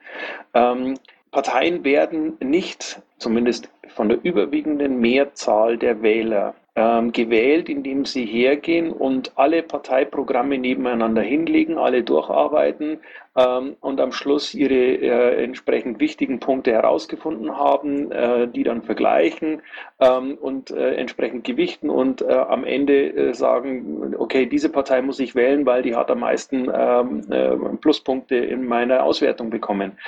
Ähm, 0.54 0.98
Parteien 1.30 1.82
werden 1.84 2.36
nicht, 2.40 3.00
zumindest 3.18 3.70
von 3.88 4.10
der 4.10 4.22
überwiegenden 4.22 5.00
Mehrzahl 5.00 5.78
der 5.78 6.02
Wähler, 6.02 6.54
ähm, 6.54 6.61
gewählt, 6.74 7.68
indem 7.68 8.06
sie 8.06 8.24
hergehen 8.24 8.92
und 8.92 9.32
alle 9.36 9.62
Parteiprogramme 9.62 10.56
nebeneinander 10.56 11.20
hinlegen, 11.20 11.76
alle 11.76 12.02
durcharbeiten 12.02 13.00
ähm, 13.36 13.76
und 13.80 14.00
am 14.00 14.12
Schluss 14.12 14.54
ihre 14.54 14.74
äh, 14.74 15.44
entsprechend 15.44 16.00
wichtigen 16.00 16.40
Punkte 16.40 16.72
herausgefunden 16.72 17.56
haben, 17.56 18.10
äh, 18.10 18.48
die 18.48 18.62
dann 18.62 18.82
vergleichen 18.82 19.62
ähm, 20.00 20.38
und 20.40 20.70
äh, 20.70 20.94
entsprechend 20.94 21.44
gewichten 21.44 21.90
und 21.90 22.22
äh, 22.22 22.32
am 22.32 22.64
Ende 22.64 23.12
äh, 23.12 23.34
sagen, 23.34 24.14
okay, 24.18 24.46
diese 24.46 24.68
Partei 24.68 25.02
muss 25.02 25.20
ich 25.20 25.34
wählen, 25.34 25.66
weil 25.66 25.82
die 25.82 25.94
hat 25.94 26.10
am 26.10 26.20
meisten 26.20 26.70
ähm, 26.74 27.22
äh, 27.30 27.56
Pluspunkte 27.80 28.36
in 28.36 28.66
meiner 28.66 29.02
Auswertung 29.02 29.50
bekommen. 29.50 29.98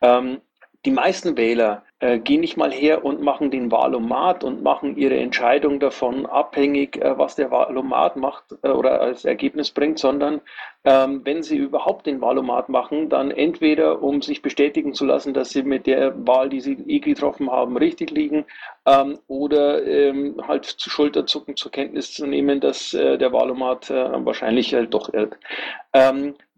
Ähm, 0.00 0.38
die 0.84 0.90
meisten 0.90 1.36
Wähler 1.36 1.84
äh, 2.00 2.18
gehen 2.18 2.40
nicht 2.40 2.56
mal 2.56 2.72
her 2.72 3.04
und 3.04 3.22
machen 3.22 3.52
den 3.52 3.70
Wahlomat 3.70 4.42
und 4.42 4.64
machen 4.64 4.96
ihre 4.96 5.16
Entscheidung 5.16 5.78
davon 5.78 6.26
abhängig, 6.26 6.96
äh, 6.96 7.16
was 7.16 7.36
der 7.36 7.52
Wahlomat 7.52 8.16
macht 8.16 8.56
äh, 8.62 8.68
oder 8.68 9.00
als 9.00 9.24
Ergebnis 9.24 9.70
bringt, 9.70 10.00
sondern 10.00 10.40
ähm, 10.82 11.20
wenn 11.22 11.44
sie 11.44 11.56
überhaupt 11.56 12.06
den 12.06 12.20
Wahlomat 12.20 12.68
machen, 12.68 13.08
dann 13.08 13.30
entweder 13.30 14.02
um 14.02 14.20
sich 14.20 14.42
bestätigen 14.42 14.94
zu 14.94 15.04
lassen, 15.06 15.32
dass 15.32 15.50
sie 15.50 15.62
mit 15.62 15.86
der 15.86 16.26
Wahl, 16.26 16.48
die 16.48 16.60
sie 16.60 16.72
eh 16.88 16.98
getroffen 16.98 17.48
haben, 17.48 17.76
richtig 17.76 18.10
liegen, 18.10 18.44
ähm, 18.84 19.20
oder 19.28 19.86
ähm, 19.86 20.42
halt 20.48 20.64
zu 20.64 20.90
Schulterzucken 20.90 21.54
zur 21.54 21.70
Kenntnis 21.70 22.12
zu 22.12 22.26
nehmen, 22.26 22.58
dass 22.58 22.90
der 22.90 23.32
Wahlomat 23.32 23.90
wahrscheinlich 23.90 24.74
doch 24.90 25.12
irrt. 25.14 25.38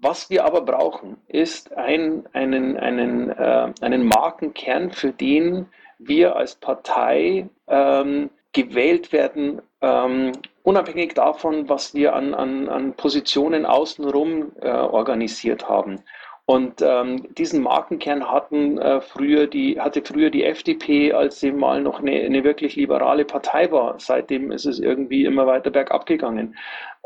Was 0.04 0.28
wir 0.28 0.44
aber 0.44 0.60
brauchen, 0.60 1.16
ist 1.28 1.74
ein, 1.78 2.28
einen, 2.34 2.76
einen, 2.76 3.30
äh, 3.30 3.72
einen 3.80 4.06
Markenkern, 4.06 4.90
für 4.90 5.12
den 5.12 5.64
wir 5.98 6.36
als 6.36 6.56
Partei 6.56 7.48
ähm, 7.68 8.28
gewählt 8.52 9.14
werden, 9.14 9.62
ähm, 9.80 10.32
unabhängig 10.62 11.14
davon, 11.14 11.70
was 11.70 11.94
wir 11.94 12.14
an, 12.14 12.34
an, 12.34 12.68
an 12.68 12.92
Positionen 12.92 13.64
außenrum 13.64 14.52
äh, 14.60 14.68
organisiert 14.68 15.70
haben. 15.70 16.02
Und 16.46 16.82
ähm, 16.82 17.26
diesen 17.38 17.62
Markenkern 17.62 18.30
hatten 18.30 18.76
äh, 18.76 19.00
früher 19.00 19.46
die, 19.46 19.80
hatte 19.80 20.02
früher 20.04 20.28
die 20.28 20.44
FDP, 20.44 21.12
als 21.14 21.40
sie 21.40 21.52
mal 21.52 21.80
noch 21.80 22.00
eine, 22.00 22.12
eine 22.20 22.44
wirklich 22.44 22.76
liberale 22.76 23.24
Partei 23.24 23.72
war. 23.72 23.94
Seitdem 23.98 24.52
ist 24.52 24.66
es 24.66 24.78
irgendwie 24.78 25.24
immer 25.24 25.46
weiter 25.46 25.70
bergab 25.70 26.04
gegangen. 26.04 26.54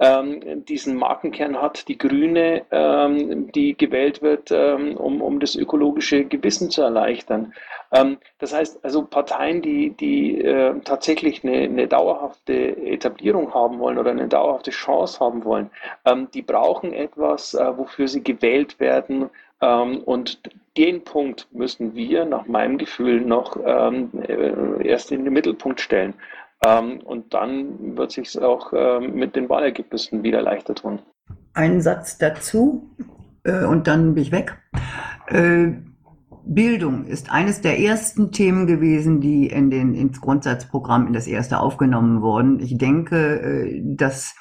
Ähm, 0.01 0.65
diesen 0.65 0.97
Markenkern 0.97 1.61
hat 1.63 1.87
die 1.87 1.99
Grüne, 1.99 2.63
ähm, 2.73 3.53
die 3.53 3.77
gewählt 3.77 4.23
wird, 4.23 4.51
ähm, 4.51 4.97
um, 4.97 5.23
um 5.23 5.39
das 5.39 5.55
ökologische 5.55 6.25
Gewissen 6.25 6.71
zu 6.71 6.83
erleichtern. 6.83 7.55
Ähm, 7.93 8.19
das 8.39 8.55
heißt, 8.55 8.85
also 8.85 9.05
Parteien, 9.05 9.63
die, 9.63 9.91
die 9.91 10.43
äh, 10.43 10.79
tatsächlich 10.85 11.43
eine, 11.45 11.65
eine 11.65 11.89
dauerhafte 11.89 12.77
Etablierung 12.77 13.55
haben 13.55 13.79
wollen 13.79 13.99
oder 13.99 14.11
eine 14.11 14.29
dauerhafte 14.29 14.71
Chance 14.71 15.21
haben 15.21 15.45
wollen, 15.45 15.71
ähm, 16.05 16.29
die 16.33 16.43
brauchen 16.43 16.93
etwas, 16.93 17.55
äh, 17.55 17.77
wofür 17.77 18.09
sie 18.09 18.23
gewählt 18.23 18.79
werden. 18.81 19.31
Ähm, 19.61 20.03
und 20.05 20.41
den 20.77 21.03
Punkt 21.03 21.49
müssen 21.53 21.95
wir 21.95 22.25
nach 22.25 22.47
meinem 22.47 22.79
Gefühl 22.79 23.21
noch 23.21 23.59
ähm, 23.65 24.11
äh, 24.23 24.87
erst 24.87 25.11
in 25.11 25.25
den 25.25 25.33
Mittelpunkt 25.33 25.81
stellen. 25.81 26.15
Ähm, 26.65 27.01
und 27.05 27.35
dann 27.35 27.97
wird 27.97 28.13
sich 28.13 28.39
auch 28.41 28.73
ähm, 28.75 29.15
mit 29.15 29.35
den 29.37 29.49
Wahlergebnissen 29.49 30.23
wieder 30.23 30.43
leichter 30.43 30.75
tun. 30.75 31.01
Ein 31.55 31.81
Satz 31.81 32.19
dazu 32.19 32.91
äh, 33.45 33.65
und 33.65 33.87
dann 33.87 34.15
bin 34.15 34.23
ich 34.23 34.33
weg. 34.33 34.57
Bildung 36.49 37.05
ist 37.07 37.31
eines 37.31 37.61
der 37.61 37.79
ersten 37.79 38.33
Themen 38.33 38.67
gewesen, 38.67 39.21
die 39.21 39.49
in 39.49 39.71
den, 39.71 39.95
ins 39.95 40.21
Grundsatzprogramm 40.21 41.07
in 41.07 41.13
das 41.13 41.27
erste 41.27 41.61
aufgenommen 41.61 42.23
wurden. 42.23 42.59
Ich 42.61 42.79
denke, 42.79 43.41
äh, 43.41 43.83
dass 43.85 44.35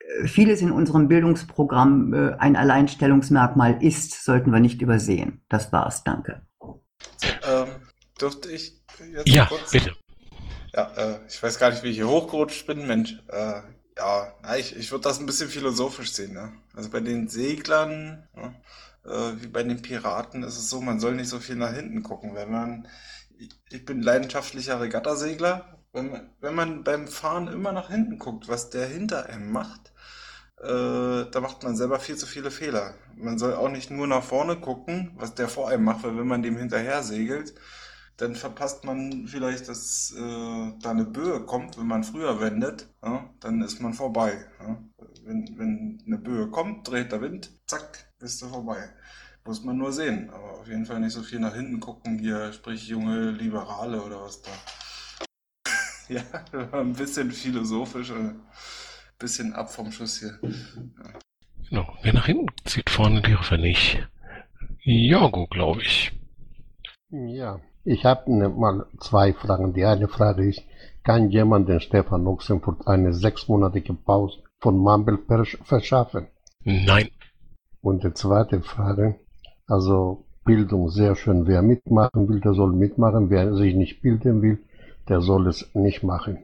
äh, 0.00 0.26
vieles 0.26 0.60
in 0.60 0.72
unserem 0.72 1.06
Bildungsprogramm 1.08 2.12
äh, 2.12 2.32
ein 2.38 2.56
Alleinstellungsmerkmal 2.56 3.82
ist, 3.82 4.24
sollten 4.24 4.52
wir 4.52 4.60
nicht 4.60 4.82
übersehen. 4.82 5.42
Das 5.48 5.72
war's. 5.72 6.02
Danke. 6.02 6.42
Ähm, 7.46 7.68
dürfte 8.20 8.50
ich 8.50 8.82
jetzt 9.12 9.28
Ja, 9.28 9.46
kurz? 9.46 9.70
bitte. 9.70 9.92
Ja, 10.74 10.90
äh, 10.96 11.18
ich 11.28 11.40
weiß 11.42 11.58
gar 11.58 11.70
nicht, 11.70 11.82
wie 11.84 11.90
ich 11.90 11.96
hier 11.96 12.08
hochgerutscht 12.08 12.66
bin. 12.66 12.86
Mensch, 12.86 13.18
äh, 13.28 13.60
ja, 13.96 14.32
ich, 14.58 14.74
ich 14.76 14.90
würde 14.90 15.04
das 15.04 15.20
ein 15.20 15.26
bisschen 15.26 15.48
philosophisch 15.48 16.12
sehen. 16.12 16.32
Ne? 16.32 16.52
Also 16.74 16.90
bei 16.90 17.00
den 17.00 17.28
Seglern, 17.28 18.26
ne? 18.34 18.54
Äh, 19.04 19.32
wie 19.42 19.48
bei 19.48 19.62
den 19.62 19.82
Piraten 19.82 20.42
ist 20.42 20.58
es 20.58 20.70
so, 20.70 20.80
man 20.80 21.00
soll 21.00 21.14
nicht 21.14 21.28
so 21.28 21.38
viel 21.38 21.56
nach 21.56 21.72
hinten 21.72 22.02
gucken. 22.02 22.34
Wenn 22.34 22.50
man, 22.50 22.88
ich 23.70 23.84
bin 23.84 24.02
leidenschaftlicher 24.02 24.80
Regattasegler, 24.80 25.78
wenn 25.92 26.10
man, 26.10 26.30
wenn 26.40 26.54
man 26.54 26.84
beim 26.84 27.06
Fahren 27.06 27.48
immer 27.48 27.72
nach 27.72 27.90
hinten 27.90 28.18
guckt, 28.18 28.48
was 28.48 28.70
der 28.70 28.86
hinter 28.86 29.26
einem 29.26 29.52
macht, 29.52 29.92
äh, 30.58 31.30
da 31.30 31.40
macht 31.40 31.62
man 31.64 31.76
selber 31.76 31.98
viel 31.98 32.16
zu 32.16 32.26
viele 32.26 32.50
Fehler. 32.50 32.94
Man 33.16 33.38
soll 33.38 33.54
auch 33.54 33.68
nicht 33.68 33.90
nur 33.90 34.06
nach 34.06 34.22
vorne 34.22 34.56
gucken, 34.56 35.12
was 35.16 35.34
der 35.34 35.48
vor 35.48 35.68
einem 35.68 35.84
macht, 35.84 36.04
weil 36.04 36.16
wenn 36.16 36.26
man 36.26 36.42
dem 36.42 36.56
hinterher 36.56 37.02
segelt, 37.02 37.54
dann 38.16 38.36
verpasst 38.36 38.84
man 38.84 39.26
vielleicht, 39.26 39.68
dass 39.68 40.14
äh, 40.16 40.72
da 40.80 40.90
eine 40.90 41.04
Böe 41.04 41.44
kommt, 41.44 41.78
wenn 41.78 41.86
man 41.86 42.04
früher 42.04 42.40
wendet, 42.40 42.88
ja, 43.02 43.28
dann 43.40 43.62
ist 43.62 43.80
man 43.80 43.94
vorbei. 43.94 44.44
Ja. 44.60 44.78
Wenn, 45.24 45.58
wenn 45.58 46.02
eine 46.06 46.18
Böe 46.18 46.48
kommt, 46.50 46.88
dreht 46.88 47.10
der 47.10 47.20
Wind, 47.20 47.52
zack, 47.66 48.11
bist 48.22 48.40
du 48.40 48.46
vorbei. 48.46 48.88
Muss 49.44 49.64
man 49.64 49.76
nur 49.76 49.92
sehen, 49.92 50.30
aber 50.30 50.60
auf 50.60 50.68
jeden 50.68 50.86
Fall 50.86 51.00
nicht 51.00 51.12
so 51.12 51.22
viel 51.22 51.40
nach 51.40 51.54
hinten 51.54 51.80
gucken, 51.80 52.20
hier 52.20 52.52
sprich 52.52 52.86
junge 52.86 53.32
Liberale 53.32 54.00
oder 54.00 54.22
was 54.22 54.40
da. 54.42 54.50
ja, 56.08 56.22
ein 56.72 56.92
bisschen 56.92 57.32
philosophisch, 57.32 58.12
ein 58.12 58.40
bisschen 59.18 59.52
ab 59.52 59.72
vom 59.72 59.90
Schuss 59.90 60.20
hier. 60.20 60.38
Ja. 60.42 61.18
Genau, 61.68 61.98
wer 62.02 62.12
nach 62.12 62.26
hinten 62.26 62.46
zieht, 62.64 62.90
vorne 62.90 63.22
die 63.22 63.36
er 63.50 63.58
nicht. 63.58 64.06
Jago, 64.84 65.48
glaube 65.48 65.82
ich. 65.82 66.12
Ja, 67.10 67.60
ich 67.84 68.04
habe 68.04 68.32
ne, 68.32 68.48
mal 68.48 68.86
zwei 69.00 69.32
Fragen. 69.32 69.74
Die 69.74 69.84
eine 69.84 70.06
Frage 70.06 70.48
ist, 70.48 70.62
kann 71.02 71.30
jemand 71.30 71.68
den 71.68 71.80
Stefan 71.80 72.26
Oxenfurt 72.28 72.86
eine 72.86 73.12
sechsmonatige 73.12 73.94
Pause 73.94 74.38
von 74.60 74.78
Mumble 74.78 75.18
verschaffen? 75.64 76.28
Nein. 76.62 77.10
Und 77.82 78.04
die 78.04 78.14
zweite 78.14 78.60
Frage, 78.62 79.16
also 79.66 80.24
Bildung 80.44 80.88
sehr 80.88 81.16
schön. 81.16 81.46
Wer 81.46 81.62
mitmachen 81.62 82.28
will, 82.28 82.40
der 82.40 82.54
soll 82.54 82.72
mitmachen. 82.72 83.28
Wer 83.28 83.54
sich 83.54 83.74
nicht 83.74 84.02
bilden 84.02 84.40
will, 84.40 84.58
der 85.08 85.20
soll 85.20 85.48
es 85.48 85.68
nicht 85.74 86.02
machen. 86.04 86.38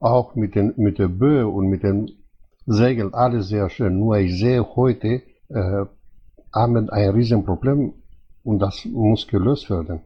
Auch 0.00 0.34
mit, 0.34 0.54
den, 0.54 0.72
mit 0.76 0.98
der 0.98 1.08
Böe 1.08 1.46
und 1.46 1.68
mit 1.68 1.82
den 1.82 2.10
Segeln, 2.66 3.12
alles 3.12 3.48
sehr 3.48 3.68
schön. 3.68 3.98
Nur 3.98 4.16
ich 4.16 4.38
sehe 4.38 4.64
heute, 4.76 5.22
äh, 5.48 5.84
haben 6.52 6.90
ein 6.90 7.10
Riesenproblem 7.10 7.92
und 8.44 8.58
das 8.58 8.84
muss 8.86 9.28
gelöst 9.28 9.68
werden. 9.68 10.00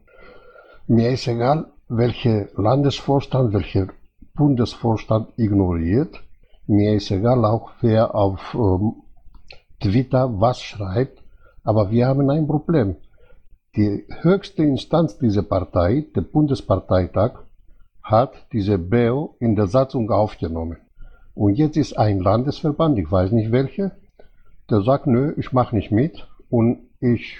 Mir 0.87 1.09
ist 1.11 1.27
egal, 1.27 1.67
welcher 1.87 2.47
Landesvorstand, 2.55 3.53
welcher 3.53 3.87
Bundesvorstand 4.35 5.29
ignoriert. 5.37 6.21
Mir 6.67 6.95
ist 6.95 7.11
egal 7.11 7.45
auch, 7.45 7.71
wer 7.81 8.13
auf 8.15 8.53
ähm, 8.53 9.01
Twitter 9.79 10.39
was 10.39 10.61
schreibt. 10.61 11.23
Aber 11.63 11.91
wir 11.91 12.07
haben 12.07 12.29
ein 12.29 12.47
Problem. 12.47 12.95
Die 13.75 14.05
höchste 14.21 14.63
Instanz 14.63 15.17
dieser 15.17 15.43
Partei, 15.43 16.05
der 16.15 16.21
Bundesparteitag, 16.21 17.39
hat 18.01 18.33
diese 18.53 18.77
BEO 18.77 19.35
in 19.39 19.55
der 19.55 19.67
Satzung 19.67 20.09
aufgenommen. 20.09 20.77
Und 21.35 21.55
jetzt 21.55 21.77
ist 21.77 21.97
ein 21.97 22.19
Landesverband, 22.19 22.97
ich 22.97 23.11
weiß 23.11 23.31
nicht 23.31 23.51
welcher, 23.51 23.91
der 24.69 24.81
sagt, 24.81 25.05
nö, 25.07 25.33
ich 25.37 25.51
mache 25.53 25.75
nicht 25.75 25.91
mit 25.91 26.27
und 26.49 26.79
ich, 26.99 27.37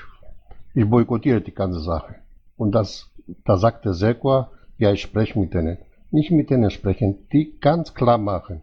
ich 0.75 0.89
boykottiere 0.89 1.41
die 1.41 1.53
ganze 1.53 1.79
Sache. 1.79 2.15
Und 2.57 2.73
das, 2.73 3.09
da 3.45 3.57
sagt 3.57 3.85
der 3.85 3.93
Sekwa, 3.93 4.51
ja, 4.77 4.91
ich 4.91 5.01
spreche 5.01 5.39
mit 5.39 5.53
denen. 5.53 5.77
Nicht 6.11 6.31
mit 6.31 6.49
denen 6.49 6.69
sprechen, 6.69 7.27
die 7.33 7.57
ganz 7.59 7.93
klar 7.93 8.17
machen. 8.17 8.61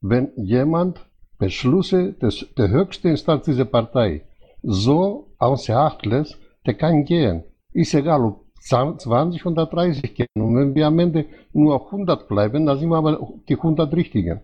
Wenn 0.00 0.30
jemand 0.36 1.00
Beschlüsse 1.38 2.14
der 2.14 2.68
höchsten 2.68 3.08
Instanz 3.08 3.44
dieser 3.44 3.64
Partei 3.64 4.22
so 4.62 5.28
außer 5.38 5.76
Acht 5.76 6.04
lässt, 6.04 6.38
der 6.66 6.74
kann 6.74 7.04
gehen. 7.04 7.44
Ist 7.72 7.94
egal, 7.94 8.24
ob 8.24 8.44
20 8.60 9.46
oder 9.46 9.66
30 9.66 10.14
gehen. 10.14 10.26
Und 10.34 10.56
wenn 10.56 10.74
wir 10.74 10.86
am 10.86 10.98
Ende 10.98 11.26
nur 11.52 11.86
100 11.86 12.28
bleiben, 12.28 12.66
dann 12.66 12.78
sind 12.78 12.88
wir 12.88 12.96
aber 12.96 13.18
die 13.48 13.54
100 13.54 13.94
Richtigen. 13.94 14.40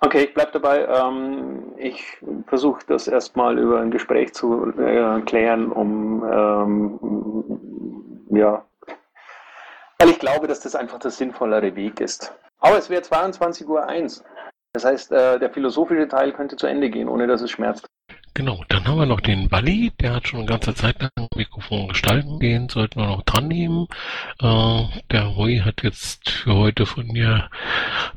Okay, 0.00 0.24
ich 0.24 0.34
bleibe 0.34 0.52
dabei. 0.52 0.86
Ähm, 0.86 1.74
ich 1.76 2.02
versuche 2.46 2.80
das 2.86 3.06
erstmal 3.06 3.58
über 3.58 3.80
ein 3.80 3.90
Gespräch 3.90 4.32
zu 4.32 4.72
äh, 4.78 5.20
klären, 5.20 5.70
um 5.70 6.24
ähm, 6.24 6.98
ja, 8.30 8.64
weil 9.98 10.08
ich 10.08 10.18
glaube, 10.18 10.46
dass 10.46 10.60
das 10.60 10.74
einfach 10.74 10.98
der 10.98 11.10
sinnvollere 11.10 11.76
Weg 11.76 12.00
ist. 12.00 12.34
Aber 12.58 12.78
es 12.78 12.88
wäre 12.88 13.02
22.01 13.02 13.66
Uhr. 13.66 14.24
Das 14.72 14.84
heißt, 14.84 15.10
äh, 15.10 15.38
der 15.38 15.50
philosophische 15.50 16.06
Teil 16.06 16.32
könnte 16.32 16.56
zu 16.56 16.66
Ende 16.66 16.90
gehen, 16.90 17.08
ohne 17.08 17.26
dass 17.26 17.42
es 17.42 17.50
schmerzt. 17.50 17.86
Genau, 18.34 18.62
dann 18.68 18.86
haben 18.86 18.98
wir 18.98 19.06
noch 19.06 19.20
den 19.20 19.48
Bali, 19.48 19.90
der 20.00 20.14
hat 20.14 20.28
schon 20.28 20.40
eine 20.40 20.48
ganze 20.48 20.72
Zeit 20.74 21.02
lang 21.02 21.10
Mikrofon 21.34 21.88
gestalten 21.88 22.38
gehen, 22.38 22.68
sollten 22.68 23.00
wir 23.00 23.08
noch 23.08 23.22
dran 23.22 23.48
nehmen. 23.48 23.88
Äh, 24.40 24.84
der 25.10 25.24
Roy 25.24 25.58
hat 25.58 25.82
jetzt 25.82 26.30
für 26.30 26.54
heute 26.54 26.86
von 26.86 27.08
mir 27.08 27.50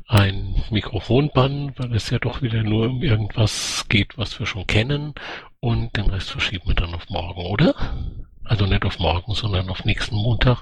ein 0.08 0.64
Mikrofonbann, 0.70 1.74
weil 1.78 1.96
es 1.96 2.12
ja 2.12 2.20
doch 2.20 2.44
wieder 2.44 2.62
nur 2.62 2.86
um 2.86 3.02
irgendwas 3.02 3.86
geht, 3.90 4.18
was 4.18 4.40
wir 4.40 4.46
schon 4.46 4.68
kennen. 4.68 5.16
Und 5.60 5.98
den 5.98 6.10
Rest 6.12 6.30
verschieben 6.30 6.68
wir 6.68 6.76
dann 6.76 6.94
auf 6.94 7.10
morgen, 7.10 7.48
oder? 7.48 7.74
Also 8.46 8.66
nicht 8.68 8.86
auf 8.86 9.00
morgen, 9.00 9.34
sondern 9.34 9.70
auf 9.70 9.86
nächsten 9.86 10.16
Montag, 10.16 10.62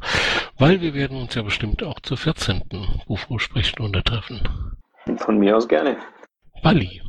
weil 0.57 0.79
wir 0.79 0.93
werden 0.93 1.19
uns 1.19 1.35
ja 1.35 1.41
bestimmt 1.41 1.83
auch 1.83 1.99
zur 1.99 2.15
14. 2.15 2.61
UFO-Sprechstunde 3.07 4.03
treffen. 4.03 4.80
Von 5.17 5.39
mir 5.39 5.57
aus 5.57 5.67
gerne. 5.67 5.97
Bali. 6.61 7.01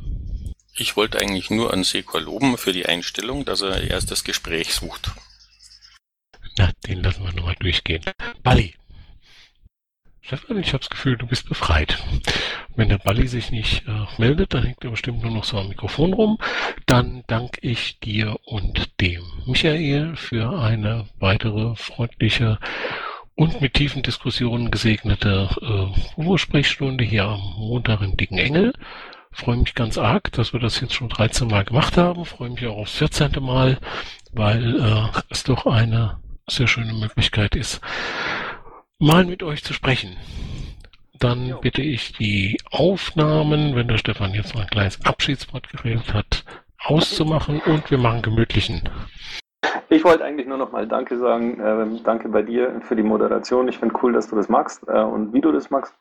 Ich 0.75 0.97
wollte 0.97 1.19
eigentlich 1.19 1.51
nur 1.51 1.71
an 1.71 1.83
Sekor 1.83 2.21
loben 2.21 2.57
für 2.57 2.73
die 2.73 2.87
Einstellung, 2.87 3.45
dass 3.45 3.61
er 3.61 3.89
erst 3.89 4.09
das 4.09 4.23
Gespräch 4.23 4.73
sucht. 4.73 5.11
Na, 6.57 6.71
den 6.87 7.03
lassen 7.03 7.23
wir 7.23 7.33
nochmal 7.33 7.55
durchgehen. 7.59 8.03
Bali. 8.41 8.73
Stefan, 10.21 10.57
ich 10.57 10.69
habe 10.69 10.79
das 10.79 10.89
Gefühl, 10.89 11.17
du 11.17 11.27
bist 11.27 11.49
befreit. 11.49 12.01
Wenn 12.75 12.89
der 12.89 12.97
Bali 12.97 13.27
sich 13.27 13.51
nicht 13.51 13.85
äh, 13.87 14.05
meldet, 14.17 14.53
dann 14.53 14.63
hängt 14.63 14.83
er 14.83 14.91
bestimmt 14.91 15.21
nur 15.21 15.31
noch 15.31 15.43
so 15.43 15.59
am 15.59 15.67
Mikrofon 15.67 16.13
rum. 16.13 16.37
Dann 16.85 17.23
danke 17.27 17.59
ich 17.61 17.99
dir 17.99 18.37
und 18.45 18.99
dem 19.01 19.21
Michael 19.45 20.15
für 20.15 20.57
eine 20.59 21.09
weitere 21.19 21.75
freundliche 21.75 22.57
und 23.35 23.61
mit 23.61 23.73
tiefen 23.73 24.03
Diskussionen 24.03 24.71
gesegnete 24.71 25.49
äh, 25.61 26.37
Sprechstunde 26.37 27.03
hier 27.03 27.25
am 27.25 27.41
Montag 27.57 28.01
im 28.01 28.17
Dicken 28.17 28.37
Engel. 28.37 28.73
Freue 29.31 29.57
mich 29.57 29.73
ganz 29.73 29.97
arg, 29.97 30.31
dass 30.33 30.53
wir 30.53 30.59
das 30.59 30.79
jetzt 30.79 30.93
schon 30.93 31.09
13 31.09 31.47
Mal 31.47 31.65
gemacht 31.65 31.97
haben. 31.97 32.25
Freue 32.25 32.51
mich 32.51 32.65
auch 32.67 32.77
aufs 32.77 32.97
14. 32.97 33.31
Mal, 33.41 33.79
weil 34.31 34.79
äh, 34.79 35.19
es 35.29 35.43
doch 35.43 35.65
eine 35.65 36.19
sehr 36.47 36.67
schöne 36.67 36.93
Möglichkeit 36.93 37.55
ist, 37.55 37.81
mal 38.99 39.25
mit 39.25 39.41
euch 39.43 39.63
zu 39.63 39.73
sprechen. 39.73 40.17
Dann 41.17 41.55
bitte 41.61 41.81
ich 41.81 42.13
die 42.13 42.59
Aufnahmen, 42.69 43.75
wenn 43.75 43.87
der 43.87 43.97
Stefan 43.97 44.33
jetzt 44.33 44.53
mal 44.53 44.61
ein 44.61 44.69
kleines 44.69 45.03
Abschiedswort 45.05 45.69
geredet 45.69 46.13
hat, 46.13 46.43
auszumachen 46.77 47.61
und 47.61 47.89
wir 47.89 47.97
machen 47.97 48.21
gemütlichen. 48.21 48.89
Ich 49.89 50.03
wollte 50.03 50.23
eigentlich 50.23 50.47
nur 50.47 50.57
noch 50.57 50.71
mal 50.71 50.87
Danke 50.87 51.17
sagen. 51.17 51.59
Äh, 51.59 52.03
danke 52.03 52.29
bei 52.29 52.41
dir 52.41 52.81
für 52.81 52.95
die 52.95 53.03
Moderation. 53.03 53.67
Ich 53.67 53.77
finde 53.77 53.95
cool, 54.01 54.13
dass 54.13 54.29
du 54.29 54.35
das 54.35 54.49
magst 54.49 54.87
äh, 54.87 55.01
und 55.01 55.33
wie 55.33 55.41
du 55.41 55.51
das 55.51 55.69
magst. 55.69 55.93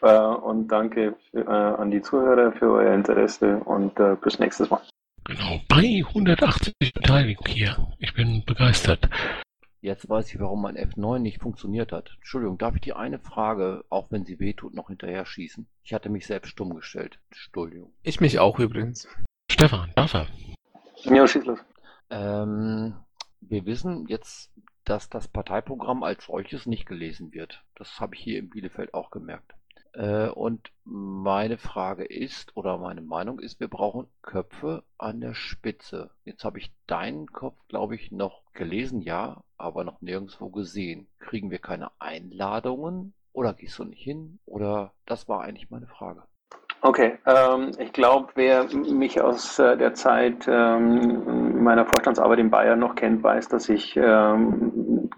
Äh, 0.00 0.18
und 0.18 0.68
danke 0.68 1.14
für, 1.30 1.40
äh, 1.40 1.80
an 1.80 1.90
die 1.90 2.02
Zuhörer 2.02 2.52
für 2.52 2.72
euer 2.72 2.94
Interesse 2.94 3.58
und 3.64 3.98
äh, 3.98 4.16
bis 4.20 4.38
nächstes 4.38 4.70
Mal. 4.70 4.80
Genau, 5.24 5.60
bei 5.68 6.04
180 6.06 6.74
Beteiligung 6.94 7.46
hier. 7.46 7.88
Ich 7.98 8.12
bin 8.14 8.44
begeistert. 8.44 9.08
Jetzt 9.80 10.08
weiß 10.08 10.32
ich, 10.32 10.40
warum 10.40 10.62
mein 10.62 10.76
F9 10.76 11.18
nicht 11.18 11.40
funktioniert 11.40 11.92
hat. 11.92 12.10
Entschuldigung, 12.16 12.56
darf 12.56 12.74
ich 12.74 12.80
die 12.80 12.94
eine 12.94 13.18
Frage, 13.18 13.84
auch 13.90 14.10
wenn 14.10 14.24
sie 14.24 14.40
wehtut, 14.40 14.74
noch 14.74 14.88
hinterher 14.88 15.26
schießen? 15.26 15.66
Ich 15.82 15.92
hatte 15.92 16.08
mich 16.08 16.26
selbst 16.26 16.50
stumm 16.50 16.74
gestellt. 16.74 17.18
Entschuldigung. 17.30 17.92
Ich 18.02 18.20
mich 18.20 18.38
auch 18.38 18.58
übrigens. 18.58 19.06
Stefan, 19.50 19.90
darf 19.94 20.14
er? 20.14 20.26
Ja, 21.02 21.26
schieß 21.26 21.44
los. 21.44 21.58
Ähm, 22.10 22.94
wir 23.40 23.66
wissen 23.66 24.06
jetzt, 24.06 24.50
dass 24.84 25.08
das 25.08 25.28
Parteiprogramm 25.28 26.02
als 26.02 26.26
solches 26.26 26.66
nicht 26.66 26.86
gelesen 26.86 27.32
wird. 27.32 27.64
Das 27.74 28.00
habe 28.00 28.14
ich 28.14 28.20
hier 28.22 28.38
in 28.38 28.50
Bielefeld 28.50 28.94
auch 28.94 29.10
gemerkt. 29.10 29.54
Äh, 29.94 30.28
und 30.28 30.72
meine 30.84 31.56
Frage 31.56 32.04
ist, 32.04 32.56
oder 32.56 32.78
meine 32.78 33.00
Meinung 33.00 33.38
ist, 33.38 33.60
wir 33.60 33.68
brauchen 33.68 34.08
Köpfe 34.22 34.82
an 34.98 35.20
der 35.20 35.34
Spitze. 35.34 36.10
Jetzt 36.24 36.44
habe 36.44 36.58
ich 36.58 36.72
deinen 36.86 37.28
Kopf, 37.32 37.56
glaube 37.68 37.94
ich, 37.94 38.10
noch 38.10 38.42
gelesen, 38.52 39.00
ja, 39.00 39.42
aber 39.56 39.84
noch 39.84 40.00
nirgendwo 40.00 40.48
gesehen. 40.50 41.06
Kriegen 41.18 41.50
wir 41.50 41.60
keine 41.60 41.90
Einladungen? 42.00 43.14
Oder 43.32 43.54
gehst 43.54 43.78
du 43.78 43.84
nicht 43.84 44.02
hin? 44.02 44.38
Oder 44.46 44.92
das 45.06 45.28
war 45.28 45.42
eigentlich 45.42 45.70
meine 45.70 45.86
Frage. 45.86 46.24
Okay, 46.84 47.16
ähm, 47.24 47.70
ich 47.78 47.94
glaube, 47.94 48.28
wer 48.34 48.64
mich 48.74 49.18
aus 49.18 49.58
äh, 49.58 49.74
der 49.74 49.94
Zeit 49.94 50.46
ähm, 50.46 51.64
meiner 51.64 51.86
Vorstandsarbeit 51.86 52.38
in 52.38 52.50
Bayern 52.50 52.78
noch 52.78 52.94
kennt, 52.94 53.22
weiß, 53.22 53.48
dass 53.48 53.70
ich 53.70 53.96
ähm, 53.96 55.08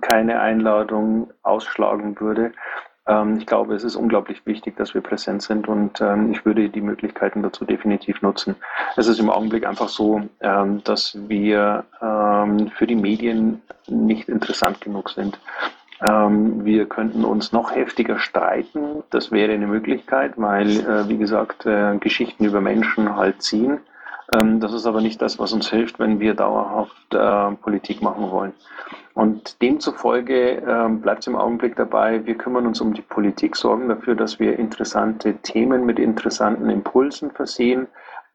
keine 0.00 0.40
Einladung 0.40 1.30
ausschlagen 1.44 2.18
würde. 2.18 2.50
Ähm, 3.06 3.36
ich 3.36 3.46
glaube, 3.46 3.76
es 3.76 3.84
ist 3.84 3.94
unglaublich 3.94 4.44
wichtig, 4.46 4.76
dass 4.76 4.94
wir 4.94 5.00
präsent 5.00 5.42
sind 5.42 5.68
und 5.68 6.00
ähm, 6.00 6.32
ich 6.32 6.44
würde 6.44 6.68
die 6.68 6.80
Möglichkeiten 6.80 7.44
dazu 7.44 7.64
definitiv 7.64 8.20
nutzen. 8.20 8.56
Es 8.96 9.06
ist 9.06 9.20
im 9.20 9.30
Augenblick 9.30 9.64
einfach 9.64 9.90
so, 9.90 10.22
ähm, 10.40 10.82
dass 10.82 11.16
wir 11.28 11.84
für 12.00 12.86
die 12.88 12.96
Medien 12.96 13.62
nicht 13.86 14.28
interessant 14.28 14.80
genug 14.80 15.10
sind. 15.10 15.38
Ähm, 16.04 16.64
wir 16.64 16.86
könnten 16.86 17.24
uns 17.24 17.52
noch 17.52 17.74
heftiger 17.74 18.18
streiten. 18.18 19.02
Das 19.10 19.30
wäre 19.30 19.52
eine 19.52 19.66
Möglichkeit, 19.66 20.32
weil, 20.36 20.80
äh, 20.80 21.08
wie 21.08 21.18
gesagt, 21.18 21.66
äh, 21.66 21.96
Geschichten 21.98 22.44
über 22.44 22.60
Menschen 22.60 23.16
halt 23.16 23.42
ziehen. 23.42 23.78
Ähm, 24.32 24.60
das 24.60 24.72
ist 24.72 24.86
aber 24.86 25.00
nicht 25.00 25.20
das, 25.20 25.38
was 25.38 25.52
uns 25.52 25.68
hilft, 25.70 25.98
wenn 25.98 26.18
wir 26.18 26.34
dauerhaft 26.34 27.14
äh, 27.14 27.52
Politik 27.62 28.02
machen 28.02 28.30
wollen. 28.30 28.52
Und 29.14 29.60
demzufolge 29.60 30.56
äh, 30.56 30.88
bleibt 30.88 31.20
es 31.20 31.26
im 31.26 31.36
Augenblick 31.36 31.76
dabei, 31.76 32.24
wir 32.24 32.34
kümmern 32.36 32.66
uns 32.66 32.80
um 32.80 32.94
die 32.94 33.02
Politik, 33.02 33.56
sorgen 33.56 33.88
dafür, 33.88 34.14
dass 34.14 34.40
wir 34.40 34.58
interessante 34.58 35.34
Themen 35.34 35.84
mit 35.84 35.98
interessanten 35.98 36.70
Impulsen 36.70 37.30
versehen. 37.30 37.88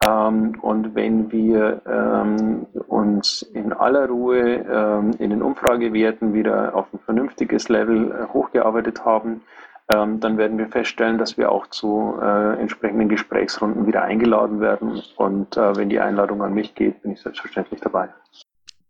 Ähm, 0.06 0.58
und 0.60 0.94
wenn 0.94 1.32
wir 1.32 1.82
ähm, 1.86 2.66
uns 2.86 3.42
in 3.42 3.72
aller 3.72 4.06
Ruhe 4.06 4.38
ähm, 4.38 5.10
in 5.18 5.30
den 5.30 5.42
Umfragewerten 5.42 6.34
wieder 6.34 6.74
auf 6.74 6.92
ein 6.92 7.00
vernünftiges 7.00 7.68
Level 7.68 8.12
äh, 8.12 8.32
hochgearbeitet 8.32 9.04
haben, 9.04 9.42
dann 9.90 10.36
werden 10.36 10.58
wir 10.58 10.68
feststellen, 10.68 11.16
dass 11.16 11.38
wir 11.38 11.50
auch 11.50 11.66
zu 11.68 12.18
äh, 12.20 12.60
entsprechenden 12.60 13.08
Gesprächsrunden 13.08 13.86
wieder 13.86 14.02
eingeladen 14.02 14.60
werden. 14.60 15.00
Und 15.16 15.56
äh, 15.56 15.76
wenn 15.76 15.88
die 15.88 15.98
Einladung 15.98 16.42
an 16.42 16.52
mich 16.52 16.74
geht, 16.74 17.00
bin 17.00 17.12
ich 17.12 17.22
selbstverständlich 17.22 17.80
dabei. 17.80 18.10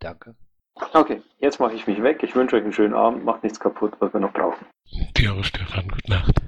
Danke. 0.01 0.35
Okay, 0.95 1.23
jetzt 1.39 1.61
mache 1.61 1.75
ich 1.75 1.87
mich 1.87 2.03
weg. 2.03 2.23
Ich 2.25 2.35
wünsche 2.35 2.57
euch 2.57 2.65
einen 2.65 2.73
schönen 2.73 2.95
Abend. 2.95 3.25
Macht 3.25 3.43
nichts 3.43 3.61
kaputt, 3.61 3.93
was 4.01 4.13
wir 4.13 4.19
noch 4.19 4.33
brauchen. 4.33 4.67
Dir, 5.17 5.43
Stefan. 5.45 5.89
Gute 5.89 6.11
Nacht. 6.11 6.48